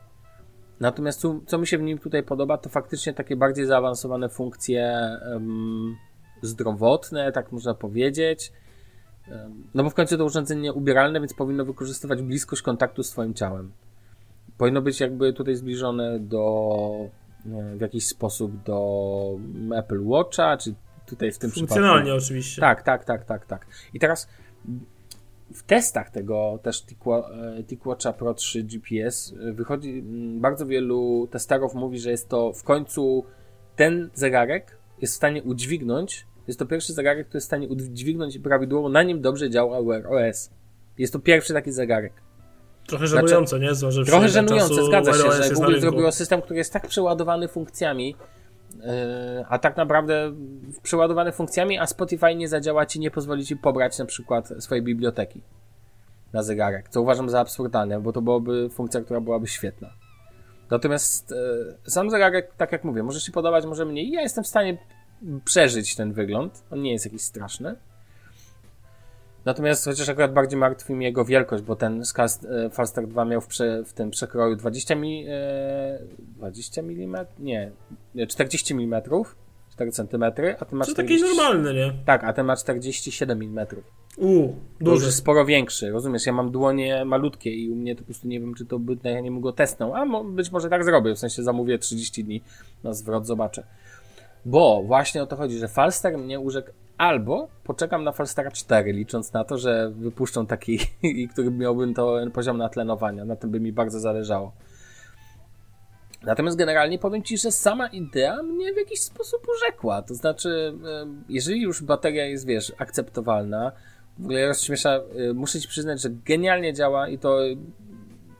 Natomiast 0.81 1.21
co, 1.21 1.41
co 1.47 1.59
mi 1.59 1.67
się 1.67 1.79
w 1.79 1.83
nim 1.83 1.99
tutaj 1.99 2.23
podoba, 2.23 2.59
to 2.59 2.69
faktycznie 2.69 3.15
takie 3.15 3.37
bardziej 3.37 3.67
zaawansowane 3.67 4.29
funkcje 4.29 5.11
um, 5.33 5.97
zdrowotne, 6.43 7.33
tak 7.33 7.53
można 7.53 7.75
powiedzieć. 7.75 8.53
Um, 9.31 9.65
no 9.75 9.85
bo 9.85 9.91
w 9.91 9.95
końcu 9.95 10.19
to 10.19 10.25
urządzenie 10.25 10.73
ubieralne, 10.73 11.21
więc 11.21 11.35
powinno 11.35 11.65
wykorzystywać 11.65 12.23
bliskość 12.23 12.63
kontaktu 12.63 13.03
z 13.03 13.11
Twoim 13.11 13.35
ciałem. 13.35 13.73
Powinno 14.59 14.83
być 14.83 15.01
jakby 15.01 15.33
tutaj 15.33 15.57
zbliżone 15.57 16.19
do 16.19 17.11
w 17.77 17.81
jakiś 17.81 18.07
sposób 18.07 18.63
do 18.63 19.39
Apple 19.77 20.05
Watcha, 20.05 20.57
czy 20.57 20.75
tutaj 21.07 21.33
w 21.33 21.39
tym 21.39 21.51
Funkcjonalnie 21.51 22.03
przypadku. 22.03 22.25
oczywiście. 22.25 22.61
Tak, 22.61 22.83
tak, 22.83 23.05
tak, 23.05 23.25
tak, 23.25 23.47
tak. 23.47 23.67
I 23.95 23.99
teraz 23.99 24.29
w 25.55 25.63
testach 25.63 26.11
tego 26.11 26.59
też 26.63 26.85
TicWatcha 27.67 28.13
Pro 28.13 28.35
3 28.35 28.63
GPS 28.63 29.35
wychodzi, 29.53 30.03
bardzo 30.41 30.67
wielu 30.67 31.29
testerów 31.31 31.75
mówi, 31.75 31.99
że 31.99 32.11
jest 32.11 32.29
to 32.29 32.53
w 32.53 32.63
końcu 32.63 33.25
ten 33.77 34.11
zegarek 34.15 34.79
jest 35.01 35.13
w 35.13 35.17
stanie 35.17 35.43
udźwignąć, 35.43 36.27
jest 36.47 36.59
to 36.59 36.67
pierwszy 36.67 36.93
zegarek, 36.93 37.27
który 37.27 37.37
jest 37.37 37.47
w 37.47 37.49
stanie 37.49 37.69
udźwignąć 37.69 38.37
i 38.37 38.41
prawidłowo 38.41 38.89
na 38.89 39.03
nim 39.03 39.21
dobrze 39.21 39.51
działa 39.51 39.83
Wear 39.83 40.07
OS. 40.07 40.51
Jest 40.99 41.13
to 41.13 41.19
pierwszy 41.19 41.53
taki 41.53 41.73
zegarek. 41.73 42.13
Trochę 42.87 43.07
żenujące, 43.07 43.59
znaczy, 43.59 43.65
nie? 43.85 43.93
Że 43.93 44.05
trochę 44.05 44.29
żenujące, 44.29 44.85
zgadza 44.85 45.13
się, 45.13 45.33
że 45.33 45.55
Google 45.55 45.81
zrobiło 45.81 46.13
system, 46.13 46.43
który 46.43 46.59
jest 46.59 46.73
tak 46.73 46.87
przeładowany 46.87 47.49
funkcjami, 47.49 48.15
E, 48.15 48.38
a 49.49 49.59
tak 49.59 49.77
naprawdę 49.77 50.33
przeładowany 50.83 51.33
funkcjami, 51.33 51.79
a 51.79 51.87
Spotify 51.87 52.35
nie 52.35 52.49
zadziała 52.49 52.87
ci, 52.87 53.01
nie 53.01 53.11
pozwoli 53.11 53.47
ci 53.47 53.57
pobrać 53.57 53.99
na 53.99 54.05
przykład 54.05 54.49
swojej 54.59 54.85
biblioteki 54.85 55.41
na 56.33 56.43
zegarek, 56.43 56.89
co 56.89 57.03
uważam 57.03 57.31
za 57.31 57.41
absurdalne, 57.41 58.01
bo 58.01 58.13
to 58.13 58.23
byłoby 58.23 58.71
funkcja, 58.71 59.01
która 59.01 59.21
byłaby 59.21 59.47
świetna. 59.47 59.91
Natomiast 60.71 61.33
e, 61.33 61.91
sam 61.91 62.11
zegarek, 62.11 62.55
tak 62.57 62.73
jak 62.73 62.85
mówię, 62.85 63.03
może 63.03 63.21
się 63.21 63.33
podobać, 63.33 63.67
może 63.67 63.85
mniej. 63.85 64.11
Ja 64.11 64.21
jestem 64.21 64.45
w 64.45 64.47
stanie 64.47 64.79
przeżyć 65.45 65.97
ten 65.97 66.13
wygląd. 66.13 66.65
On 66.71 66.83
nie 66.83 66.93
jest 66.93 67.05
jakiś 67.05 67.23
straszny. 67.23 67.77
Natomiast 69.45 69.85
chociaż 69.85 70.09
akurat 70.09 70.33
bardziej 70.33 70.59
martwi 70.59 70.95
mnie 70.95 71.07
jego 71.07 71.25
wielkość, 71.25 71.63
bo 71.63 71.77
ten 71.77 72.05
Skast 72.05 72.45
e, 72.45 72.71
Falstar 72.71 73.07
2 73.07 73.25
miał 73.25 73.41
w, 73.41 73.47
prze, 73.47 73.85
w 73.85 73.93
tym 73.93 74.11
przekroju 74.11 74.57
20 74.57 74.95
mi, 74.95 75.25
e, 75.29 75.99
20 76.19 76.81
mm? 76.81 77.27
Nie, 77.39 77.71
40 78.29 78.75
mm, 78.75 79.03
4 79.71 79.93
cm, 79.93 80.25
a 80.59 80.65
ten 80.65 80.79
ma 80.79 80.85
To 80.85 80.91
40... 80.93 80.95
taki 80.95 81.21
normalny, 81.21 81.75
nie? 81.75 81.93
Tak, 82.05 82.25
a 82.25 82.33
ten 82.33 82.47
ma 82.47 82.57
47 82.57 83.43
mm. 83.43 83.67
Uuu, 84.17 84.57
duży. 84.81 85.13
sporo 85.13 85.45
większy, 85.45 85.91
rozumiesz? 85.91 86.27
Ja 86.27 86.33
mam 86.33 86.51
dłonie 86.51 87.05
malutkie 87.05 87.51
i 87.51 87.71
u 87.71 87.75
mnie 87.75 87.95
to 87.95 87.99
po 87.99 88.05
prostu 88.05 88.29
nie 88.29 88.41
wiem, 88.41 88.55
czy 88.55 88.67
to 88.67 88.79
by, 88.79 88.97
ja 89.05 89.21
nie 89.21 89.41
go 89.41 89.53
tesnąć, 89.53 89.95
a 89.97 90.05
mo, 90.05 90.25
być 90.25 90.51
może 90.51 90.69
tak 90.69 90.85
zrobię, 90.85 91.15
w 91.15 91.19
sensie 91.19 91.43
zamówię 91.43 91.79
30 91.79 92.25
dni 92.25 92.43
na 92.85 92.93
zwrot, 92.93 93.27
zobaczę. 93.27 93.63
Bo 94.45 94.83
właśnie 94.83 95.23
o 95.23 95.27
to 95.27 95.37
chodzi, 95.37 95.59
że 95.59 95.69
Falstar 95.69 96.19
mnie 96.19 96.41
urzekł 96.41 96.71
Albo 96.99 97.49
poczekam 97.65 98.05
na 98.05 98.13
Falstara 98.13 98.51
4, 98.51 98.93
licząc 98.93 99.33
na 99.33 99.45
to, 99.45 99.59
że 99.59 99.91
wypuszczą 99.91 100.47
taki, 100.47 100.79
który 101.33 101.51
miałbym 101.51 101.95
to 101.95 102.17
poziom 102.33 102.59
natlenowania. 102.59 103.25
Na 103.25 103.37
tym 103.37 103.51
by 103.51 103.61
mi 103.61 103.73
bardzo 103.73 104.01
zależało. 104.01 104.53
Natomiast 106.23 106.57
generalnie 106.57 106.99
powiem 106.99 107.23
Ci, 107.23 107.39
że 107.39 107.53
sama 107.53 107.87
idea 107.87 108.43
mnie 108.43 108.73
w 108.73 108.77
jakiś 108.77 109.01
sposób 109.01 109.47
urzekła. 109.57 110.03
To 110.03 110.15
znaczy, 110.15 110.75
jeżeli 111.29 111.63
już 111.63 111.83
bateria 111.83 112.27
jest, 112.27 112.47
wiesz, 112.47 112.73
akceptowalna, 112.79 113.73
w 114.19 114.25
ogóle 114.25 114.47
rozśmiesza, 114.47 115.01
muszę 115.35 115.61
Ci 115.61 115.69
przyznać, 115.69 116.03
że 116.03 116.11
genialnie 116.11 116.75
działa 116.75 117.09
i 117.09 117.19
to 117.19 117.39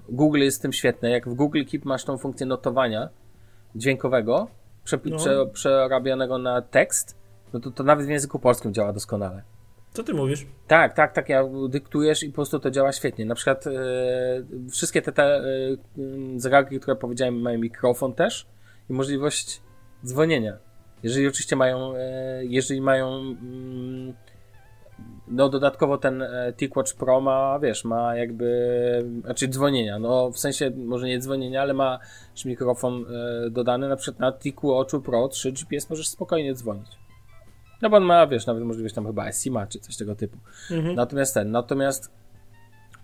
Google 0.09 0.39
jest 0.39 0.63
tym 0.63 0.73
świetne. 0.73 1.11
Jak 1.11 1.29
w 1.29 1.35
Google 1.35 1.65
Keep 1.71 1.85
masz 1.85 2.05
tą 2.05 2.19
funkcję 2.19 2.47
notowania 2.47 3.09
dźwiękowego, 3.75 4.49
prze, 4.85 4.99
no. 5.05 5.17
prze, 5.17 5.47
przerabianego 5.47 6.39
na 6.39 6.63
tekst, 6.63 7.18
no 7.53 7.61
to, 7.61 7.71
to 7.71 7.85
nawet 7.85 8.07
w 8.07 8.11
języku 8.11 8.39
polskim 8.39 8.75
działa 8.75 8.93
doskonale. 8.93 9.43
Co 9.93 10.03
ty 10.03 10.15
mówisz? 10.15 10.47
Tak, 10.67 10.95
tak, 10.95 11.13
tak. 11.13 11.29
Ja 11.29 11.45
dyktujesz 11.69 12.23
i 12.23 12.29
po 12.29 12.35
prostu 12.35 12.59
to 12.61 12.71
działa 12.71 12.93
świetnie. 12.93 13.25
Na 13.25 13.35
przykład 13.35 13.67
e, 13.67 13.71
wszystkie 14.71 15.03
te, 15.03 15.13
te 15.13 15.25
e, 15.25 15.43
zegarki, 16.37 16.81
które 16.81 16.97
powiedziałem, 16.97 17.41
mają 17.41 17.59
mikrofon 17.59 18.15
też 18.15 18.47
i 18.91 18.93
możliwość 18.93 19.61
dzwonienia. 20.05 20.59
Jeżeli 21.03 21.29
oczywiście 21.29 21.57
mają, 21.57 21.97
e, 21.97 22.45
jeżeli 22.45 22.81
mają, 22.81 23.09
mm, 23.19 24.15
no 25.29 25.49
dodatkowo 25.49 25.99
ten 25.99 26.23
e, 26.23 26.53
TicWatch 26.57 26.95
Pro 26.95 27.21
ma, 27.21 27.59
wiesz, 27.59 27.85
ma 27.85 28.17
jakby, 28.17 28.51
znaczy 29.25 29.49
dzwonienia, 29.49 29.99
no 29.99 30.31
w 30.31 30.39
sensie 30.39 30.71
może 30.71 31.07
nie 31.07 31.19
dzwonienia, 31.19 31.63
ale 31.63 31.75
ma 31.75 31.99
mikrofon 32.45 33.05
e, 33.47 33.51
dodany, 33.51 33.89
na 33.89 33.97
przykład 33.97 34.21
na 34.21 34.33
TicWatchu 34.33 35.01
Pro 35.01 35.29
3 35.29 35.53
GPS 35.53 35.91
możesz 35.91 36.09
spokojnie 36.09 36.55
dzwonić. 36.55 37.08
No 37.83 37.91
bo 37.91 37.97
on 37.97 38.05
ma, 38.05 38.27
wiesz, 38.27 38.47
nawet 38.47 38.65
możliwość 38.65 38.95
tam 38.95 39.07
chyba 39.07 39.33
SIMA 39.33 39.67
czy 39.67 39.79
coś 39.79 39.97
tego 39.97 40.15
typu. 40.15 40.39
Mhm. 40.71 40.95
Natomiast 40.95 41.35
ten, 41.35 41.51
natomiast 41.51 42.11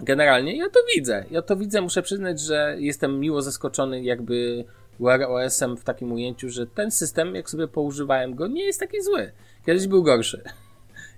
generalnie 0.00 0.56
ja 0.56 0.70
to 0.70 0.80
widzę. 0.96 1.24
Ja 1.30 1.42
to 1.42 1.56
widzę, 1.56 1.80
muszę 1.80 2.02
przyznać, 2.02 2.40
że 2.40 2.76
jestem 2.78 3.20
miło 3.20 3.42
zaskoczony 3.42 4.02
jakby 4.02 4.64
Wear 5.00 5.22
OS-em 5.22 5.76
w 5.76 5.84
takim 5.84 6.12
ujęciu, 6.12 6.50
że 6.50 6.66
ten 6.66 6.90
system, 6.90 7.34
jak 7.34 7.50
sobie 7.50 7.68
poużywałem 7.68 8.34
go, 8.34 8.46
nie 8.46 8.64
jest 8.64 8.80
taki 8.80 9.02
zły. 9.02 9.32
Kiedyś 9.66 9.86
był 9.86 10.02
gorszy. 10.02 10.42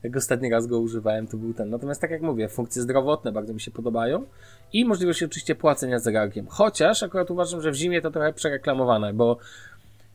Jak 0.02 0.16
ostatni 0.16 0.50
raz 0.50 0.66
go 0.66 0.78
używałem, 0.78 1.26
to 1.26 1.36
był 1.36 1.54
ten. 1.54 1.70
Natomiast 1.70 2.00
tak 2.00 2.10
jak 2.10 2.22
mówię, 2.22 2.48
funkcje 2.48 2.82
zdrowotne 2.82 3.32
bardzo 3.32 3.54
mi 3.54 3.60
się 3.60 3.70
podobają 3.70 4.26
i 4.72 4.84
możliwość 4.84 5.22
oczywiście 5.22 5.54
płacenia 5.54 5.98
zegarkiem. 5.98 6.46
Chociaż 6.48 7.02
akurat 7.02 7.30
uważam, 7.30 7.62
że 7.62 7.70
w 7.70 7.74
zimie 7.74 8.02
to 8.02 8.10
trochę 8.10 8.32
przereklamowane, 8.32 9.12
bo 9.12 9.38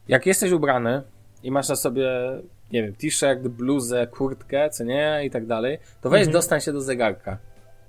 jak 0.08 0.26
jesteś 0.26 0.52
ubrany 0.52 1.02
i 1.44 1.52
masz 1.52 1.70
na 1.70 1.76
sobie 1.76 2.10
nie 2.74 2.84
wiem, 2.84 2.96
t-shirt, 2.96 3.42
bluzę, 3.42 4.08
kurtkę, 4.08 4.70
co 4.70 4.84
nie, 4.84 5.22
i 5.26 5.30
tak 5.30 5.46
dalej, 5.46 5.78
to 6.02 6.10
weź 6.10 6.20
mhm. 6.20 6.34
dostań 6.34 6.62
się 6.62 6.74
do 6.74 6.82
zegarka. 6.82 7.38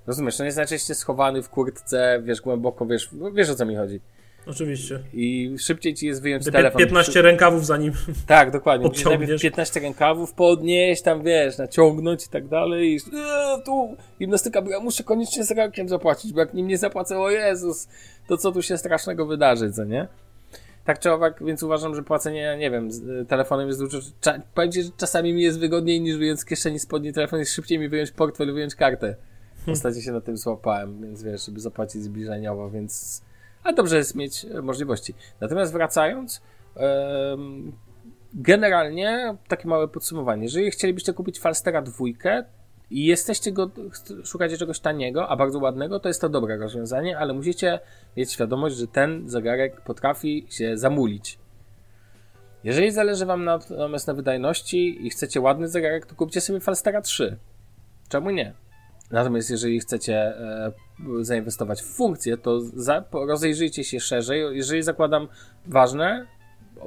Rozumiesz, 0.07 0.35
znaczy, 0.35 0.69
że 0.69 0.75
jesteś 0.75 0.97
schowany 0.97 1.43
w 1.43 1.49
kurtce, 1.49 2.21
wiesz, 2.23 2.41
głęboko, 2.41 2.85
wiesz, 2.85 3.09
wiesz 3.33 3.49
o 3.49 3.55
co 3.55 3.65
mi 3.65 3.75
chodzi. 3.75 3.99
Oczywiście. 4.47 4.99
I 5.13 5.55
szybciej 5.59 5.93
ci 5.93 6.07
jest 6.07 6.21
wyjąć 6.21 6.45
telefon. 6.45 6.79
15 6.79 7.21
rękawów 7.21 7.65
zanim 7.65 7.93
Tak, 8.27 8.51
dokładnie. 8.51 8.87
Musisz 8.87 9.05
najpierw 9.05 9.41
15 9.41 9.79
rękawów 9.79 10.33
podnieść, 10.33 11.01
tam 11.01 11.23
wiesz, 11.23 11.57
naciągnąć 11.57 12.25
i 12.25 12.29
tak 12.29 12.47
dalej. 12.47 12.93
I 12.93 12.97
e, 12.97 13.61
tu 13.65 13.95
gimnastyka, 14.19 14.61
bo 14.61 14.69
ja 14.69 14.79
muszę 14.79 15.03
koniecznie 15.03 15.43
zegarkiem 15.43 15.89
zapłacić, 15.89 16.33
bo 16.33 16.39
jak 16.39 16.53
nim 16.53 16.67
nie 16.67 16.77
zapłacę, 16.77 17.19
o 17.19 17.29
Jezus, 17.29 17.87
to 18.27 18.37
co 18.37 18.51
tu 18.51 18.61
się 18.61 18.77
strasznego 18.77 19.25
wydarzy, 19.25 19.71
co 19.71 19.83
nie? 19.83 20.07
Tak 20.85 20.99
czy 20.99 21.11
owak, 21.11 21.43
więc 21.43 21.63
uważam, 21.63 21.95
że 21.95 22.03
płacenie, 22.03 22.57
nie 22.59 22.71
wiem, 22.71 22.89
y, 23.21 23.25
telefonem 23.25 23.67
jest 23.67 23.79
dużo. 23.79 23.99
Cza, 24.21 24.39
powiem 24.53 24.71
ci, 24.71 24.83
że 24.83 24.89
czasami 24.97 25.33
mi 25.33 25.41
jest 25.41 25.59
wygodniej 25.59 26.01
niż 26.01 26.17
wyjąć 26.17 26.39
z 26.39 26.45
kieszeni 26.45 26.79
spodni 26.79 27.13
telefon, 27.13 27.39
jest 27.39 27.53
szybciej 27.53 27.79
mi 27.79 27.89
wyjąć 27.89 28.11
portfel 28.11 28.53
wyjąć 28.53 28.75
kartę. 28.75 29.15
W 29.57 29.69
ostatnio 29.69 30.01
się 30.01 30.11
na 30.11 30.21
tym 30.21 30.37
złapałem, 30.37 31.01
więc 31.01 31.23
wiesz, 31.23 31.45
żeby 31.45 31.59
zapłacić 31.59 32.03
zbliżeniowo, 32.03 32.69
więc. 32.69 33.21
A 33.63 33.73
dobrze 33.73 33.97
jest 33.97 34.15
mieć 34.15 34.45
e, 34.45 34.61
możliwości. 34.61 35.13
Natomiast 35.41 35.73
wracając, 35.73 36.41
Generalnie 38.33 39.37
takie 39.47 39.67
małe 39.67 39.87
podsumowanie. 39.87 40.43
Jeżeli 40.43 40.71
chcielibyście 40.71 41.13
kupić 41.13 41.39
Falstera 41.39 41.81
dwójkę 41.81 42.43
i 42.91 43.05
jesteście 43.05 43.51
go, 43.51 43.69
szukacie 44.23 44.57
czegoś 44.57 44.79
taniego, 44.79 45.27
a 45.27 45.35
bardzo 45.35 45.59
ładnego, 45.59 45.99
to 45.99 46.07
jest 46.07 46.21
to 46.21 46.29
dobre 46.29 46.57
rozwiązanie, 46.57 47.17
ale 47.17 47.33
musicie 47.33 47.79
mieć 48.17 48.31
świadomość, 48.31 48.75
że 48.75 48.87
ten 48.87 49.29
zegarek 49.29 49.81
potrafi 49.81 50.45
się 50.49 50.77
zamulić. 50.77 51.37
Jeżeli 52.63 52.91
zależy 52.91 53.25
Wam 53.25 53.43
natomiast 53.43 54.07
na 54.07 54.13
wydajności 54.13 55.07
i 55.07 55.09
chcecie 55.09 55.41
ładny 55.41 55.67
zegarek, 55.67 56.05
to 56.05 56.15
kupcie 56.15 56.41
sobie 56.41 56.59
Falstera 56.59 57.01
3. 57.01 57.37
Czemu 58.09 58.29
nie? 58.29 58.53
Natomiast 59.11 59.49
jeżeli 59.49 59.79
chcecie 59.79 60.15
e, 60.15 60.71
zainwestować 61.21 61.81
w 61.81 61.85
funkcję, 61.85 62.37
to 62.37 62.61
za, 62.61 63.03
rozejrzyjcie 63.11 63.83
się 63.83 63.99
szerzej. 63.99 64.57
Jeżeli 64.57 64.83
zakładam 64.83 65.27
ważne, 65.65 66.25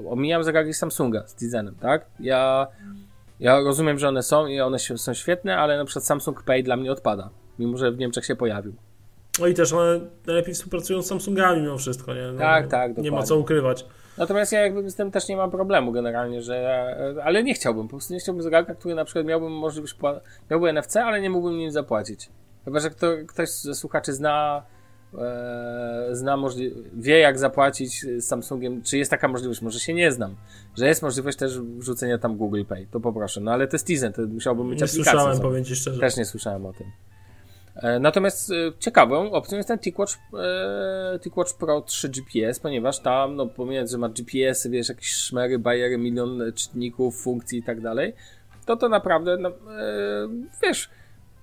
omijam 0.08 0.44
zegarki 0.44 0.74
Samsunga 0.74 1.26
z 1.26 1.34
designem, 1.34 1.74
tak? 1.80 2.06
Ja, 2.20 2.66
ja 3.40 3.60
rozumiem, 3.60 3.98
że 3.98 4.08
one 4.08 4.22
są 4.22 4.46
i 4.46 4.60
one 4.60 4.78
są 4.78 5.14
świetne, 5.14 5.56
ale 5.56 5.78
na 5.78 5.84
przykład 5.84 6.04
Samsung 6.04 6.42
Pay 6.42 6.62
dla 6.62 6.76
mnie 6.76 6.92
odpada, 6.92 7.30
mimo 7.58 7.78
że 7.78 7.92
w 7.92 7.98
Niemczech 7.98 8.24
się 8.24 8.36
pojawił. 8.36 8.74
No 9.40 9.46
i 9.46 9.54
też 9.54 9.72
one 9.72 10.00
najlepiej 10.26 10.54
współpracują 10.54 11.02
z 11.02 11.06
Samsungami 11.06 11.62
mimo 11.62 11.78
wszystko, 11.78 12.14
nie? 12.14 12.22
No, 12.32 12.38
tak, 12.38 12.68
tak, 12.68 12.90
dokładnie. 12.90 13.10
Nie 13.10 13.16
ma 13.16 13.22
co 13.22 13.36
ukrywać. 13.36 13.86
Natomiast 14.18 14.52
ja 14.52 14.60
jakby 14.60 14.90
z 14.90 14.94
tym 14.94 15.10
też 15.10 15.28
nie 15.28 15.36
mam 15.36 15.50
problemu 15.50 15.92
generalnie, 15.92 16.42
że 16.42 16.96
ale 17.24 17.42
nie 17.42 17.54
chciałbym, 17.54 17.88
po 17.88 17.90
prostu 17.90 18.14
nie 18.14 18.20
chciałbym 18.20 18.42
zegarka, 18.42 18.74
który 18.74 18.94
na 18.94 19.04
przykład 19.04 19.26
miałbym 19.26 19.52
możliwość, 19.52 19.96
miałby 20.50 20.68
NFC, 20.68 20.96
ale 20.96 21.20
nie 21.20 21.30
mógłbym 21.30 21.58
nim 21.58 21.70
zapłacić. 21.70 22.28
Chyba, 22.64 22.80
że 22.80 22.90
kto, 22.90 23.06
ktoś 23.26 23.50
ze 23.50 23.74
słuchaczy 23.74 24.12
zna 24.12 24.62
zna 26.12 26.36
możli- 26.36 26.72
wie 26.92 27.18
jak 27.18 27.38
zapłacić 27.38 28.00
z 28.02 28.24
Samsungiem, 28.24 28.82
czy 28.82 28.98
jest 28.98 29.10
taka 29.10 29.28
możliwość, 29.28 29.62
może 29.62 29.80
się 29.80 29.94
nie 29.94 30.12
znam, 30.12 30.36
że 30.76 30.88
jest 30.88 31.02
możliwość 31.02 31.38
też 31.38 31.60
wrzucenia 31.60 32.18
tam 32.18 32.36
Google 32.36 32.62
Pay, 32.68 32.86
to 32.90 33.00
poproszę, 33.00 33.40
no 33.40 33.52
ale 33.52 33.68
to 33.68 33.74
jest 33.74 33.86
Tizen, 33.86 34.12
to 34.12 34.22
musiałbym 34.22 34.68
mieć 34.68 34.80
nie 34.80 34.84
aplikację. 34.84 35.12
Nie 35.12 35.18
słyszałem, 35.18 35.40
powiem 35.40 35.64
Ci 35.64 35.76
szczerze. 35.76 36.00
Też 36.00 36.16
nie 36.16 36.24
słyszałem 36.24 36.66
o 36.66 36.72
tym. 36.72 36.86
E, 37.76 37.98
natomiast 37.98 38.50
e, 38.50 38.54
ciekawą 38.78 39.30
opcją 39.30 39.56
jest 39.56 39.68
ten 39.68 39.78
TicWatch, 39.78 40.14
e, 40.34 41.18
TicWatch 41.18 41.58
Pro 41.58 41.80
3 41.80 42.08
GPS, 42.08 42.60
ponieważ 42.60 42.98
tam, 42.98 43.36
no 43.36 43.46
pomijając, 43.46 43.90
że 43.90 43.98
ma 43.98 44.08
GPS, 44.08 44.66
wiesz, 44.66 44.88
jakieś 44.88 45.08
szmery, 45.08 45.58
bajery, 45.58 45.98
milion 45.98 46.42
czytników, 46.54 47.22
funkcji 47.22 47.58
i 47.58 47.62
tak 47.62 47.80
dalej, 47.80 48.12
to 48.66 48.76
to 48.76 48.88
naprawdę, 48.88 49.36
no, 49.36 49.50
wiesz, 50.62 50.90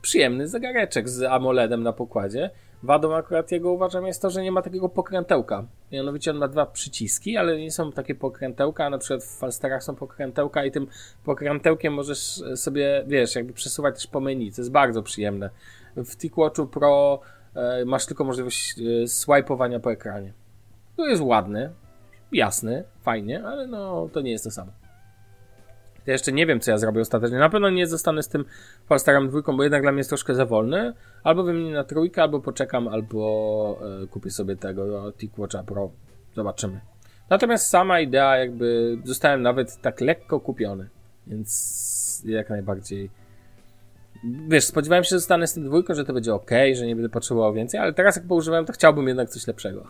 przyjemny 0.01 0.47
zegareczek 0.47 1.09
z 1.09 1.23
AMOLEDem 1.23 1.83
na 1.83 1.93
pokładzie. 1.93 2.49
Wadą 2.83 3.15
akurat 3.15 3.51
jego 3.51 3.71
uważam 3.71 4.07
jest 4.07 4.21
to, 4.21 4.29
że 4.29 4.43
nie 4.43 4.51
ma 4.51 4.61
takiego 4.61 4.89
pokrętełka. 4.89 5.65
Mianowicie 5.91 6.31
on 6.31 6.37
ma 6.37 6.47
dwa 6.47 6.65
przyciski, 6.65 7.37
ale 7.37 7.57
nie 7.57 7.71
są 7.71 7.91
takie 7.91 8.15
pokrętełka, 8.15 8.89
na 8.89 8.97
przykład 8.97 9.23
w 9.23 9.37
Falsterach 9.37 9.83
są 9.83 9.95
pokrętełka 9.95 10.65
i 10.65 10.71
tym 10.71 10.87
pokrętełkiem 11.23 11.93
możesz 11.93 12.43
sobie, 12.55 13.03
wiesz, 13.07 13.35
jakby 13.35 13.53
przesuwać 13.53 13.95
też 13.95 14.07
po 14.07 14.19
menu, 14.19 14.51
to 14.51 14.61
jest 14.61 14.71
bardzo 14.71 15.03
przyjemne. 15.03 15.49
W 15.95 16.17
TicWatchu 16.17 16.67
Pro 16.67 17.19
e, 17.55 17.85
masz 17.85 18.05
tylko 18.05 18.23
możliwość 18.23 18.75
e, 18.79 19.07
swipeowania 19.07 19.79
po 19.79 19.91
ekranie. 19.91 20.33
To 20.95 21.07
jest 21.07 21.21
ładny, 21.21 21.73
jasny, 22.31 22.83
fajnie, 23.01 23.43
ale 23.43 23.67
no 23.67 24.09
to 24.13 24.21
nie 24.21 24.31
jest 24.31 24.43
to 24.43 24.51
samo. 24.51 24.82
Ja 26.05 26.13
jeszcze 26.13 26.31
nie 26.31 26.45
wiem, 26.45 26.59
co 26.59 26.71
ja 26.71 26.77
zrobię 26.77 27.01
ostatecznie. 27.01 27.37
Na 27.37 27.49
pewno 27.49 27.69
nie 27.69 27.87
zostanę 27.87 28.23
z 28.23 28.27
tym 28.27 28.45
Falstarem 28.85 29.27
dwójką, 29.27 29.57
bo 29.57 29.63
jednak 29.63 29.81
dla 29.81 29.91
mnie 29.91 29.99
jest 29.99 30.09
troszkę 30.09 30.35
za 30.35 30.45
wolny. 30.45 30.93
Albo 31.23 31.43
wymienię 31.43 31.73
na 31.73 31.83
trójkę, 31.83 32.21
albo 32.21 32.39
poczekam, 32.39 32.87
albo 32.87 33.79
e, 34.03 34.07
kupię 34.07 34.31
sobie 34.31 34.55
tego 34.55 35.11
TicWatcha 35.11 35.63
Pro. 35.63 35.91
Zobaczymy. 36.35 36.79
Natomiast 37.29 37.67
sama 37.67 37.99
idea 37.99 38.37
jakby 38.37 38.97
zostałem 39.03 39.41
nawet 39.41 39.81
tak 39.81 40.01
lekko 40.01 40.39
kupiony. 40.39 40.89
Więc 41.27 42.23
jak 42.25 42.49
najbardziej 42.49 43.09
wiesz, 44.47 44.65
spodziewałem 44.65 45.03
się, 45.03 45.09
że 45.09 45.19
zostanę 45.19 45.47
z 45.47 45.53
tym 45.53 45.63
dwójką, 45.63 45.93
że 45.93 46.05
to 46.05 46.13
będzie 46.13 46.33
ok, 46.33 46.51
że 46.73 46.87
nie 46.87 46.95
będę 46.95 47.09
potrzebował 47.09 47.53
więcej, 47.53 47.79
ale 47.79 47.93
teraz 47.93 48.15
jak 48.15 48.27
poużywałem, 48.27 48.65
to 48.65 48.73
chciałbym 48.73 49.07
jednak 49.07 49.29
coś 49.29 49.47
lepszego. 49.47 49.87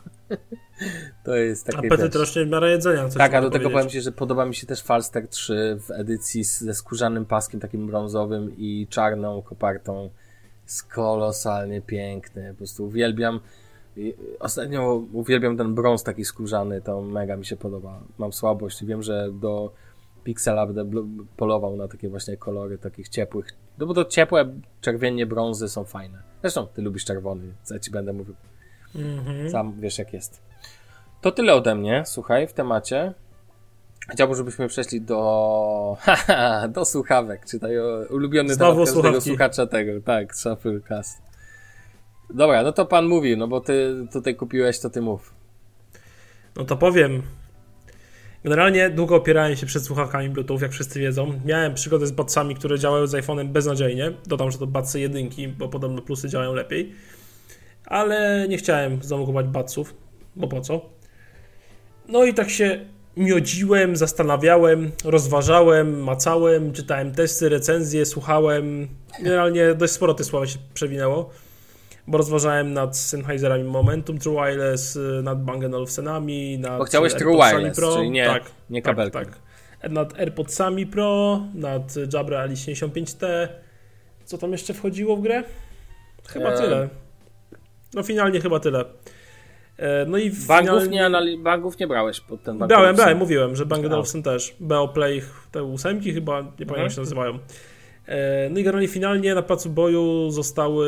to 1.25 1.35
jest 1.35 1.65
takie 1.65 1.87
Apetyt 1.87 2.15
rośnie 2.15 2.45
w 2.45 2.49
miarę 2.49 2.71
jedzenia. 2.71 3.09
Tak, 3.17 3.33
a 3.33 3.41
do 3.41 3.49
tego 3.49 3.69
powiem 3.69 3.89
Ci, 3.89 4.01
że 4.01 4.11
podoba 4.11 4.45
mi 4.45 4.55
się 4.55 4.67
też 4.67 4.81
Falstack 4.81 5.27
3 5.27 5.77
w 5.79 5.91
edycji 5.91 6.43
ze 6.43 6.73
skórzanym 6.73 7.25
paskiem 7.25 7.59
takim 7.59 7.87
brązowym 7.87 8.57
i 8.57 8.87
czarną 8.89 9.41
kopartą. 9.41 10.09
Jest 10.63 10.83
kolosalnie 10.83 11.81
piękny. 11.81 12.49
Po 12.51 12.57
prostu 12.57 12.85
uwielbiam 12.85 13.39
Ostatnio 14.39 15.03
uwielbiam 15.13 15.57
ten 15.57 15.75
brąz 15.75 16.03
taki 16.03 16.25
skórzany, 16.25 16.81
to 16.81 17.01
mega 17.01 17.37
mi 17.37 17.45
się 17.45 17.57
podoba. 17.57 18.03
Mam 18.17 18.33
słabość, 18.33 18.85
wiem, 18.85 19.03
że 19.03 19.29
do 19.31 19.73
Pixela 20.23 20.67
będę 20.67 20.85
polował 21.37 21.75
na 21.75 21.87
takie 21.87 22.09
właśnie 22.09 22.37
kolory 22.37 22.77
takich 22.77 23.09
ciepłych. 23.09 23.47
No 23.77 23.85
bo 23.85 23.93
to 23.93 24.05
ciepłe 24.05 24.53
czerwienie 24.81 25.25
brązy 25.25 25.69
są 25.69 25.83
fajne. 25.83 26.19
Zresztą 26.41 26.67
ty 26.67 26.81
lubisz 26.81 27.05
czerwony, 27.05 27.53
co 27.63 27.73
ja 27.73 27.79
ci 27.79 27.91
będę 27.91 28.13
mówił. 28.13 28.35
Mm-hmm. 28.95 29.49
Sam 29.49 29.73
wiesz 29.79 29.97
jak 29.97 30.13
jest. 30.13 30.41
To 31.21 31.31
tyle 31.31 31.53
ode 31.53 31.75
mnie, 31.75 32.03
słuchaj, 32.05 32.47
w 32.47 32.53
temacie. 32.53 33.13
Chciałbym, 34.09 34.37
żebyśmy 34.37 34.67
przeszli 34.67 35.01
do 35.01 35.97
do 36.75 36.85
słuchawek, 36.85 37.45
czytaj 37.45 37.79
ulubiony 38.09 38.53
Znowu 38.53 38.85
temat 38.85 38.93
każdego 38.93 39.21
słuchacza 39.21 39.67
tego, 39.67 40.01
tak, 40.01 40.35
Shufflecast. 40.35 41.21
Dobra, 42.29 42.63
no 42.63 42.71
to 42.71 42.85
pan 42.85 43.05
mówi, 43.05 43.37
no 43.37 43.47
bo 43.47 43.61
ty 43.61 44.07
tutaj 44.13 44.35
kupiłeś, 44.35 44.79
to 44.79 44.89
ty 44.89 45.01
mów. 45.01 45.33
No 46.55 46.65
to 46.65 46.77
powiem, 46.77 47.21
Generalnie 48.43 48.89
długo 48.89 49.15
opierałem 49.15 49.55
się 49.55 49.65
przed 49.65 49.83
słuchawkami 49.83 50.29
Bluetooth, 50.29 50.59
jak 50.61 50.71
wszyscy 50.71 50.99
wiedzą. 50.99 51.39
Miałem 51.45 51.73
przygodę 51.73 52.07
z 52.07 52.11
batsami, 52.11 52.55
które 52.55 52.79
działają 52.79 53.07
z 53.07 53.13
iPhone'em 53.13 53.47
beznadziejnie. 53.47 54.11
Dodam, 54.25 54.51
że 54.51 54.57
to 54.57 54.67
batsy 54.67 54.99
jedynki, 54.99 55.47
bo 55.47 55.69
podobno 55.69 56.01
plusy 56.01 56.29
działają 56.29 56.53
lepiej. 56.53 56.93
Ale 57.85 58.45
nie 58.49 58.57
chciałem 58.57 59.03
znowu 59.03 59.25
kupować 59.25 59.45
batsów, 59.45 59.93
bo 60.35 60.47
po 60.47 60.61
co? 60.61 60.89
No 62.07 62.25
i 62.25 62.33
tak 62.33 62.49
się 62.49 62.85
miodziłem, 63.17 63.95
zastanawiałem, 63.95 64.91
rozważałem, 65.05 66.03
macałem, 66.03 66.73
czytałem 66.73 67.11
testy, 67.11 67.49
recenzje, 67.49 68.05
słuchałem. 68.05 68.87
Generalnie 69.23 69.73
dość 69.75 69.93
sporo 69.93 70.13
tych 70.13 70.25
słów 70.25 70.49
się 70.49 70.57
przewinęło 70.73 71.29
bo 72.07 72.17
rozważałem 72.17 72.73
nad 72.73 72.97
Sennheiserami 72.97 73.63
Momentum 73.63 74.17
True 74.17 74.45
Wireless, 74.45 74.95
y, 74.95 75.21
nad 75.23 75.43
Bang 75.43 75.63
Olufsenami, 75.63 76.59
nad 76.59 76.77
Bo 76.77 76.83
chciałeś 76.83 77.13
True 77.13 77.33
Wireless, 77.33 77.77
Pro, 77.77 77.95
czyli 77.95 78.09
nie, 78.09 78.25
tak, 78.25 78.43
nie 78.69 78.81
kabelki. 78.81 79.13
Tak, 79.13 79.27
tak. 79.27 79.91
Nad 79.91 80.19
AirPodsami 80.19 80.87
Pro, 80.87 81.41
nad 81.53 81.95
Jabra 82.13 82.39
Ali 82.39 82.55
75T. 82.55 83.47
Co 84.25 84.37
tam 84.37 84.51
jeszcze 84.51 84.73
wchodziło 84.73 85.17
w 85.17 85.21
grę? 85.21 85.43
Chyba 86.27 86.57
tyle. 86.57 86.89
No 87.93 88.03
finalnie 88.03 88.41
chyba 88.41 88.59
tyle. 88.59 88.85
E, 89.77 90.05
no 90.05 90.17
i 90.17 90.31
bangów, 90.47 90.83
finalnie... 90.83 91.31
nie, 91.31 91.37
bangów 91.37 91.79
nie 91.79 91.87
brałeś 91.87 92.19
pod 92.19 92.43
ten 92.43 92.57
bank. 92.57 92.69
Brałem, 92.69 92.95
brałem, 92.95 93.17
mówiłem, 93.17 93.55
że 93.55 93.65
Bang 93.65 93.85
Olufsen 93.85 94.23
też. 94.23 94.55
Beoplay, 94.59 95.21
te 95.51 95.63
ósemki 95.63 96.13
chyba, 96.13 96.41
nie 96.41 96.47
pamiętam 96.49 96.83
jak 96.83 96.91
się 96.91 97.01
mhm. 97.01 97.03
nazywają. 97.03 97.39
E, 98.07 98.49
no 98.49 98.59
i 98.59 98.63
generalnie 98.63 98.87
finalnie 98.87 99.35
na 99.35 99.41
placu 99.41 99.69
boju 99.69 100.31
zostały 100.31 100.87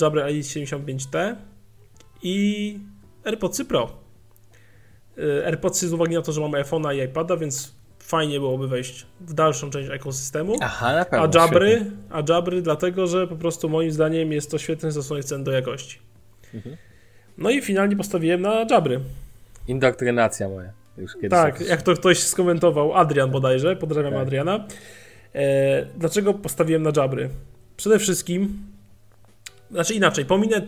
Jabra 0.00 0.22
Elite 0.22 0.48
75T 0.48 1.34
i 2.22 2.78
AirPodsy 3.24 3.64
Pro. 3.64 3.90
E, 5.18 5.46
AirPodsy 5.46 5.88
z 5.88 5.92
uwagi 5.92 6.14
na 6.14 6.22
to, 6.22 6.32
że 6.32 6.40
mamy 6.40 6.62
iPhone'a 6.62 6.96
i 6.96 7.04
iPada, 7.04 7.36
więc 7.36 7.74
fajnie 7.98 8.40
byłoby 8.40 8.68
wejść 8.68 9.06
w 9.20 9.34
dalszą 9.34 9.70
część 9.70 9.90
ekosystemu. 9.90 10.56
Aha, 10.60 10.94
na 10.94 11.04
pewno. 11.04 11.26
A 11.26 11.38
Jabry, 11.38 11.86
a 12.10 12.22
Jabry 12.28 12.62
dlatego, 12.62 13.06
że 13.06 13.26
po 13.26 13.36
prostu 13.36 13.68
moim 13.68 13.90
zdaniem 13.90 14.32
jest 14.32 14.50
to 14.50 14.58
świetny 14.58 14.92
stosunek 14.92 15.24
cen 15.24 15.44
do 15.44 15.52
jakości. 15.52 15.98
Mhm. 16.54 16.76
No 17.38 17.50
i 17.50 17.62
finalnie 17.62 17.96
postawiłem 17.96 18.42
na 18.42 18.66
Jabry. 18.70 19.00
Indoktrynacja 19.68 20.48
moja. 20.48 20.72
Już 20.98 21.14
kiedyś 21.14 21.30
tak, 21.30 21.60
jak 21.60 21.82
to 21.82 21.94
ktoś 21.94 22.22
skomentował, 22.22 22.94
Adrian 22.94 23.30
bodajże, 23.30 23.76
pozdrawiam 23.76 24.12
tak. 24.12 24.22
Adriana. 24.22 24.66
E, 25.34 25.86
dlaczego 25.96 26.34
postawiłem 26.34 26.82
na 26.82 26.92
Jabry? 26.96 27.30
Przede 27.76 27.98
wszystkim, 27.98 28.62
znaczy 29.70 29.94
inaczej, 29.94 30.24
pominę 30.24 30.62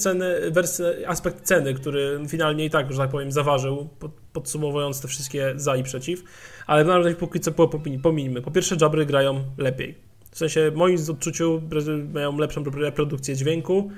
wersję, 0.50 0.94
aspekt 1.06 1.42
ceny, 1.42 1.74
który 1.74 2.20
finalnie 2.28 2.64
i 2.64 2.70
tak, 2.70 2.92
że 2.92 2.98
tak 2.98 3.10
powiem, 3.10 3.32
zaważył, 3.32 3.88
podsumowując 4.32 5.00
te 5.00 5.08
wszystkie 5.08 5.52
za 5.56 5.76
i 5.76 5.82
przeciw, 5.82 6.24
ale 6.66 6.84
na 6.84 6.98
razie 6.98 7.14
póki 7.14 7.40
co 7.40 7.52
pominimy. 8.02 8.42
Po 8.42 8.50
pierwsze, 8.50 8.76
Jabry 8.80 9.06
grają 9.06 9.44
lepiej. 9.58 9.94
W 10.30 10.38
sensie, 10.38 10.70
w 10.70 10.74
moim 10.74 10.98
odczuciu 11.10 11.62
mają 12.14 12.38
lepszą 12.38 12.64
reprodukcję 12.64 13.36
dźwięku, 13.36 13.90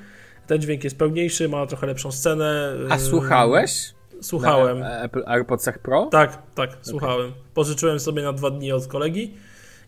ten 0.46 0.60
dźwięk 0.60 0.84
jest 0.84 0.98
pełniejszy, 0.98 1.48
ma 1.48 1.66
trochę 1.66 1.86
lepszą 1.86 2.12
scenę. 2.12 2.72
A 2.90 2.98
słuchałeś? 2.98 3.94
Słuchałem. 4.20 4.78
Na 4.78 5.02
Apple 5.02 5.22
AirPodsach 5.26 5.78
Pro? 5.78 6.06
Tak, 6.06 6.42
tak, 6.54 6.70
okay. 6.70 6.84
słuchałem. 6.84 7.32
Pożyczyłem 7.54 8.00
sobie 8.00 8.22
na 8.22 8.32
dwa 8.32 8.50
dni 8.50 8.72
od 8.72 8.86
kolegi 8.86 9.34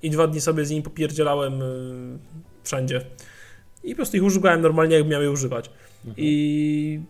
i 0.03 0.11
dwa 0.11 0.27
dni 0.27 0.41
sobie 0.41 0.65
z 0.65 0.71
nimi 0.71 0.83
popierdzielałem 0.83 1.63
y, 1.63 2.19
wszędzie. 2.65 3.05
I 3.85 3.91
po 3.91 3.97
prostu 3.97 4.17
ich 4.17 4.25
używałem 4.25 4.61
normalnie, 4.61 4.97
jak 4.97 5.07
miałem 5.07 5.25
je 5.25 5.31
używać. 5.31 5.71
Mhm. 6.05 6.15
I 6.17 7.01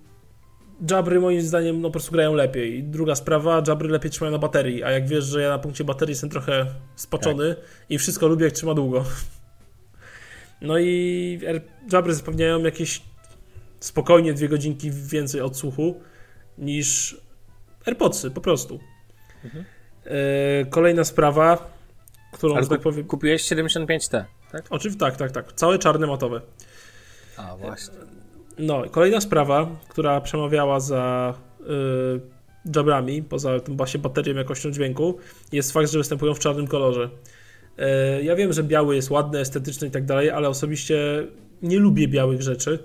Jabry 0.91 1.20
moim 1.20 1.43
zdaniem 1.43 1.80
no, 1.80 1.88
po 1.88 1.93
prostu 1.93 2.12
grają 2.12 2.34
lepiej. 2.34 2.84
Druga 2.84 3.14
sprawa, 3.14 3.62
Jabry 3.68 3.88
lepiej 3.88 4.11
trzymają 4.11 4.32
na 4.32 4.38
baterii, 4.38 4.82
a 4.82 4.91
jak 4.91 5.09
wiesz, 5.09 5.24
że 5.24 5.43
ja 5.43 5.49
na 5.49 5.59
punkcie 5.59 5.84
baterii 5.84 6.12
jestem 6.12 6.30
trochę 6.30 6.66
spaczony 6.97 7.55
tak. 7.55 7.64
i 7.91 7.99
wszystko 7.99 8.28
lubię 8.28 8.45
jak 8.45 8.55
trzyma 8.55 8.74
długo. 8.74 9.05
No 10.62 10.78
i 10.78 11.41
Jabry 11.93 12.14
zapewniają 12.14 12.62
jakieś 12.62 13.03
spokojnie 13.80 14.32
dwie 14.32 14.49
godzinki 14.49 14.91
więcej 14.91 15.41
odsłuchu 15.41 16.01
niż 16.59 17.16
AirPodsy, 17.86 18.30
po 18.30 18.41
prostu. 18.41 18.80
Mhm. 19.45 19.64
E, 20.05 20.64
kolejna 20.64 21.05
sprawa, 21.05 21.70
którą, 22.32 22.56
Ale 22.56 22.66
tak 22.66 22.80
powiem... 22.80 23.04
Kupiłeś 23.04 23.42
75T, 23.42 24.24
tak? 24.52 24.64
Oczywiście, 24.70 25.00
tak, 25.00 25.16
tak, 25.16 25.32
tak. 25.32 25.52
Całe 25.52 25.78
czarne 25.78 26.06
matowe. 26.06 26.40
A, 27.36 27.56
właśnie. 27.56 27.94
No, 28.58 28.82
kolejna 28.90 29.20
sprawa, 29.20 29.76
która 29.88 30.20
przemawiała 30.20 30.80
za 30.80 31.34
yy, 31.60 32.20
jabrami, 32.74 33.22
poza 33.22 33.60
tym 33.60 33.76
właśnie 33.76 34.00
baterią, 34.00 34.34
jakością 34.34 34.70
dźwięku, 34.70 35.18
jest 35.52 35.72
fakt, 35.72 35.90
że 35.90 35.98
występują 35.98 36.34
w 36.34 36.38
czarnym 36.38 36.66
kolorze. 36.66 37.10
Yy, 37.78 37.84
ja 38.22 38.36
wiem, 38.36 38.52
że 38.52 38.62
biały 38.62 38.96
jest 38.96 39.10
ładny, 39.10 39.38
estetyczny 39.38 39.88
i 39.88 39.90
tak 39.90 40.04
dalej, 40.04 40.30
ale 40.30 40.48
osobiście 40.48 41.26
nie 41.62 41.78
lubię 41.78 42.08
białych 42.08 42.42
rzeczy 42.42 42.78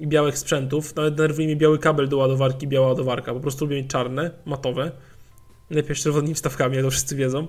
i 0.00 0.06
białych 0.06 0.38
sprzętów. 0.38 0.96
Nawet 0.96 1.14
denerwuje 1.14 1.46
mnie 1.46 1.56
biały 1.56 1.78
kabel 1.78 2.08
do 2.08 2.16
ładowarki, 2.16 2.68
biała 2.68 2.88
ładowarka. 2.88 3.34
Po 3.34 3.40
prostu 3.40 3.64
lubię 3.64 3.76
mieć 3.76 3.90
czarne, 3.90 4.30
matowe. 4.44 4.92
Lepiej 5.70 5.96
z 5.96 6.02
czerwonymi 6.02 6.34
wstawkami, 6.34 6.76
jak 6.76 6.84
to 6.84 6.90
wszyscy 6.90 7.16
wiedzą. 7.16 7.46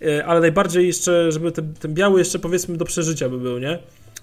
Yy, 0.00 0.24
ale 0.24 0.40
najbardziej 0.40 0.86
jeszcze, 0.86 1.32
żeby 1.32 1.52
ten, 1.52 1.74
ten 1.74 1.94
biały 1.94 2.18
jeszcze 2.18 2.38
powiedzmy 2.38 2.76
do 2.76 2.84
przeżycia 2.84 3.28
by 3.28 3.38
był, 3.38 3.58
nie? 3.58 3.78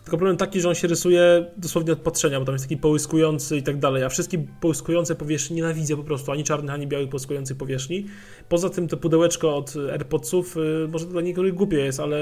Tylko 0.05 0.17
problem 0.17 0.37
taki, 0.37 0.61
że 0.61 0.69
on 0.69 0.75
się 0.75 0.87
rysuje 0.87 1.45
dosłownie 1.57 1.93
od 1.93 1.99
patrzenia, 1.99 2.39
bo 2.39 2.45
tam 2.45 2.55
jest 2.55 2.65
taki 2.65 2.77
połyskujący 2.77 3.57
i 3.57 3.63
tak 3.63 3.77
dalej, 3.77 4.03
a 4.03 4.09
wszystkie 4.09 4.45
połyskujące 4.61 5.15
powierzchnie 5.15 5.55
nienawidzę 5.55 5.95
po 5.95 6.03
prostu, 6.03 6.31
ani 6.31 6.43
czarnych, 6.43 6.73
ani 6.73 6.87
białych 6.87 7.09
połyskujących 7.09 7.57
powierzchni. 7.57 8.05
Poza 8.49 8.69
tym 8.69 8.87
to 8.87 8.97
pudełeczko 8.97 9.57
od 9.57 9.73
AirPodsów, 9.91 10.57
y, 10.57 10.87
może 10.87 11.05
dla 11.05 11.21
niektórych 11.21 11.53
głupie 11.53 11.77
jest, 11.77 11.99
ale 11.99 12.17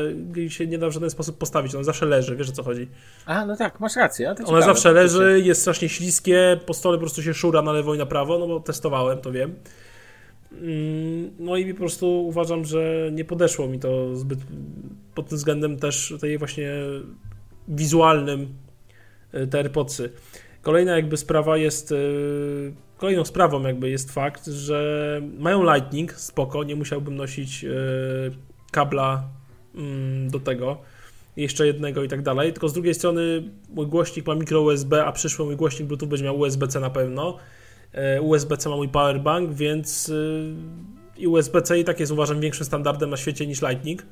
się 0.47 0.67
nie 0.67 0.77
da 0.77 0.89
w 0.89 0.91
żaden 0.91 1.09
sposób 1.09 1.37
postawić, 1.37 1.75
ono 1.75 1.83
zawsze 1.83 2.05
leży, 2.05 2.35
wiesz 2.35 2.49
o 2.49 2.51
co 2.51 2.63
chodzi. 2.63 2.87
A, 3.25 3.45
no 3.45 3.57
tak, 3.57 3.79
masz 3.79 3.95
rację. 3.95 4.27
Ono 4.27 4.35
ciekawe, 4.35 4.61
zawsze 4.61 4.91
leży, 4.91 5.41
jest 5.43 5.61
strasznie 5.61 5.89
śliskie, 5.89 6.59
po 6.65 6.73
stole 6.73 6.97
po 6.97 7.01
prostu 7.01 7.21
się 7.21 7.33
szura 7.33 7.61
na 7.61 7.71
lewo 7.71 7.95
i 7.95 7.97
na 7.97 8.05
prawo, 8.05 8.39
no 8.39 8.47
bo 8.47 8.59
testowałem, 8.59 9.21
to 9.21 9.31
wiem. 9.31 9.55
Mm, 10.61 11.31
no 11.39 11.57
i 11.57 11.73
po 11.73 11.79
prostu 11.79 12.27
uważam, 12.27 12.65
że 12.65 13.09
nie 13.13 13.25
podeszło 13.25 13.67
mi 13.67 13.79
to 13.79 14.15
zbyt 14.15 14.39
pod 15.15 15.29
tym 15.29 15.37
względem 15.37 15.79
też 15.79 16.13
tej 16.21 16.37
właśnie 16.37 16.71
wizualnym 17.67 18.53
e, 19.31 19.47
te 19.47 19.57
AirPodsy. 19.57 20.09
Kolejna 20.61 20.95
jakby 20.95 21.17
sprawa 21.17 21.57
jest, 21.57 21.91
e, 21.91 21.95
kolejną 22.97 23.25
sprawą 23.25 23.61
jakby 23.61 23.89
jest 23.89 24.11
fakt, 24.11 24.45
że 24.45 25.21
mają 25.39 25.73
Lightning, 25.73 26.13
spoko, 26.13 26.63
nie 26.63 26.75
musiałbym 26.75 27.15
nosić 27.15 27.65
e, 27.65 27.69
kabla 28.71 29.29
mm, 29.75 30.29
do 30.29 30.39
tego, 30.39 30.77
jeszcze 31.35 31.67
jednego 31.67 32.03
i 32.03 32.07
tak 32.07 32.21
dalej, 32.21 32.53
tylko 32.53 32.69
z 32.69 32.73
drugiej 32.73 32.93
strony 32.93 33.43
mój 33.69 33.87
głośnik 33.87 34.27
ma 34.27 34.35
micro 34.35 34.61
USB, 34.61 35.05
a 35.05 35.11
przyszły 35.11 35.45
mój 35.45 35.55
głośnik 35.55 35.87
Bluetooth 35.87 36.09
będzie 36.09 36.25
miał 36.25 36.39
USB-C 36.39 36.79
na 36.79 36.89
pewno. 36.89 37.37
USB-C 38.21 38.69
ma 38.69 38.75
mój 38.75 38.89
powerbank, 38.89 39.53
więc 39.53 40.11
i 41.17 41.27
USB-C 41.27 41.79
i 41.79 41.83
tak 41.83 41.99
jest 41.99 42.11
uważam 42.11 42.39
większym 42.39 42.65
standardem 42.65 43.09
na 43.09 43.17
świecie 43.17 43.47
niż 43.47 43.61
Lightning, 43.61 44.05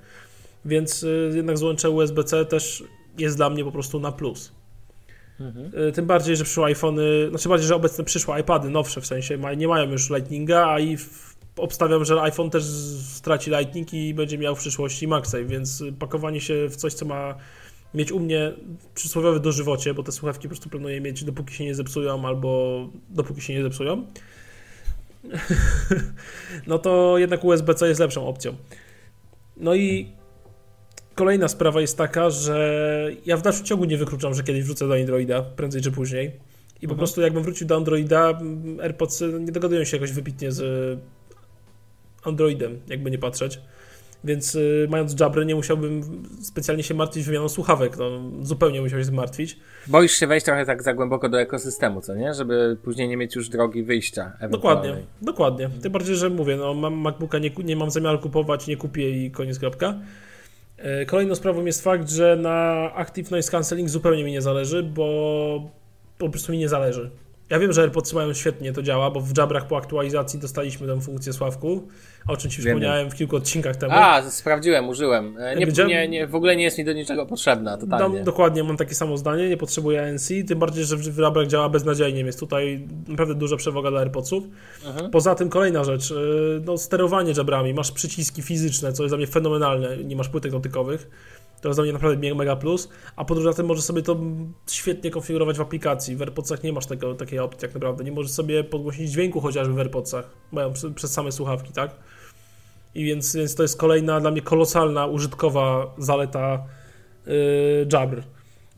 więc 0.65 1.05
jednak 1.33 1.57
złącze 1.57 1.89
USB-C 1.89 2.45
też 2.45 2.83
jest 3.17 3.37
dla 3.37 3.49
mnie 3.49 3.63
po 3.63 3.71
prostu 3.71 3.99
na 3.99 4.11
plus. 4.11 4.51
Mhm. 5.39 5.71
Tym 5.93 6.05
bardziej, 6.05 6.35
że 6.35 6.43
przyszły 6.43 6.65
iPhony, 6.65 7.29
znaczy 7.29 7.49
bardziej, 7.49 7.67
że 7.67 7.75
obecne 7.75 8.03
przyszły 8.03 8.39
iPady 8.39 8.69
nowsze 8.69 9.01
w 9.01 9.05
sensie 9.05 9.37
nie 9.57 9.67
mają 9.67 9.91
już 9.91 10.09
Lightninga, 10.09 10.67
a 10.67 10.79
i 10.79 10.97
obstawiam, 11.57 12.05
że 12.05 12.21
iPhone 12.21 12.49
też 12.49 12.63
straci 13.03 13.51
Lightning 13.51 13.93
i 13.93 14.13
będzie 14.13 14.37
miał 14.37 14.55
w 14.55 14.59
przyszłości 14.59 15.07
MagSafe, 15.07 15.45
więc 15.45 15.83
pakowanie 15.99 16.41
się 16.41 16.69
w 16.69 16.75
coś, 16.75 16.93
co 16.93 17.05
ma 17.05 17.35
mieć 17.93 18.11
u 18.11 18.19
mnie 18.19 18.53
przysłowiowe 18.95 19.39
dożywocie, 19.39 19.93
bo 19.93 20.03
te 20.03 20.11
słuchawki 20.11 20.43
po 20.43 20.49
prostu 20.49 20.69
planuję 20.69 21.01
mieć 21.01 21.23
dopóki 21.23 21.53
się 21.53 21.63
nie 21.63 21.75
zepsują 21.75 22.25
albo 22.25 22.89
dopóki 23.09 23.41
się 23.41 23.53
nie 23.53 23.63
zepsują, 23.63 24.05
no 26.67 26.79
to 26.79 27.17
jednak 27.17 27.43
USB-C 27.43 27.87
jest 27.87 27.99
lepszą 27.99 28.27
opcją. 28.27 28.55
No 29.57 29.75
i 29.75 30.11
Kolejna 31.15 31.47
sprawa 31.47 31.81
jest 31.81 31.97
taka, 31.97 32.29
że 32.29 33.11
ja 33.25 33.37
w 33.37 33.41
dalszym 33.41 33.65
ciągu 33.65 33.85
nie 33.85 33.97
wykluczam, 33.97 34.33
że 34.33 34.43
kiedyś 34.43 34.63
wrócę 34.63 34.87
do 34.87 34.95
Androida, 34.95 35.41
prędzej 35.41 35.81
czy 35.81 35.91
później. 35.91 36.25
I 36.25 36.85
mhm. 36.85 36.89
po 36.89 36.95
prostu 36.95 37.21
jakbym 37.21 37.43
wrócił 37.43 37.67
do 37.67 37.75
Androida, 37.75 38.39
AirPods 38.81 39.23
nie 39.39 39.51
dogadują 39.51 39.83
się 39.83 39.97
jakoś 39.97 40.11
wybitnie 40.11 40.51
z 40.51 40.99
Androidem, 42.23 42.79
jakby 42.87 43.11
nie 43.11 43.17
patrzeć. 43.17 43.59
Więc 44.23 44.55
y, 44.55 44.87
mając 44.89 45.19
Jabry 45.19 45.45
nie 45.45 45.55
musiałbym 45.55 46.01
specjalnie 46.41 46.83
się 46.83 46.93
martwić 46.93 47.25
wymianą 47.25 47.49
słuchawek, 47.49 47.97
no, 47.97 48.09
zupełnie 48.41 48.81
musiał 48.81 48.99
się 48.99 49.05
zmartwić. 49.05 49.59
Boisz 49.87 50.11
się 50.11 50.27
wejść 50.27 50.45
trochę 50.45 50.65
tak 50.65 50.83
za 50.83 50.93
głęboko 50.93 51.29
do 51.29 51.41
ekosystemu, 51.41 52.01
co 52.01 52.15
nie? 52.15 52.33
Żeby 52.33 52.77
później 52.83 53.07
nie 53.07 53.17
mieć 53.17 53.35
już 53.35 53.49
drogi 53.49 53.83
wyjścia. 53.83 54.31
Dokładnie, 54.49 54.89
dokładnie. 55.21 55.69
Tym 55.81 55.91
bardziej, 55.91 56.15
że 56.15 56.29
mówię, 56.29 56.57
no 56.57 56.73
mam 56.73 56.93
MacBooka, 56.93 57.39
nie, 57.39 57.51
nie 57.63 57.75
mam 57.75 57.91
zamiaru 57.91 58.19
kupować, 58.19 58.67
nie 58.67 58.77
kupię 58.77 59.25
i 59.25 59.31
koniec 59.31 59.59
kropka. 59.59 59.99
E, 60.77 61.05
kolejną 61.05 61.35
sprawą 61.35 61.65
jest 61.65 61.83
fakt, 61.83 62.09
że 62.09 62.35
na 62.35 62.51
Active 62.95 63.31
Noise 63.31 63.51
Cancelling 63.51 63.89
zupełnie 63.89 64.23
mi 64.23 64.31
nie 64.31 64.41
zależy, 64.41 64.83
bo 64.83 65.71
po 66.17 66.29
prostu 66.29 66.51
mi 66.51 66.57
nie 66.57 66.69
zależy. 66.69 67.11
Ja 67.51 67.59
wiem, 67.59 67.73
że 67.73 67.81
AirPods 67.81 68.13
mają 68.13 68.33
świetnie 68.33 68.73
to 68.73 68.81
działa, 68.81 69.11
bo 69.11 69.21
w 69.21 69.37
Jabrach 69.37 69.67
po 69.67 69.77
aktualizacji 69.77 70.39
dostaliśmy 70.39 70.87
tę 70.87 71.01
funkcję 71.01 71.33
Sławku, 71.33 71.87
o 72.27 72.37
czym 72.37 72.51
Ci 72.51 72.61
wspomniałem 72.61 73.11
w 73.11 73.15
kilku 73.15 73.35
odcinkach 73.35 73.75
temu. 73.75 73.93
A, 73.95 74.29
sprawdziłem, 74.29 74.89
użyłem. 74.89 75.37
E, 75.39 75.55
nie, 75.55 75.65
nie, 75.87 76.07
nie, 76.07 76.27
w 76.27 76.35
ogóle 76.35 76.55
nie 76.55 76.63
jest 76.63 76.77
mi 76.77 76.85
do 76.85 76.93
niczego 76.93 77.25
potrzebna, 77.25 77.77
totalnie. 77.77 78.19
No, 78.19 78.25
dokładnie, 78.25 78.63
mam 78.63 78.77
takie 78.77 78.95
samo 78.95 79.17
zdanie, 79.17 79.49
nie 79.49 79.57
potrzebuję 79.57 80.03
ANC, 80.03 80.29
tym 80.47 80.59
bardziej, 80.59 80.85
że 80.85 80.97
w 80.97 81.17
Jabrach 81.17 81.47
działa 81.47 81.69
beznadziejnie, 81.69 82.21
jest 82.21 82.39
tutaj 82.39 82.87
naprawdę 83.07 83.35
duża 83.35 83.57
przewaga 83.57 83.89
dla 83.89 83.99
AirPodsów. 83.99 84.43
Mhm. 84.85 85.11
Poza 85.11 85.35
tym 85.35 85.49
kolejna 85.49 85.83
rzecz, 85.83 86.11
e, 86.11 86.15
no, 86.65 86.77
sterowanie 86.77 87.33
Jabrami, 87.37 87.73
masz 87.73 87.91
przyciski 87.91 88.41
fizyczne, 88.41 88.93
co 88.93 89.03
jest 89.03 89.11
dla 89.11 89.17
mnie 89.17 89.27
fenomenalne, 89.27 89.97
nie 89.97 90.15
masz 90.15 90.29
płytek 90.29 90.51
dotykowych 90.51 91.09
to 91.61 91.69
jest 91.69 91.77
dla 91.77 91.83
mnie 91.83 91.93
naprawdę 91.93 92.35
mega 92.35 92.55
plus. 92.55 92.89
A 93.15 93.25
po 93.25 93.35
drugie, 93.35 93.63
możesz 93.63 93.83
sobie 93.83 94.01
to 94.01 94.17
świetnie 94.69 95.11
konfigurować 95.11 95.57
w 95.57 95.61
aplikacji. 95.61 96.15
W 96.15 96.21
AirPodsach 96.21 96.63
nie 96.63 96.73
masz 96.73 96.85
tego, 96.85 97.15
takiej 97.15 97.39
opcji 97.39 97.61
tak 97.61 97.73
naprawdę. 97.73 98.03
Nie 98.03 98.11
możesz 98.11 98.31
sobie 98.31 98.63
podgłosić 98.63 99.11
dźwięku 99.11 99.41
chociażby 99.41 99.73
w 99.73 99.79
AirPodsach. 99.79 100.29
Mają 100.51 100.73
przez 100.95 101.13
same 101.13 101.31
słuchawki, 101.31 101.73
tak? 101.73 101.95
I 102.95 103.05
więc, 103.05 103.35
więc 103.35 103.55
to 103.55 103.63
jest 103.63 103.77
kolejna 103.77 104.19
dla 104.19 104.31
mnie 104.31 104.41
kolosalna, 104.41 105.05
użytkowa 105.05 105.95
zaleta 105.97 106.63
yy, 107.25 107.33
Jabr. 107.93 108.21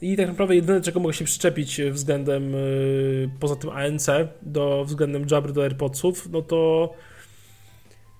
I 0.01 0.17
tak 0.17 0.27
naprawdę 0.27 0.55
jedyne, 0.55 0.81
czego 0.81 0.99
mogę 0.99 1.13
się 1.13 1.25
przyczepić 1.25 1.81
względem, 1.81 2.51
yy, 2.51 3.29
poza 3.39 3.55
tym 3.55 3.69
ANC, 3.69 4.07
do, 4.41 4.86
względem 4.86 5.25
Jabr 5.31 5.51
do 5.51 5.63
AirPodsów, 5.63 6.29
no 6.31 6.41
to 6.41 6.93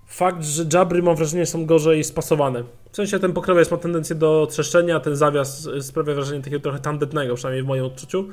fakt, 0.08 0.44
że 0.44 0.66
Jabry 0.74 1.04
mam 1.04 1.16
wrażenie 1.16 1.46
są 1.46 1.66
gorzej 1.66 2.04
spasowane. 2.04 2.64
W 2.94 2.96
sensie 2.96 3.20
ten 3.20 3.34
pokrowiec 3.34 3.72
ma 3.72 3.78
tendencję 3.78 4.16
do 4.16 4.48
trzeszczenia, 4.52 5.00
ten 5.00 5.16
zawias 5.16 5.70
sprawia 5.82 6.14
wrażenie 6.14 6.44
takiego 6.44 6.62
trochę 6.62 6.80
tandetnego, 6.80 7.36
przynajmniej 7.36 7.64
w 7.64 7.68
moim 7.68 7.84
odczuciu. 7.84 8.30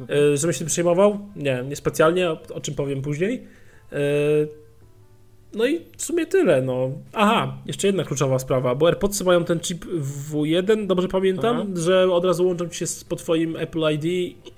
Mhm. 0.00 0.36
Żebym 0.36 0.52
się 0.52 0.58
tym 0.58 0.68
przejmował? 0.68 1.18
Nie, 1.36 1.64
niespecjalnie, 1.68 2.30
o, 2.30 2.38
o 2.54 2.60
czym 2.60 2.74
powiem 2.74 3.02
później. 3.02 3.46
E, 3.92 3.98
no 5.54 5.66
i 5.66 5.80
w 5.96 6.02
sumie 6.02 6.26
tyle, 6.26 6.62
no. 6.62 6.90
Aha, 7.12 7.56
jeszcze 7.66 7.86
jedna 7.86 8.04
kluczowa 8.04 8.38
sprawa, 8.38 8.74
bo 8.74 8.86
AirPodsy 8.86 9.24
mają 9.24 9.44
ten 9.44 9.60
chip 9.60 9.84
W1, 10.32 10.86
dobrze 10.86 11.08
pamiętam, 11.08 11.56
Aha. 11.56 11.66
że 11.74 12.12
od 12.12 12.24
razu 12.24 12.46
łączą 12.46 12.70
się 12.70 12.86
z, 12.86 13.04
po 13.04 13.16
twoim 13.16 13.56
Apple 13.56 13.84
ID 13.92 14.04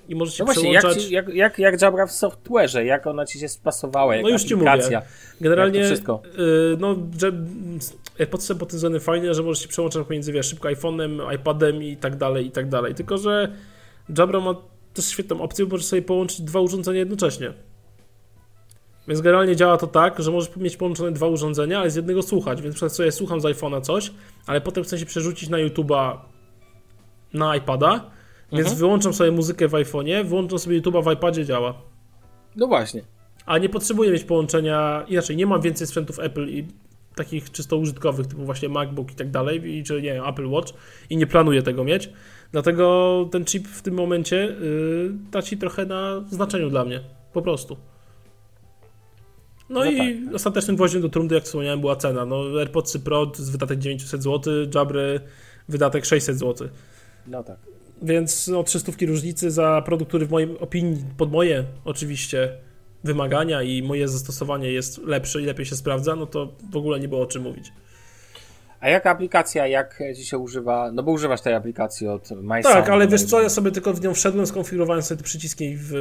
i 0.09 0.15
możesz 0.15 0.35
się 0.35 0.45
no 0.45 0.53
właśnie, 0.53 0.79
przełączać. 0.79 1.11
Jak, 1.11 1.29
jak, 1.29 1.59
jak 1.59 1.83
Jabra 1.83 2.07
w 2.07 2.11
software'ze, 2.11 2.81
jak 2.81 3.07
ona 3.07 3.27
ci 3.27 3.39
się 3.39 3.49
spasowała, 3.49 4.15
jak 4.17 4.25
No 4.25 4.31
już 4.31 4.45
ci 4.45 4.57
mówię. 4.57 5.03
Generalnie, 5.41 5.85
wszystko. 5.85 6.23
Yy, 6.39 6.77
no, 6.81 6.97
że 7.19 7.33
pod 8.27 8.47
tym 8.47 8.59
względem 8.69 9.01
fajne, 9.01 9.35
że 9.35 9.43
możesz 9.43 9.63
się 9.63 9.69
przełączać 9.69 10.07
pomiędzy, 10.07 10.33
wiesz, 10.33 10.47
szybko 10.47 10.69
iPhone'em, 10.69 11.35
iPadem 11.35 11.83
i 11.83 11.97
tak 11.97 12.17
dalej, 12.17 12.47
i 12.47 12.51
tak 12.51 12.69
dalej. 12.69 12.95
Tylko, 12.95 13.19
że 13.19 13.53
Jabra 14.19 14.41
ma 14.41 14.55
też 14.95 15.09
świetną 15.09 15.41
opcję, 15.41 15.67
bo 15.67 15.71
możesz 15.71 15.87
sobie 15.87 16.03
połączyć 16.03 16.41
dwa 16.41 16.61
urządzenia 16.61 16.99
jednocześnie. 16.99 17.53
Więc 19.09 19.21
generalnie 19.21 19.57
działa 19.57 19.77
to 19.77 19.87
tak, 19.87 20.23
że 20.23 20.31
możesz 20.31 20.57
mieć 20.57 20.77
połączone 20.77 21.13
dwa 21.13 21.27
urządzenia, 21.27 21.81
ale 21.81 21.91
z 21.91 21.97
jednego 21.97 22.23
słuchać. 22.23 22.63
Więc 22.63 22.75
przykład 22.75 22.93
sobie 22.93 23.13
słucham 23.13 23.41
z 23.41 23.45
iPhone'a 23.45 23.81
coś, 23.81 24.13
ale 24.47 24.61
potem 24.61 24.85
chcę 24.85 24.99
się 24.99 25.07
przerzucić 25.07 25.49
na 25.49 25.59
YouTube'a 25.59 26.19
na 27.35 27.57
iPada, 27.57 27.93
mhm. 27.93 28.11
więc 28.53 28.75
wyłączam 28.75 29.15
sobie 29.15 29.31
muzykę 29.31 29.69
w 29.69 29.73
iPhone'ie, 29.73 30.25
wyłączam 30.25 30.59
sobie 30.59 30.83
YouTube'a 30.83 31.05
w 31.05 31.13
iPadzie, 31.13 31.45
działa. 31.45 31.75
No 32.57 32.67
właśnie. 32.67 33.03
A 33.47 33.59
nie 33.59 33.69
potrzebuję 33.69 34.11
mieć 34.13 34.25
połączenia, 34.25 35.05
inaczej, 35.09 35.37
nie 35.37 35.47
mam 35.47 35.61
więcej 35.61 35.87
sprzętów 35.87 36.19
Apple 36.19 36.49
i 36.49 36.67
takich 37.15 37.51
czysto 37.51 37.77
użytkowych, 37.77 38.27
typu 38.27 38.45
właśnie 38.45 38.69
MacBook 38.69 39.13
i 39.13 39.15
tak 39.15 39.31
dalej, 39.31 39.83
czy 39.87 39.95
nie 39.95 40.15
wiem, 40.15 40.25
Apple 40.25 40.51
Watch 40.51 40.73
i 41.11 41.17
nie 41.17 41.27
planuję 41.27 41.63
tego 41.63 41.85
mieć. 41.85 42.11
Dlatego 42.53 43.29
ten 43.33 43.45
chip 43.45 43.69
w 43.69 43.83
tym 43.83 43.95
momencie 43.95 44.37
yy, 44.37 45.15
traci 45.31 45.59
trochę 45.59 45.87
na 45.87 46.25
znaczeniu 46.31 46.71
dla 46.71 46.85
mnie. 46.85 47.01
Po 47.33 47.43
prostu. 47.43 47.77
No, 49.69 49.81
No 49.81 49.85
i 49.85 50.25
tak, 50.25 50.35
ostatecznym 50.35 50.77
gwoździem 50.77 51.03
do 51.03 51.09
trumny, 51.09 51.35
jak 51.35 51.45
wspomniałem, 51.45 51.81
była 51.81 51.97
cena. 51.97 52.25
No, 52.25 52.43
AirPodsy 52.59 53.01
Pro 53.01 53.33
z 53.35 53.51
wydatek 53.51 53.79
900 53.79 54.23
zł, 54.23 54.53
Jabry 54.75 55.21
wydatek 55.69 56.05
600 56.05 56.39
zł. 56.39 56.69
No 57.27 57.45
tak. 57.45 57.59
Więc 58.03 58.49
no, 58.49 58.63
300 58.63 58.93
różnicy 59.07 59.51
za 59.51 59.83
produkt, 59.87 60.09
który 60.09 60.27
w 60.27 60.31
mojej 60.31 60.59
opinii, 60.59 61.05
pod 61.17 61.33
moje 61.33 61.65
oczywiście 61.85 62.59
wymagania 63.05 63.63
i 63.63 63.83
moje 63.83 64.09
zastosowanie 64.09 64.73
jest 64.73 64.99
lepszy 64.99 65.43
i 65.43 65.45
lepiej 65.45 65.67
się 65.67 65.77
sprawdza, 65.77 66.17
no 66.17 66.27
to 66.27 66.53
w 66.73 66.77
ogóle 66.77 67.01
nie 67.01 67.09
było 67.09 67.23
o 67.23 67.27
czym 67.27 67.43
mówić. 67.43 67.73
A 68.81 68.89
jaka 68.89 69.11
aplikacja, 69.11 69.67
jak 69.67 70.03
ci 70.17 70.25
się 70.25 70.39
używa? 70.39 70.91
No 70.93 71.03
bo 71.03 71.13
używasz 71.13 71.41
tej 71.41 71.55
aplikacji 71.55 72.09
od 72.09 72.31
MySound. 72.31 72.63
Tak, 72.65 72.89
ale 72.89 73.09
wiesz 73.09 73.23
co, 73.25 73.43
ja 73.43 73.49
sobie 73.49 73.71
tylko 73.71 73.93
w 73.93 74.01
nią 74.01 74.15
wszedłem, 74.15 74.47
skonfigurowałem 74.47 75.03
sobie 75.03 75.19
te 75.19 75.25
przyciski 75.25 75.77
w, 75.77 75.93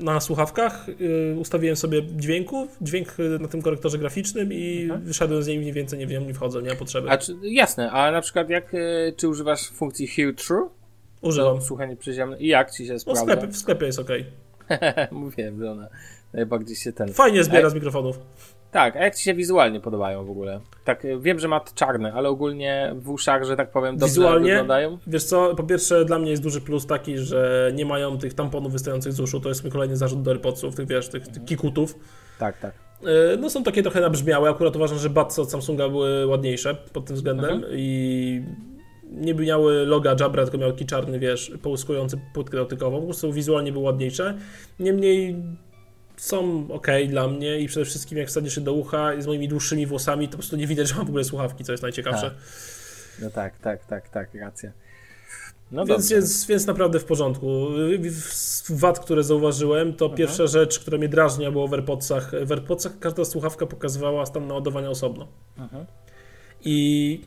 na 0.00 0.20
słuchawkach, 0.20 0.86
yy, 0.98 1.36
ustawiłem 1.40 1.76
sobie 1.76 2.02
dźwięku, 2.16 2.68
dźwięk 2.80 3.20
y, 3.20 3.38
na 3.38 3.48
tym 3.48 3.62
korektorze 3.62 3.98
graficznym 3.98 4.52
i 4.52 4.82
Mhm. 4.82 5.02
wyszedłem 5.02 5.42
z 5.42 5.46
niej 5.46 5.58
mniej 5.58 5.72
więcej, 5.72 5.98
nie 5.98 6.06
wiem, 6.06 6.26
nie 6.26 6.34
wchodzę, 6.34 6.62
nie 6.62 6.68
ma 6.70 6.76
potrzeby. 6.76 7.10
A 7.10 7.18
czy, 7.18 7.36
jasne, 7.42 7.90
a 7.90 8.10
na 8.10 8.20
przykład 8.20 8.50
jak, 8.50 8.74
e, 8.74 8.78
czy 9.16 9.28
używasz 9.28 9.68
funkcji 9.70 10.06
Hear 10.06 10.34
True? 10.34 10.70
Używam. 11.22 11.62
Słuchanie 11.62 11.96
przyziemne. 11.96 12.38
I 12.38 12.46
jak 12.46 12.70
ci 12.70 12.86
się 12.86 12.92
No, 12.92 12.98
w, 12.98 13.02
sprawdza? 13.02 13.22
sklepie, 13.22 13.46
w 13.46 13.56
sklepie 13.56 13.86
jest 13.86 13.98
ok. 13.98 14.08
Mówiłem, 15.10 15.60
że 15.60 15.70
ona 15.70 15.88
najbardziej 16.32 16.76
się 16.76 16.92
ten... 16.92 17.12
Fajnie 17.12 17.44
zbiera 17.44 17.66
A- 17.66 17.70
z 17.70 17.74
mikrofonów. 17.74 18.18
Tak, 18.70 18.96
a 18.96 19.04
jak 19.04 19.14
ci 19.14 19.24
się 19.24 19.34
wizualnie 19.34 19.80
podobają 19.80 20.24
w 20.24 20.30
ogóle? 20.30 20.60
Tak, 20.84 21.04
e, 21.04 21.18
wiem, 21.20 21.38
że 21.38 21.48
ma 21.48 21.60
czarne, 21.74 22.12
ale 22.12 22.28
ogólnie 22.28 22.92
w 22.96 23.10
uszach, 23.10 23.44
że 23.44 23.56
tak 23.56 23.70
powiem, 23.70 23.96
dobrze 23.96 24.14
Wizualnie? 24.14 24.50
wyglądają. 24.50 24.98
Wiesz 25.06 25.24
co, 25.24 25.54
po 25.54 25.62
pierwsze 25.62 26.04
dla 26.04 26.18
mnie 26.18 26.30
jest 26.30 26.42
duży 26.42 26.60
plus 26.60 26.86
taki, 26.86 27.18
że 27.18 27.72
nie 27.74 27.84
mają 27.86 28.18
tych 28.18 28.34
tamponów 28.34 28.72
wystających 28.72 29.12
z 29.12 29.20
uszu, 29.20 29.40
to 29.40 29.48
jest 29.48 29.62
mój 29.64 29.72
kolejny 29.72 29.96
zarzut 29.96 30.22
do 30.22 30.30
AirPodsów, 30.30 30.74
tych 30.74 30.86
wiesz, 30.88 31.08
tych, 31.08 31.28
tych 31.28 31.44
kikutów. 31.44 31.94
Tak, 32.38 32.58
tak. 32.58 32.74
Yy, 33.02 33.08
No 33.40 33.50
są 33.50 33.62
takie 33.62 33.82
trochę 33.82 34.00
nabrzmiałe, 34.00 34.50
akurat 34.50 34.76
uważam, 34.76 34.98
że 34.98 35.10
budsy 35.10 35.42
od 35.42 35.50
Samsunga 35.50 35.88
były 35.88 36.26
ładniejsze 36.26 36.74
pod 36.92 37.04
tym 37.04 37.16
względem 37.16 37.50
Mhm. 37.54 37.72
i 37.76 38.42
nie 39.10 39.34
miały 39.34 39.86
loga 39.86 40.16
Jabra, 40.20 40.42
tylko 40.42 40.58
miały 40.58 40.72
taki 40.72 40.86
czarny, 40.86 41.18
wiesz, 41.18 41.52
połyskujący 41.62 42.20
płytkę 42.34 42.56
dotykową, 42.56 43.00
po 43.00 43.04
prostu 43.04 43.32
wizualnie 43.32 43.72
były 43.72 43.84
ładniejsze. 43.84 44.38
Niemniej 44.80 45.36
są 46.16 46.66
ok 46.70 46.86
dla 47.08 47.28
mnie 47.28 47.60
i 47.60 47.68
przede 47.68 47.86
wszystkim 47.86 48.18
jak 48.18 48.28
wsadzisz 48.28 48.54
się 48.54 48.60
do 48.60 48.72
ucha 48.72 49.20
z 49.20 49.26
moimi 49.26 49.48
dłuższymi 49.48 49.86
włosami, 49.86 50.26
to 50.26 50.32
po 50.32 50.38
prostu 50.38 50.56
nie 50.56 50.66
widać, 50.66 50.88
że 50.88 50.94
mam 50.94 51.06
w 51.06 51.08
ogóle 51.08 51.24
słuchawki, 51.24 51.64
co 51.64 51.72
jest 51.72 51.82
najciekawsze. 51.82 52.30
Tak. 52.30 52.38
No 53.22 53.30
tak, 53.30 53.58
tak, 53.58 53.86
tak, 53.86 54.08
tak, 54.08 54.34
racja. 54.34 54.72
No 55.72 55.84
Więc, 55.84 56.10
jest, 56.10 56.46
więc 56.46 56.66
naprawdę 56.66 56.98
w 56.98 57.04
porządku. 57.04 57.66
Wad, 58.70 58.98
które 58.98 59.24
zauważyłem, 59.24 59.94
to 59.94 60.10
pierwsza 60.10 60.46
rzecz, 60.46 60.78
która 60.78 60.98
mnie 60.98 61.08
drażnia, 61.08 61.50
było 61.50 61.68
w 61.68 61.74
AirPodsach. 61.74 62.32
W 62.44 62.52
AirPodsach 62.52 62.98
każda 62.98 63.24
słuchawka 63.24 63.66
pokazywała 63.66 64.26
stan 64.26 64.46
naładowania 64.46 64.90
osobno. 64.90 65.28
Mhm. 65.58 65.86
I 66.64 67.20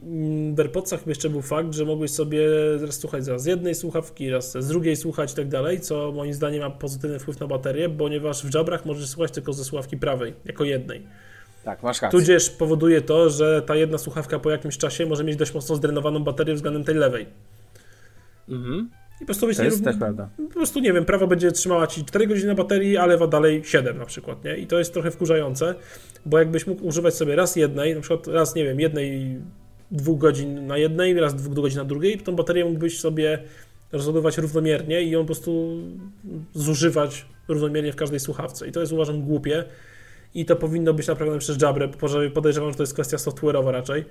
w 0.55 0.59
AirPodsach 0.59 1.07
jeszcze 1.07 1.29
był 1.29 1.41
fakt, 1.41 1.73
że 1.73 1.85
mogłeś 1.85 2.11
sobie 2.11 2.47
raz 2.85 2.95
słuchać 2.95 3.25
z 3.25 3.45
jednej 3.45 3.75
słuchawki, 3.75 4.29
raz 4.29 4.51
z 4.51 4.67
drugiej 4.67 4.95
słuchać 4.95 5.31
i 5.31 5.35
tak 5.35 5.47
dalej, 5.47 5.79
co 5.79 6.11
moim 6.11 6.33
zdaniem 6.33 6.61
ma 6.61 6.69
pozytywny 6.69 7.19
wpływ 7.19 7.39
na 7.39 7.47
baterię, 7.47 7.89
ponieważ 7.89 8.45
w 8.45 8.55
Jabrach 8.55 8.85
możesz 8.85 9.09
słuchać 9.09 9.31
tylko 9.31 9.53
ze 9.53 9.63
słuchawki 9.63 9.97
prawej, 9.97 10.33
jako 10.45 10.63
jednej. 10.63 11.07
Tak, 11.63 11.83
masz 11.83 12.01
rację. 12.01 12.19
Tudzież 12.19 12.49
powoduje 12.49 13.01
to, 13.01 13.29
że 13.29 13.61
ta 13.61 13.75
jedna 13.75 13.97
słuchawka 13.97 14.39
po 14.39 14.51
jakimś 14.51 14.77
czasie 14.77 15.05
może 15.05 15.23
mieć 15.23 15.35
dość 15.35 15.53
mocno 15.53 15.75
zdrenowaną 15.75 16.23
baterię 16.23 16.53
względem 16.53 16.83
tej 16.83 16.95
lewej. 16.95 17.25
Mhm. 18.49 18.89
I 19.21 19.23
po 19.23 19.25
prostu 19.25 19.41
To 19.41 19.47
jest 19.49 19.59
nierówno- 19.61 19.85
też 19.85 19.97
prawda. 19.97 20.29
po 20.37 20.53
prostu 20.53 20.79
nie 20.79 20.93
wiem, 20.93 21.05
prawa 21.05 21.27
będzie 21.27 21.51
trzymała 21.51 21.87
ci 21.87 22.05
4 22.05 22.27
godziny 22.27 22.47
na 22.47 22.55
baterii, 22.55 22.97
a 22.97 23.05
lewa 23.05 23.27
dalej 23.27 23.61
7 23.65 23.97
na 23.97 24.05
przykład, 24.05 24.43
nie? 24.43 24.57
I 24.57 24.67
to 24.67 24.79
jest 24.79 24.93
trochę 24.93 25.11
wkurzające, 25.11 25.75
bo 26.25 26.39
jakbyś 26.39 26.67
mógł 26.67 26.87
używać 26.87 27.13
sobie 27.15 27.35
raz 27.35 27.55
jednej, 27.55 27.95
na 27.95 28.01
przykład 28.01 28.27
raz, 28.27 28.55
nie 28.55 28.63
wiem, 28.63 28.79
jednej 28.79 29.37
dwóch 29.91 30.17
godzin 30.19 30.67
na 30.67 30.77
jednej, 30.77 31.13
raz 31.19 31.35
dwóch 31.35 31.53
godzin 31.53 31.77
na 31.77 31.85
drugiej, 31.85 32.17
tą 32.17 32.35
baterię 32.35 32.65
mógłbyś 32.65 32.99
sobie 32.99 33.39
rozładować 33.91 34.37
równomiernie 34.37 35.01
i 35.01 35.09
ją 35.09 35.19
po 35.19 35.25
prostu 35.25 35.77
zużywać 36.53 37.25
równomiernie 37.47 37.91
w 37.91 37.95
każdej 37.95 38.19
słuchawce. 38.19 38.67
I 38.67 38.71
to 38.71 38.79
jest 38.79 38.91
uważam 38.91 39.21
głupie 39.21 39.63
i 40.33 40.45
to 40.45 40.55
powinno 40.55 40.93
być 40.93 41.07
naprawione 41.07 41.39
przez 41.39 41.61
Jabrę, 41.61 41.89
podejrzewam, 42.33 42.71
że 42.71 42.77
to 42.77 42.83
jest 42.83 42.93
kwestia 42.93 43.17
software'owa 43.17 43.71
raczej. 43.71 44.05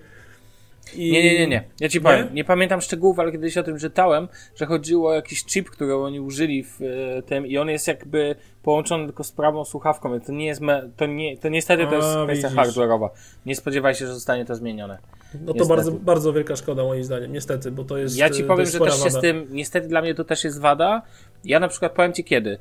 I... 0.94 1.12
Nie, 1.12 1.22
nie, 1.24 1.38
nie, 1.38 1.46
nie. 1.46 1.64
Ja 1.80 1.88
ci 1.88 2.00
powiem. 2.00 2.28
Nie 2.34 2.44
pamiętam 2.44 2.80
szczegółów, 2.80 3.18
ale 3.18 3.32
kiedyś 3.32 3.56
o 3.58 3.62
tym 3.62 3.78
czytałem, 3.78 4.28
że 4.56 4.66
chodziło 4.66 5.10
o 5.10 5.14
jakiś 5.14 5.44
chip, 5.44 5.70
który 5.70 5.94
oni 5.94 6.20
użyli 6.20 6.64
w 6.64 6.80
e, 6.82 7.22
tym 7.22 7.46
i 7.46 7.58
on 7.58 7.68
jest 7.68 7.88
jakby 7.88 8.34
połączony 8.62 9.06
tylko 9.06 9.24
z 9.24 9.32
prawą 9.32 9.64
słuchawką. 9.64 10.12
więc 10.12 10.26
To 10.26 10.32
nie 10.32 10.46
jest, 10.46 10.60
me, 10.60 10.90
to 10.96 11.06
nie, 11.06 11.36
to 11.36 11.48
niestety 11.48 11.86
to 11.86 11.94
jest 11.94 12.08
A, 12.08 12.24
kwestia 12.24 12.48
widzisz. 12.48 12.64
hardware'owa. 12.64 13.08
Nie 13.46 13.56
spodziewaj 13.56 13.94
się, 13.94 14.06
że 14.06 14.14
zostanie 14.14 14.44
to 14.44 14.54
zmienione. 14.54 14.98
No 15.40 15.54
to 15.54 15.66
bardzo, 15.66 15.92
bardzo 15.92 16.32
wielka 16.32 16.56
szkoda 16.56 16.82
moim 16.84 17.04
zdaniem, 17.04 17.32
niestety, 17.32 17.70
bo 17.70 17.84
to 17.84 17.98
jest 17.98 18.16
Ja 18.16 18.30
ci 18.30 18.42
to 18.42 18.48
powiem, 18.48 18.66
że 18.66 18.78
też 18.78 18.94
się 18.94 19.10
z 19.10 19.14
wada. 19.14 19.20
tym, 19.20 19.46
niestety 19.50 19.88
dla 19.88 20.02
mnie 20.02 20.14
to 20.14 20.24
też 20.24 20.44
jest 20.44 20.60
wada. 20.60 21.02
Ja 21.44 21.60
na 21.60 21.68
przykład 21.68 21.92
powiem 21.92 22.12
ci 22.12 22.24
kiedy. 22.24 22.58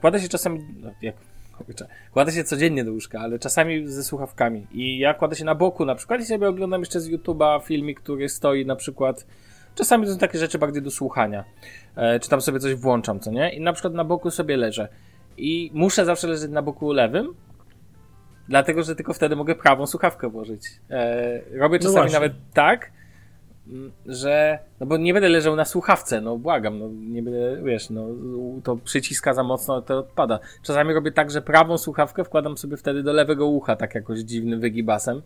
Kładę 0.00 0.20
się 0.20 0.28
czasami, 0.28 0.60
no, 0.82 0.90
jak, 1.02 1.14
kładę 2.12 2.32
się 2.32 2.44
codziennie 2.44 2.84
do 2.84 2.92
łóżka, 2.92 3.20
ale 3.20 3.38
czasami 3.38 3.88
ze 3.88 4.04
słuchawkami. 4.04 4.66
I 4.72 4.98
ja 4.98 5.14
kładę 5.14 5.36
się 5.36 5.44
na 5.44 5.54
boku 5.54 5.84
na 5.84 5.94
przykład 5.94 6.20
i 6.20 6.24
sobie 6.24 6.48
oglądam 6.48 6.80
jeszcze 6.80 7.00
z 7.00 7.10
YouTube'a 7.10 7.62
filmik, 7.62 8.00
który 8.00 8.28
stoi 8.28 8.66
na 8.66 8.76
przykład. 8.76 9.26
Czasami 9.74 10.06
to 10.06 10.12
są 10.12 10.18
takie 10.18 10.38
rzeczy 10.38 10.58
bardziej 10.58 10.82
do 10.82 10.90
słuchania. 10.90 11.44
E, 11.96 12.20
czy 12.20 12.28
tam 12.28 12.40
sobie 12.40 12.60
coś 12.60 12.74
włączam, 12.74 13.20
co 13.20 13.30
nie? 13.30 13.54
I 13.54 13.60
na 13.60 13.72
przykład 13.72 13.94
na 13.94 14.04
boku 14.04 14.30
sobie 14.30 14.56
leżę. 14.56 14.88
I 15.36 15.70
muszę 15.74 16.04
zawsze 16.04 16.28
leżeć 16.28 16.50
na 16.50 16.62
boku 16.62 16.92
lewym, 16.92 17.34
dlatego 18.48 18.82
że 18.82 18.96
tylko 18.96 19.14
wtedy 19.14 19.36
mogę 19.36 19.54
prawą 19.54 19.86
słuchawkę 19.86 20.30
włożyć. 20.30 20.66
E, 20.90 21.40
robię 21.58 21.78
No 21.78 21.82
czasami 21.82 21.94
właśnie. 21.94 22.14
nawet 22.14 22.32
tak, 22.54 22.92
że. 24.06 24.58
No 24.80 24.86
bo 24.86 24.96
nie 24.96 25.12
będę 25.12 25.28
leżał 25.28 25.56
na 25.56 25.64
słuchawce, 25.64 26.20
no 26.20 26.38
błagam, 26.38 26.78
no 26.78 26.88
nie 26.92 27.22
będę, 27.22 27.62
wiesz, 27.62 27.90
no 27.90 28.08
to 28.64 28.76
przyciska 28.76 29.34
za 29.34 29.42
mocno, 29.42 29.82
to 29.82 29.98
odpada. 29.98 30.38
Czasami 30.62 30.94
robię 30.94 31.12
tak, 31.12 31.30
że 31.30 31.42
prawą 31.42 31.78
słuchawkę 31.78 32.24
wkładam 32.24 32.56
sobie 32.56 32.76
wtedy 32.76 33.02
do 33.02 33.12
lewego 33.12 33.46
ucha, 33.46 33.76
tak 33.76 33.94
jakoś 33.94 34.18
dziwnym 34.18 34.60
wygibasem. 34.60 35.22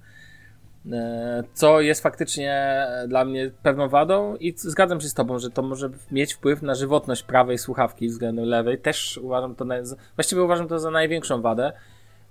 E, 0.92 1.42
Co 1.54 1.80
jest 1.80 2.02
faktycznie 2.02 2.86
dla 3.08 3.24
mnie 3.24 3.50
pewną 3.62 3.88
wadą 3.88 4.36
i 4.36 4.54
zgadzam 4.56 5.00
się 5.00 5.08
z 5.08 5.14
tobą, 5.14 5.38
że 5.38 5.50
to 5.50 5.62
może 5.62 5.90
mieć 6.10 6.34
wpływ 6.34 6.62
na 6.62 6.74
żywotność 6.74 7.22
prawej 7.22 7.58
słuchawki 7.58 8.08
względem 8.08 8.44
lewej. 8.44 8.78
Też 8.78 9.18
uważam 9.22 9.54
to, 9.54 9.64
na, 9.64 9.74
właściwie 10.16 10.42
uważam 10.42 10.68
to 10.68 10.78
za 10.78 10.90
największą 10.90 11.42
wadę. 11.42 11.72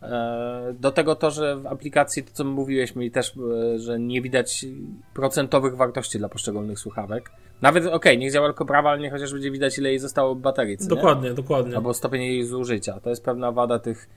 E, 0.01 0.73
Do 0.79 0.91
tego 0.91 1.15
to, 1.15 1.31
że 1.31 1.57
w 1.57 1.67
aplikacji, 1.67 2.23
to 2.23 2.31
co 2.33 2.43
mówiłeś 2.43 2.95
mi 2.95 3.11
też, 3.11 3.33
e, 3.37 3.79
że 3.79 3.99
nie 3.99 4.21
widać 4.21 4.65
procentowych 5.13 5.75
wartości 5.75 6.17
dla 6.17 6.29
poszczególnych 6.29 6.79
słuchawek. 6.79 7.31
Nawet, 7.61 7.85
okej, 7.85 8.17
niech 8.17 8.33
działa 8.33 8.47
tylko 8.47 8.65
prawa, 8.65 8.89
ale 8.89 8.99
niech 8.99 9.13
chociaż 9.13 9.33
będzie 9.33 9.51
widać, 9.51 9.77
ile 9.77 9.89
jej 9.89 9.99
zostało 9.99 10.35
baterii, 10.35 10.77
co 10.77 10.83
nie? 10.83 10.89
Dokładnie, 10.89 11.33
dokładnie. 11.33 11.75
albo 11.75 11.93
stopień 11.93 12.21
jej 12.21 12.43
zużycia. 12.43 12.99
To 12.99 13.09
jest 13.09 13.23
pewna 13.25 13.51
wada 13.51 13.79
tych, 13.79 14.09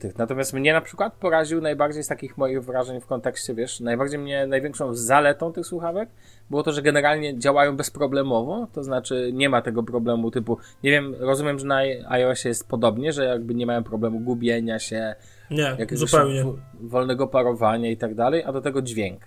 tych. 0.00 0.18
Natomiast 0.18 0.52
mnie 0.52 0.72
na 0.72 0.80
przykład 0.80 1.12
poraził 1.14 1.60
najbardziej 1.60 2.02
z 2.02 2.08
takich 2.08 2.38
moich 2.38 2.64
wrażeń 2.64 3.00
w 3.00 3.06
kontekście, 3.06 3.54
wiesz, 3.54 3.80
najbardziej 3.80 4.18
mnie, 4.18 4.46
największą 4.46 4.94
zaletą 4.94 5.52
tych 5.52 5.66
słuchawek 5.66 6.08
było 6.50 6.62
to, 6.62 6.72
że 6.72 6.82
generalnie 6.82 7.38
działają 7.38 7.76
bezproblemowo, 7.76 8.66
to 8.72 8.82
znaczy 8.82 9.30
nie 9.32 9.48
ma 9.48 9.62
tego 9.62 9.82
problemu 9.82 10.30
typu, 10.30 10.58
nie 10.82 10.90
wiem, 10.90 11.14
rozumiem, 11.18 11.58
że 11.58 11.66
na 11.66 11.78
iOSie 12.08 12.48
jest 12.48 12.68
podobnie, 12.68 13.12
że 13.12 13.24
jakby 13.24 13.54
nie 13.54 13.66
mają 13.66 13.84
problemu 13.84 14.20
gubienia 14.20 14.78
się, 14.78 15.14
Nie, 15.50 15.76
jakiegoś 15.78 15.98
zupełnie. 15.98 16.44
wolnego 16.80 17.26
parowania 17.26 17.90
i 17.90 17.96
tak 17.96 18.14
dalej, 18.14 18.44
a 18.44 18.52
do 18.52 18.60
tego 18.60 18.82
dźwięk. 18.82 19.20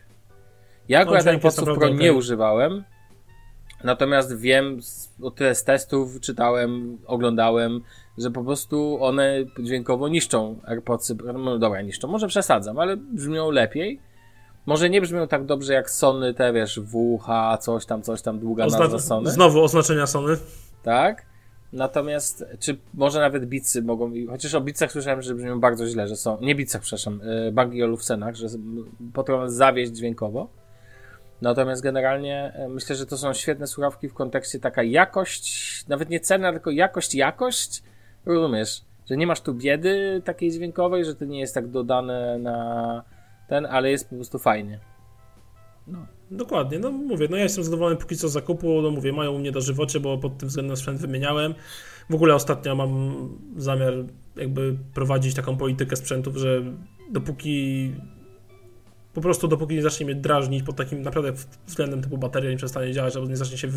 Ja 0.90 1.00
akurat 1.00 1.24
dźwięk 1.24 1.44
jest 1.44 1.58
AirPodsów 1.58 1.80
Pro 1.80 1.90
nie 1.90 2.14
używałem, 2.14 2.84
natomiast 3.84 4.38
wiem, 4.38 4.80
o 5.22 5.32
tyle 5.32 5.56
z 5.56 5.64
testów 5.64 6.20
czytałem, 6.20 6.98
oglądałem, 7.06 7.82
że 8.20 8.32
po 8.32 8.44
prostu 8.44 8.98
one 9.02 9.38
dźwiękowo 9.60 10.08
niszczą 10.08 10.60
AirPodsy, 10.66 11.18
no 11.34 11.60
dobra, 11.60 11.82
niszczą, 11.82 12.08
może 12.08 12.28
przesadzam, 12.28 12.80
ale 12.80 12.98
brzmią 12.98 13.52
lepiej. 13.52 14.00
Może 14.66 14.90
nie 14.90 15.02
brzmią 15.02 15.28
tak 15.28 15.46
dobrze 15.46 15.74
jak 15.74 15.90
Sony, 15.90 16.34
te 16.34 16.54
wiesz, 16.54 16.80
WH, 16.80 17.58
coś 17.60 17.86
tam, 17.86 18.02
coś 18.02 18.22
tam, 18.22 18.40
długa 18.40 18.64
nazwa 18.64 18.86
Ozna- 18.86 19.00
Sony. 19.00 19.32
Znowu 19.32 19.64
oznaczenia 19.64 20.08
Sony. 20.08 20.38
Tak? 20.84 21.26
Natomiast, 21.74 22.46
czy 22.60 22.78
może 22.94 23.20
nawet 23.20 23.46
Beatsy 23.46 23.82
mogą, 23.82 24.12
chociaż 24.30 24.56
o 24.56 24.62
Beatsach 24.62 24.92
słyszałem, 24.92 25.22
że 25.22 25.36
brzmią 25.36 25.60
bardzo 25.60 25.88
źle, 25.88 26.08
że 26.08 26.16
są, 26.16 26.38
nie 26.42 26.56
Beatsach, 26.56 26.82
przepraszam, 26.82 27.22
y, 27.22 27.52
Bang 27.52 27.74
Olufsenach, 27.84 28.36
że 28.36 28.48
potrafią 29.14 29.50
zawieść 29.50 29.92
dźwiękowo. 29.92 30.50
Natomiast 31.42 31.82
generalnie 31.82 32.54
e, 32.56 32.70
myślę, 32.70 32.96
że 32.96 33.06
to 33.06 33.18
są 33.18 33.34
świetne 33.34 33.68
słuchawki 33.68 34.10
w 34.10 34.14
kontekście 34.14 34.60
taka 34.60 34.84
jakość, 34.84 35.86
nawet 35.88 36.10
nie 36.10 36.20
cena, 36.20 36.52
tylko 36.52 36.72
jakość, 36.72 37.16
jakość, 37.16 37.84
rozumiesz, 38.26 38.82
że 39.10 39.18
nie 39.18 39.28
masz 39.28 39.42
tu 39.42 39.54
biedy 39.54 40.22
takiej 40.26 40.52
dźwiękowej, 40.52 41.06
że 41.06 41.16
to 41.16 41.26
nie 41.26 41.40
jest 41.40 41.54
tak 41.54 41.68
dodane 41.68 42.40
na 42.40 43.04
ten, 43.48 43.66
ale 43.66 43.92
jest 43.92 44.10
po 44.10 44.16
prostu 44.16 44.40
fajnie. 44.40 44.80
No. 45.88 46.06
Dokładnie, 46.32 46.80
no 46.80 46.92
mówię, 46.92 47.28
no 47.32 47.38
ja 47.38 47.44
jestem 47.44 47.64
zadowolony 47.64 47.96
póki 47.96 48.18
co 48.18 48.30
z 48.30 48.32
zakupu, 48.32 48.82
no 48.82 48.92
mówię, 48.92 49.14
mają 49.14 49.32
u 49.32 49.40
mnie 49.40 49.52
dożywocie, 49.52 50.00
bo 50.00 50.18
pod 50.18 50.38
tym 50.38 50.50
względem 50.50 50.78
sprzęt 50.78 51.00
wymieniałem. 51.00 51.56
W 52.10 52.16
ogóle 52.16 52.36
ostatnio 52.36 52.76
mam 52.76 53.14
zamiar 53.58 53.94
jakby 54.36 54.78
prowadzić 54.94 55.36
taką 55.36 55.58
politykę 55.58 55.96
sprzętów, 55.96 56.36
że 56.36 56.64
dopóki 57.12 57.92
po 59.14 59.22
prostu 59.22 59.48
dopóki 59.48 59.76
nie 59.76 59.82
zacznie 59.82 60.06
mnie 60.06 60.16
drażnić 60.16 60.64
pod 60.64 60.76
takim 60.76 61.02
naprawdę 61.02 61.34
względem 61.68 62.02
typu 62.02 62.18
bateria 62.18 62.52
nie 62.52 62.58
przestanie 62.58 62.94
działać, 62.94 63.16
albo 63.16 63.28
nie 63.28 63.38
zacznie 63.38 63.58
się 63.58 63.68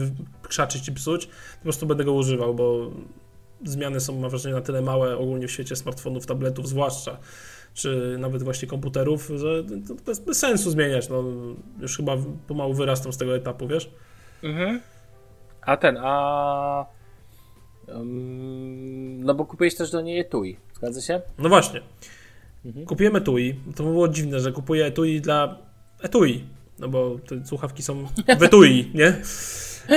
krzaczyć 0.42 0.88
i 0.88 0.92
psuć, 0.92 1.26
po 1.56 1.62
prostu 1.62 1.86
będę 1.86 2.04
go 2.04 2.12
używał, 2.12 2.54
bo 2.54 2.90
zmiany 3.64 4.00
są 4.00 4.20
mam 4.20 4.30
wrażenie 4.30 4.54
na 4.54 4.60
tyle 4.60 4.82
małe 4.82 5.18
ogólnie 5.18 5.48
w 5.48 5.50
świecie 5.50 5.76
smartfonów, 5.76 6.26
tabletów 6.26 6.68
zwłaszcza, 6.68 7.18
czy 7.74 8.16
nawet 8.18 8.42
właśnie 8.42 8.68
komputerów, 8.68 9.30
że 9.36 9.64
to 9.88 9.94
bez, 10.06 10.20
bez 10.20 10.38
sensu 10.38 10.70
zmieniać, 10.70 11.08
no 11.08 11.24
już 11.80 11.96
chyba 11.96 12.16
pomału 12.48 12.74
wyrastam 12.74 13.12
z 13.12 13.16
tego 13.16 13.36
etapu, 13.36 13.68
wiesz? 13.68 13.90
Mhm. 14.42 14.80
A 15.60 15.76
ten, 15.76 15.98
a... 16.00 16.86
Um, 17.88 19.24
no 19.24 19.34
bo 19.34 19.44
kupiłeś 19.44 19.74
też 19.74 19.90
do 19.90 20.00
niej 20.00 20.18
etui, 20.18 20.56
zgadza 20.74 21.00
się? 21.00 21.20
No 21.38 21.48
właśnie. 21.48 21.80
Mhm. 22.64 22.86
Kupiłem 22.86 23.16
etui. 23.16 23.54
To 23.76 23.82
było 23.82 24.08
dziwne, 24.08 24.40
że 24.40 24.52
kupuję 24.52 24.86
etui 24.86 25.20
dla 25.20 25.58
etui. 26.02 26.44
No 26.78 26.88
bo 26.88 27.18
te 27.28 27.46
słuchawki 27.46 27.82
są 27.82 28.06
w 28.38 28.42
etui, 28.42 28.90
nie? 28.94 29.16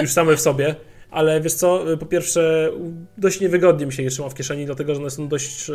Już 0.02 0.12
same 0.12 0.36
w 0.36 0.42
sobie. 0.42 0.76
Ale 1.12 1.42
wiesz 1.42 1.54
co, 1.54 1.86
po 2.00 2.06
pierwsze, 2.06 2.72
dość 3.18 3.42
niewygodnie 3.42 3.86
mi 3.86 3.94
się 3.94 4.04
je 4.04 4.10
trzyma 4.10 4.30
w 4.30 4.34
kieszeni, 4.34 4.66
dlatego 4.66 4.96
że 4.96 5.02
one 5.02 5.10
są 5.10 5.28
dość 5.28 5.72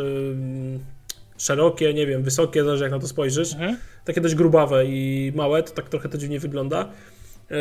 szerokie, 1.37 1.93
nie 1.93 2.07
wiem, 2.07 2.23
wysokie, 2.23 2.63
zależy 2.63 2.83
jak 2.83 2.91
na 2.91 2.99
to 2.99 3.07
spojrzysz. 3.07 3.53
Mhm. 3.53 3.77
Takie 4.05 4.21
dość 4.21 4.35
grubawe 4.35 4.85
i 4.85 5.31
małe, 5.35 5.63
to 5.63 5.71
tak 5.71 5.89
trochę 5.89 6.09
to 6.09 6.17
dziwnie 6.17 6.39
wygląda. 6.39 6.89
Yy, 7.49 7.57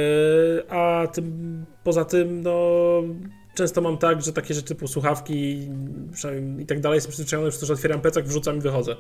a 0.68 1.06
tym, 1.12 1.66
poza 1.84 2.04
tym, 2.04 2.42
no, 2.42 3.02
często 3.54 3.80
mam 3.80 3.98
tak, 3.98 4.22
że 4.22 4.32
takie 4.32 4.54
rzeczy 4.54 4.68
typu 4.68 4.88
słuchawki 4.88 5.68
i 6.58 6.66
tak 6.66 6.80
dalej 6.80 6.96
jestem 6.96 7.12
przyzwyczajony, 7.12 7.48
przez 7.48 7.60
to, 7.60 7.66
że 7.66 7.72
otwieram 7.72 8.00
plecak, 8.00 8.24
wrzucam 8.24 8.56
i 8.56 8.60
wychodzę. 8.60 8.96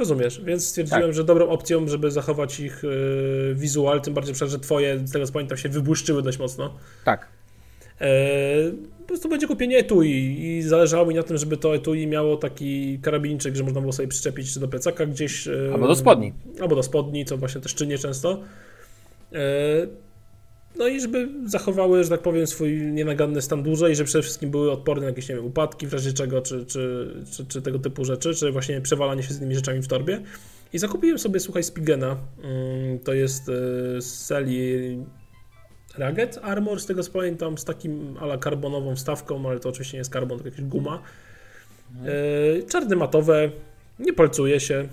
Rozumiesz, 0.00 0.40
więc 0.44 0.66
stwierdziłem, 0.66 1.02
tak. 1.02 1.12
że 1.12 1.24
dobrą 1.24 1.48
opcją, 1.48 1.88
żeby 1.88 2.10
zachować 2.10 2.60
ich 2.60 2.82
yy, 2.82 3.54
wizual, 3.54 4.00
tym 4.00 4.14
bardziej, 4.14 4.34
że 4.34 4.58
twoje, 4.58 4.98
z 5.04 5.12
tego 5.12 5.26
co 5.26 5.32
pamiętam, 5.32 5.58
się 5.58 5.68
wybłyszczyły 5.68 6.22
dość 6.22 6.38
mocno. 6.38 6.74
Tak. 7.04 7.28
Yy, 8.00 8.06
po 8.98 9.04
prostu 9.04 9.28
będzie 9.28 9.46
kupienie 9.46 9.78
etui 9.78 10.40
i 10.40 10.62
zależało 10.62 11.06
mi 11.06 11.14
na 11.14 11.22
tym, 11.22 11.38
żeby 11.38 11.56
to 11.56 11.74
etui 11.74 12.06
miało 12.06 12.36
taki 12.36 12.98
karabinczyk, 13.02 13.56
że 13.56 13.64
można 13.64 13.80
było 13.80 13.92
sobie 13.92 14.08
przyczepić 14.08 14.54
czy 14.54 14.60
do 14.60 14.68
plecaka 14.68 15.06
gdzieś. 15.06 15.46
Yy, 15.46 15.70
albo 15.72 15.86
do 15.86 15.94
spodni. 15.94 16.32
Albo 16.60 16.76
do 16.76 16.82
spodni, 16.82 17.24
co 17.24 17.36
właśnie 17.36 17.60
też 17.60 17.74
czynię 17.74 17.98
często. 17.98 18.40
Yy, 19.32 19.38
no 20.76 20.88
i 20.88 21.00
żeby 21.00 21.28
zachowały, 21.46 22.04
że 22.04 22.10
tak 22.10 22.22
powiem, 22.22 22.46
swój 22.46 22.82
nienaganny 22.82 23.42
stan 23.42 23.62
dłużej, 23.62 23.96
żeby 23.96 24.06
przede 24.06 24.22
wszystkim 24.22 24.50
były 24.50 24.72
odporne 24.72 25.02
na 25.02 25.08
jakieś, 25.08 25.28
nie 25.28 25.34
wiem, 25.34 25.44
upadki 25.44 25.86
w 25.86 25.92
razie 25.92 26.12
czego, 26.12 26.42
czy, 26.42 26.66
czy, 26.66 27.14
czy, 27.32 27.46
czy 27.46 27.62
tego 27.62 27.78
typu 27.78 28.04
rzeczy, 28.04 28.34
czy 28.34 28.52
właśnie 28.52 28.80
przewalanie 28.80 29.22
się 29.22 29.34
z 29.34 29.38
innymi 29.38 29.54
rzeczami 29.54 29.82
w 29.82 29.88
torbie. 29.88 30.22
I 30.72 30.78
zakupiłem 30.78 31.18
sobie, 31.18 31.40
słuchaj, 31.40 31.62
Spigena. 31.62 32.16
Mm, 32.42 32.98
to 32.98 33.12
jest 33.12 33.48
e, 33.48 33.52
z 34.02 34.24
serii 34.26 35.04
Rugged 35.98 36.38
Armor, 36.42 36.80
z 36.80 36.86
tego 36.86 37.02
co 37.02 37.12
pamiętam, 37.12 37.58
z 37.58 37.64
takim 37.64 38.16
ala 38.20 38.38
karbonową 38.38 38.96
wstawką, 38.96 39.48
ale 39.48 39.60
to 39.60 39.68
oczywiście 39.68 39.96
nie 39.96 39.98
jest 39.98 40.10
karbon, 40.10 40.38
to 40.38 40.44
jakaś 40.44 40.62
guma. 40.64 41.02
E, 42.04 42.62
czarne 42.62 42.96
matowe, 42.96 43.50
nie 43.98 44.12
palcuje 44.12 44.60
się, 44.60 44.88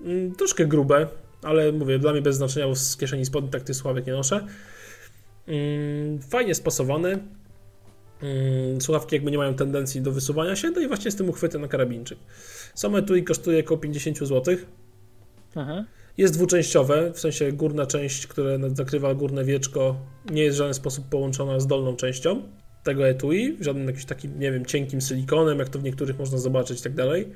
mm, 0.00 0.34
troszkę 0.34 0.66
grube, 0.66 1.06
ale 1.42 1.72
mówię, 1.72 1.98
dla 1.98 2.12
mnie 2.12 2.22
bez 2.22 2.36
znaczenia, 2.36 2.66
bo 2.66 2.76
z 2.76 2.96
kieszeni 2.96 3.26
spodni 3.26 3.50
tak 3.50 3.62
tych 3.62 3.76
sławek 3.76 4.06
nie 4.06 4.12
noszę. 4.12 4.46
Mm, 5.46 6.22
fajnie 6.22 6.54
spasowane. 6.54 7.18
Mm, 8.22 8.80
słuchawki 8.80 9.16
jakby 9.16 9.30
nie 9.30 9.38
mają 9.38 9.54
tendencji 9.54 10.00
do 10.00 10.12
wysuwania 10.12 10.56
się, 10.56 10.70
no 10.70 10.80
i 10.80 10.88
właśnie 10.88 11.10
z 11.10 11.16
tym 11.16 11.28
uchwytem 11.28 11.60
na 11.60 11.68
karabinczyk. 11.68 12.18
Samo 12.74 12.98
i 12.98 13.24
kosztuje 13.24 13.60
około 13.60 13.80
50 13.80 14.18
zł. 14.18 14.56
Aha. 15.54 15.84
Jest 16.18 16.34
dwuczęściowe, 16.34 17.12
w 17.12 17.20
sensie 17.20 17.52
górna 17.52 17.86
część, 17.86 18.26
która 18.26 18.50
zakrywa 18.74 19.14
górne 19.14 19.44
wieczko, 19.44 19.96
nie 20.30 20.42
jest 20.42 20.56
w 20.56 20.58
żaden 20.58 20.74
sposób 20.74 21.08
połączona 21.08 21.60
z 21.60 21.66
dolną 21.66 21.96
częścią 21.96 22.42
tego 22.82 23.08
etui, 23.08 23.56
żadnym 23.60 23.86
jakimś 23.86 24.04
takim, 24.04 24.40
nie 24.40 24.52
wiem, 24.52 24.66
cienkim 24.66 25.00
silikonem, 25.00 25.58
jak 25.58 25.68
to 25.68 25.78
w 25.78 25.82
niektórych 25.82 26.18
można 26.18 26.38
zobaczyć 26.38 26.80
i 26.80 26.82
tak 26.82 26.94
dalej. 26.94 27.28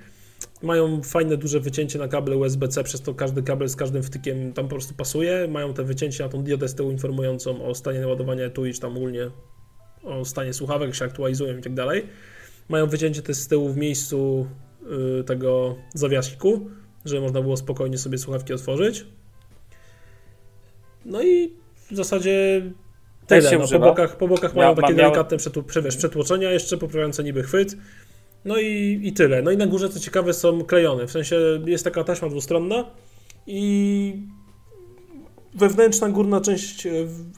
Mają 0.63 1.03
fajne, 1.03 1.37
duże 1.37 1.61
wycięcie 1.61 1.99
na 1.99 2.09
kable 2.09 2.37
USB-C, 2.37 2.85
przez 2.85 3.01
to 3.01 3.15
każdy 3.15 3.43
kabel 3.43 3.69
z 3.69 3.77
każdym 3.77 4.03
wtykiem 4.03 4.53
tam 4.53 4.65
po 4.65 4.71
prostu 4.71 4.95
pasuje. 4.95 5.49
Mają 5.49 5.75
te 5.75 5.85
wycięcie 5.85 6.25
na 6.25 6.31
tą 6.31 6.43
diodę 6.43 6.69
z 6.69 6.75
tyłu 6.75 6.91
informującą 6.91 7.65
o 7.65 7.75
stanie 7.75 8.01
naładowania 8.01 8.45
etui, 8.45 8.75
czy 8.75 8.81
tam 8.81 8.97
ogólnie 8.97 9.31
o 10.05 10.25
stanie 10.25 10.53
słuchawek, 10.53 10.95
się 10.95 11.05
aktualizują 11.05 11.59
i 11.59 11.63
tak 11.63 11.75
dalej. 11.75 12.07
Mają 12.69 12.87
wycięcie 12.87 13.23
też 13.23 13.37
z 13.37 13.49
tyłu 13.49 13.69
w 13.69 13.77
miejscu 13.77 14.47
yy, 14.91 15.25
tego 15.25 15.77
zawiasiku, 15.95 16.71
żeby 17.05 17.23
można 17.23 17.43
było 17.43 17.57
spokojnie 17.57 17.99
sobie 17.99 18.19
słuchawki 18.19 18.53
otworzyć. 18.53 19.07
No 21.05 21.23
i 21.23 21.53
w 21.91 21.97
zasadzie 21.97 22.63
tyle. 23.27 23.59
No, 23.59 23.69
po, 23.69 23.79
bokach, 23.79 24.17
po 24.17 24.29
bokach 24.29 24.55
mają 24.55 24.75
takie 24.75 24.95
delikatne 24.95 25.37
przetłoczenia 25.89 26.51
jeszcze, 26.51 26.79
poprawiające 26.79 27.25
niby 27.25 27.43
chwyt. 27.43 27.77
No 28.45 28.59
i, 28.59 29.01
i 29.03 29.13
tyle. 29.13 29.43
No 29.43 29.51
i 29.51 29.57
na 29.57 29.67
górze, 29.67 29.89
co 29.89 30.01
ciekawe, 30.01 30.33
są 30.35 30.65
klejone. 30.65 31.07
W 31.07 31.11
sensie 31.11 31.37
jest 31.67 31.85
taka 31.85 32.05
taśma 32.05 32.29
dwustronna 32.29 32.91
i 33.47 34.15
wewnętrzna 35.55 36.09
górna 36.09 36.41
część 36.41 36.87
e, 36.87 36.91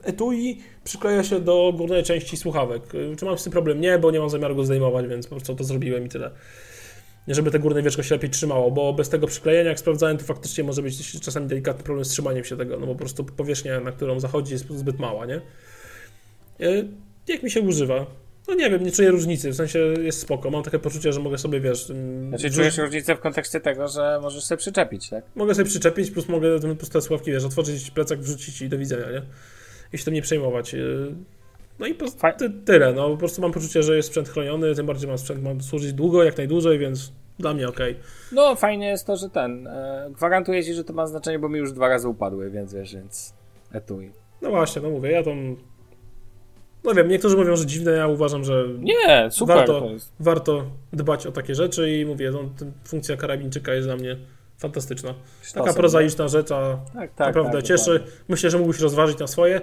etui 0.02 0.60
przykleja 0.84 1.24
się 1.24 1.40
do 1.40 1.72
górnej 1.76 2.02
części 2.02 2.36
słuchawek. 2.36 2.82
Czy 3.18 3.24
mam 3.24 3.38
z 3.38 3.44
tym 3.44 3.52
problem? 3.52 3.80
Nie, 3.80 3.98
bo 3.98 4.10
nie 4.10 4.20
mam 4.20 4.30
zamiaru 4.30 4.56
go 4.56 4.64
zdejmować, 4.64 5.06
więc 5.06 5.26
po 5.26 5.34
prostu 5.34 5.54
to 5.54 5.64
zrobiłem 5.64 6.06
i 6.06 6.08
tyle. 6.08 6.30
Żeby 7.28 7.50
te 7.50 7.58
górne 7.58 7.82
wieczko 7.82 8.02
się 8.02 8.14
lepiej 8.14 8.30
trzymało, 8.30 8.70
bo 8.70 8.92
bez 8.92 9.08
tego 9.08 9.26
przyklejenia, 9.26 9.68
jak 9.70 9.78
sprawdzałem, 9.78 10.18
to 10.18 10.24
faktycznie 10.24 10.64
może 10.64 10.82
być 10.82 11.20
czasami 11.20 11.46
delikatny 11.46 11.84
problem 11.84 12.04
z 12.04 12.08
trzymaniem 12.08 12.44
się 12.44 12.56
tego, 12.56 12.78
no 12.78 12.86
bo 12.86 12.92
po 12.92 12.98
prostu 12.98 13.24
powierzchnia, 13.24 13.80
na 13.80 13.92
którą 13.92 14.20
zachodzi 14.20 14.52
jest 14.52 14.70
zbyt 14.70 14.98
mała, 14.98 15.26
nie? 15.26 15.40
E, 16.60 16.84
jak 17.28 17.42
mi 17.42 17.50
się 17.50 17.60
używa? 17.60 18.06
No 18.48 18.54
nie 18.54 18.70
wiem, 18.70 18.84
nie 18.84 18.92
czuję 18.92 19.10
różnicy, 19.10 19.50
w 19.50 19.56
sensie 19.56 19.78
jest 19.78 20.20
spoko. 20.20 20.50
Mam 20.50 20.62
takie 20.62 20.78
poczucie, 20.78 21.12
że 21.12 21.20
mogę 21.20 21.38
sobie, 21.38 21.60
wiesz... 21.60 21.90
Mm, 21.90 22.28
znaczy 22.28 22.50
czujesz 22.50 22.78
różnicę 22.78 23.16
w 23.16 23.20
kontekście 23.20 23.60
tego, 23.60 23.88
że 23.88 24.18
możesz 24.22 24.44
sobie 24.44 24.58
przyczepić, 24.58 25.08
tak? 25.08 25.24
Mogę 25.34 25.54
sobie 25.54 25.64
przyczepić, 25.64 26.10
plus 26.10 26.28
mogę 26.28 26.60
po 26.60 26.76
prostu 26.76 26.92
te 26.92 27.00
sławki, 27.00 27.32
wiesz, 27.32 27.44
otworzyć 27.44 27.90
plecak, 27.90 28.20
wrzucić 28.20 28.62
i 28.62 28.68
do 28.68 28.78
widzenia, 28.78 29.10
nie? 29.10 29.22
I 29.92 29.98
się 29.98 30.04
tym 30.04 30.14
nie 30.14 30.22
przejmować. 30.22 30.74
Y, 30.74 31.14
no 31.78 31.86
i 31.86 31.94
po 31.94 32.06
ty, 32.38 32.50
tyle, 32.64 32.92
no 32.92 33.10
po 33.10 33.16
prostu 33.16 33.42
mam 33.42 33.52
poczucie, 33.52 33.82
że 33.82 33.96
jest 33.96 34.08
sprzęt 34.08 34.28
chroniony, 34.28 34.74
tym 34.74 34.86
bardziej 34.86 35.08
mam 35.08 35.18
sprzęt, 35.18 35.42
mam 35.42 35.60
służyć 35.60 35.92
długo, 35.92 36.24
jak 36.24 36.36
najdłużej, 36.38 36.78
więc 36.78 37.12
dla 37.38 37.54
mnie 37.54 37.68
ok. 37.68 37.80
No 38.32 38.56
fajnie 38.56 38.88
jest 38.88 39.06
to, 39.06 39.16
że 39.16 39.30
ten, 39.30 39.66
e, 39.66 40.08
gwarantuję 40.10 40.64
ci, 40.64 40.74
że 40.74 40.84
to 40.84 40.92
ma 40.92 41.06
znaczenie, 41.06 41.38
bo 41.38 41.48
mi 41.48 41.58
już 41.58 41.72
dwa 41.72 41.88
razy 41.88 42.08
upadły, 42.08 42.50
więc 42.50 42.74
wiesz, 42.74 42.94
więc 42.94 43.34
etui. 43.72 44.12
No 44.42 44.50
właśnie, 44.50 44.82
no 44.82 44.90
mówię, 44.90 45.10
ja 45.10 45.22
tam 45.22 45.56
no 46.86 46.94
wiem, 46.94 47.08
niektórzy 47.08 47.36
mówią, 47.36 47.56
że 47.56 47.66
dziwne, 47.66 47.92
ja 47.92 48.06
uważam, 48.06 48.44
że 48.44 48.64
nie, 48.78 49.28
super 49.30 49.56
warto, 49.56 49.88
warto 50.20 50.64
dbać 50.92 51.26
o 51.26 51.32
takie 51.32 51.54
rzeczy 51.54 51.90
i 51.90 52.06
mówię, 52.06 52.30
no, 52.30 52.50
funkcja 52.84 53.16
karabinczyka 53.16 53.74
jest 53.74 53.88
dla 53.88 53.96
mnie 53.96 54.16
fantastyczna. 54.58 55.14
Taka 55.54 55.72
prozaiczna 55.72 56.28
rzecz, 56.28 56.52
a 56.52 56.78
tak, 56.94 57.14
tak, 57.14 57.26
naprawdę 57.26 57.58
tak, 57.58 57.62
cieszy. 57.62 57.92
Dokładnie. 57.92 58.16
Myślę, 58.28 58.50
że 58.50 58.58
mógłbyś 58.58 58.80
rozważyć 58.80 59.18
na 59.18 59.26
swoje. 59.26 59.60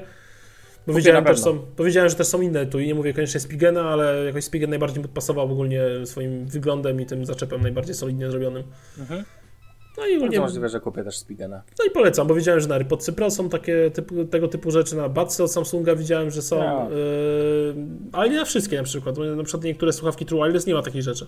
Bo 0.87 0.93
widziałem, 0.93 1.25
też 1.25 1.39
są, 1.39 1.59
powiedziałem, 1.59 2.09
że 2.09 2.15
też 2.15 2.27
są 2.27 2.41
inne 2.41 2.65
tu 2.65 2.79
i 2.79 2.87
nie 2.87 2.95
mówię 2.95 3.13
koniecznie 3.13 3.39
Spigena, 3.39 3.81
ale 3.81 4.25
jakoś 4.25 4.43
Spigen 4.43 4.69
najbardziej 4.69 5.01
podpasował 5.03 5.51
ogólnie 5.51 5.81
swoim 6.05 6.47
wyglądem 6.47 7.01
i 7.01 7.05
tym 7.05 7.25
zaczepem 7.25 7.61
najbardziej 7.61 7.95
solidnie 7.95 8.31
zrobionym. 8.31 8.63
Mhm. 8.99 9.23
No 9.97 10.07
i 10.07 10.17
ogólnie... 10.17 10.39
możliwe, 10.39 10.69
że 10.69 10.79
kupię 10.79 11.03
też 11.03 11.17
Spigena. 11.17 11.63
No 11.79 11.85
i 11.85 11.91
polecam, 11.91 12.27
bo 12.27 12.35
widziałem, 12.35 12.59
że 12.59 12.67
na 12.67 12.75
AirPodsy 12.75 13.13
Pro 13.13 13.31
są 13.31 13.49
takie 13.49 13.91
typu, 13.91 14.25
tego 14.25 14.47
typu 14.47 14.71
rzeczy, 14.71 14.95
na 14.95 15.09
Budsy 15.09 15.43
od 15.43 15.51
Samsunga 15.51 15.95
widziałem, 15.95 16.31
że 16.31 16.41
są, 16.41 16.59
no. 16.59 16.89
yy, 16.89 17.75
ale 18.11 18.29
nie 18.29 18.37
na 18.37 18.45
wszystkie 18.45 18.77
na 18.77 18.83
przykład, 18.83 19.15
bo 19.15 19.25
na 19.25 19.43
przykład 19.43 19.63
niektóre 19.63 19.93
słuchawki 19.93 20.25
True 20.25 20.37
Wireless 20.37 20.65
nie 20.65 20.73
ma 20.73 20.81
takich 20.81 21.01
rzeczy. 21.01 21.25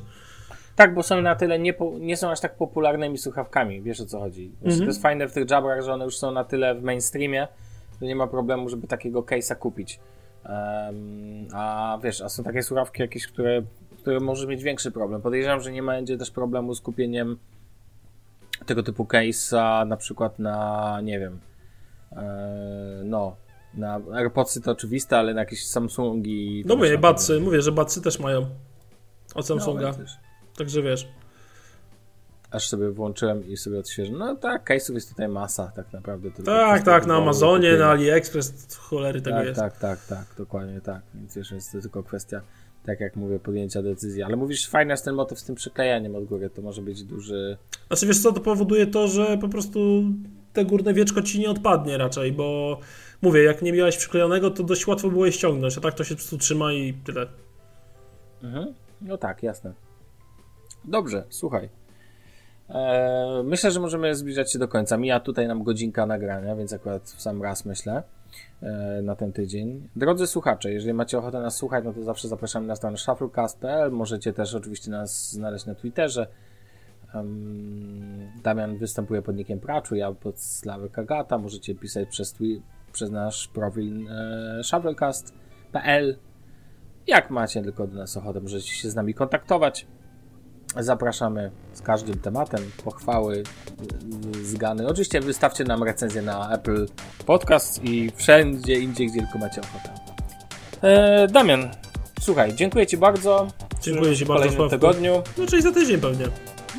Tak, 0.75 0.93
bo 0.93 1.03
są 1.03 1.21
na 1.21 1.35
tyle, 1.35 1.59
nie, 1.59 1.73
nie 1.99 2.17
są 2.17 2.29
aż 2.29 2.39
tak 2.39 2.55
popularnymi 2.55 3.17
słuchawkami, 3.17 3.81
wiesz 3.81 4.01
o 4.01 4.05
co 4.05 4.19
chodzi. 4.19 4.51
Mm 4.63 4.75
-hmm. 4.75 4.79
To 4.79 4.85
jest 4.85 5.01
fajne 5.01 5.27
w 5.27 5.33
tych 5.33 5.49
jabrach, 5.49 5.81
że 5.83 5.93
one 5.93 6.05
już 6.05 6.17
są 6.17 6.31
na 6.31 6.43
tyle 6.43 6.75
w 6.75 6.83
mainstreamie, 6.83 7.47
że 8.01 8.07
nie 8.07 8.15
ma 8.15 8.27
problemu, 8.27 8.69
żeby 8.69 8.87
takiego 8.87 9.21
case'a 9.21 9.55
kupić. 9.55 9.99
Um, 10.45 11.47
a 11.53 11.97
wiesz, 12.03 12.21
a 12.21 12.29
są 12.29 12.43
takie 12.43 12.63
słuchawki 12.63 13.01
jakieś, 13.01 13.27
które, 13.27 13.61
które 13.97 14.19
może 14.19 14.47
mieć 14.47 14.63
większy 14.63 14.91
problem. 14.91 15.21
Podejrzewam, 15.21 15.61
że 15.61 15.71
nie 15.71 15.83
będzie 15.83 16.17
też 16.17 16.31
problemu 16.31 16.75
z 16.75 16.81
kupieniem 16.81 17.37
tego 18.65 18.83
typu 18.83 19.03
case'a 19.03 19.87
na 19.87 19.97
przykład 19.97 20.39
na, 20.39 20.99
nie 21.03 21.19
wiem, 21.19 21.39
e, 22.11 23.01
no, 23.03 23.35
na 23.73 23.99
AirPodsy 24.13 24.61
to 24.61 24.71
oczywiste, 24.71 25.17
ale 25.17 25.33
na 25.33 25.39
jakieś 25.39 25.65
Samsungi... 25.67 26.63
No 26.67 26.75
mówię, 26.75 26.97
Batsy, 26.97 27.39
mówię, 27.39 27.61
że 27.61 27.71
Batsy 27.71 28.01
też 28.01 28.19
mają 28.19 28.45
od 29.35 29.47
Samsunga. 29.47 29.91
No, 29.91 30.05
Także 30.57 30.81
wiesz. 30.81 31.07
aż 32.51 32.67
sobie 32.69 32.89
włączyłem 32.91 33.47
i 33.47 33.57
sobie 33.57 33.79
odświeżyłem. 33.79 34.19
No 34.19 34.35
tak, 34.35 34.69
case'ów 34.69 34.93
jest 34.93 35.09
tutaj 35.09 35.27
masa, 35.27 35.71
tak 35.75 35.93
naprawdę. 35.93 36.31
Tylko 36.31 36.51
Tak, 36.51 36.83
tak, 36.83 37.05
na 37.05 37.15
Amazonie, 37.15 37.77
na 37.77 37.89
AliExpress, 37.89 38.75
cholery 38.77 39.21
tego 39.21 39.37
Tak, 39.37 39.45
jest. 39.47 39.59
tak, 39.59 39.77
tak, 39.77 40.05
tak, 40.05 40.25
dokładnie 40.37 40.81
tak. 40.81 41.01
Więc 41.13 41.35
wiesz, 41.35 41.51
jest 41.51 41.71
to 41.71 41.81
tylko 41.81 42.03
kwestia, 42.03 42.41
tak 42.85 42.99
jak 42.99 43.15
mówię, 43.15 43.39
podjęcia 43.39 43.81
decyzji. 43.81 44.23
Ale 44.23 44.35
mówisz, 44.35 44.69
fajny 44.69 44.93
jest 44.93 45.05
ten 45.05 45.15
motyw 45.15 45.39
z 45.39 45.43
tym 45.43 45.55
przyklejaniem 45.55 46.15
od 46.15 46.25
góry, 46.25 46.49
to 46.49 46.61
może 46.61 46.81
być 46.81 47.03
duży... 47.03 47.57
Znaczy 47.87 48.07
wiesz 48.07 48.19
co, 48.19 48.31
to 48.31 48.39
powoduje 48.41 48.87
to, 48.87 49.07
że 49.07 49.37
po 49.37 49.49
prostu 49.49 50.03
te 50.53 50.65
górne 50.65 50.93
wieczko 50.93 51.21
ci 51.21 51.39
nie 51.39 51.49
odpadnie 51.49 51.97
raczej, 51.97 52.31
bo 52.31 52.79
mówię, 53.21 53.43
jak 53.43 53.61
nie 53.61 53.73
miałeś 53.73 53.97
przyklejonego, 53.97 54.51
to 54.51 54.63
dość 54.63 54.87
łatwo 54.87 55.09
było 55.09 55.25
je 55.25 55.31
ściągnąć, 55.31 55.77
a 55.77 55.81
tak 55.81 55.93
to 55.93 56.03
się 56.03 56.15
po 56.15 56.19
prostu 56.19 56.37
trzyma 56.37 56.73
i 56.73 56.93
tyle. 56.93 57.27
Mhm. 58.43 58.73
No 59.01 59.17
tak, 59.17 59.43
jasne. 59.43 59.73
Dobrze, 60.85 61.23
słuchaj. 61.29 61.69
Eee, 62.69 63.43
myślę, 63.43 63.71
że 63.71 63.79
możemy 63.79 64.15
zbliżać 64.15 64.53
się 64.53 64.59
do 64.59 64.67
końca. 64.67 64.97
Mija 64.97 65.19
tutaj 65.19 65.47
nam 65.47 65.63
godzinka 65.63 66.05
nagrania, 66.05 66.55
więc 66.55 66.73
akurat 66.73 67.03
w 67.03 67.21
sam 67.21 67.43
raz 67.43 67.65
myślę 67.65 67.93
e, 67.97 68.03
na 69.03 69.15
ten 69.15 69.33
tydzień. 69.33 69.89
Drodzy 69.95 70.27
słuchacze, 70.27 70.71
jeżeli 70.71 70.93
macie 70.93 71.17
ochotę 71.17 71.39
nas 71.39 71.55
słuchać, 71.55 71.85
no 71.85 71.93
to 71.93 72.03
zawsze 72.03 72.27
zapraszamy 72.27 72.67
na 72.67 72.75
stronę 72.75 72.97
shufflecast.pl. 72.97 73.91
Możecie 73.91 74.33
też 74.33 74.55
oczywiście 74.55 74.91
nas 74.91 75.31
znaleźć 75.31 75.65
na 75.65 75.75
Twitterze. 75.75 76.27
Damian 78.43 78.77
występuje 78.77 79.21
pod 79.21 79.35
nickiem 79.35 79.59
Praczu, 79.59 79.95
ja 79.95 80.11
pod 80.11 80.39
Sławek 80.39 80.91
Kagata. 80.91 81.37
Możecie 81.37 81.75
pisać 81.75 82.09
przez, 82.09 82.35
przez 82.91 83.11
nasz 83.11 83.47
profil 83.47 84.07
e, 84.09 84.63
shufflecast.pl. 84.63 86.17
Jak 87.07 87.29
macie 87.29 87.61
tylko 87.61 87.87
do 87.87 87.95
nas 87.95 88.17
ochotę, 88.17 88.41
możecie 88.41 88.69
się 88.69 88.89
z 88.89 88.95
nami 88.95 89.13
kontaktować. 89.13 89.87
Zapraszamy 90.77 91.51
z 91.73 91.81
każdym 91.81 92.19
tematem, 92.19 92.71
pochwały, 92.83 93.43
zgany. 94.43 94.87
Oczywiście 94.87 95.21
wystawcie 95.21 95.63
nam 95.63 95.83
recenzję 95.83 96.21
na 96.21 96.51
Apple 96.51 96.85
Podcast 97.25 97.83
i 97.83 98.11
wszędzie 98.15 98.79
indziej, 98.79 99.07
gdzie 99.07 99.19
tylko 99.21 99.37
macie 99.39 99.61
ochotę. 99.61 99.89
E, 100.81 101.27
Damian, 101.27 101.69
słuchaj, 102.21 102.53
dziękuję 102.55 102.87
Ci 102.87 102.97
bardzo. 102.97 103.47
Dziękuję 103.81 104.15
Ci 104.15 104.25
W 104.25 104.27
bardzo, 104.27 104.49
Sławku. 104.49 104.69
tygodniu. 104.69 105.23
No 105.37 105.45
czyli 105.45 105.61
za 105.61 105.71
tydzień 105.71 106.01
pewnie. 106.01 106.25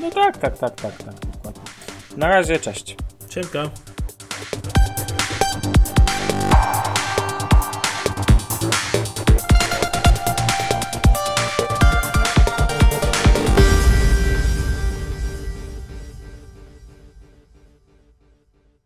No 0.01 0.11
tak, 0.11 0.37
tak, 0.37 0.59
tak, 0.59 0.75
tak, 0.81 0.97
tak. 0.97 1.15
dokładnie. 1.33 1.63
Na 2.17 2.29
razie, 2.29 2.59
cześć. 2.59 2.97
Siemka. 3.31 3.63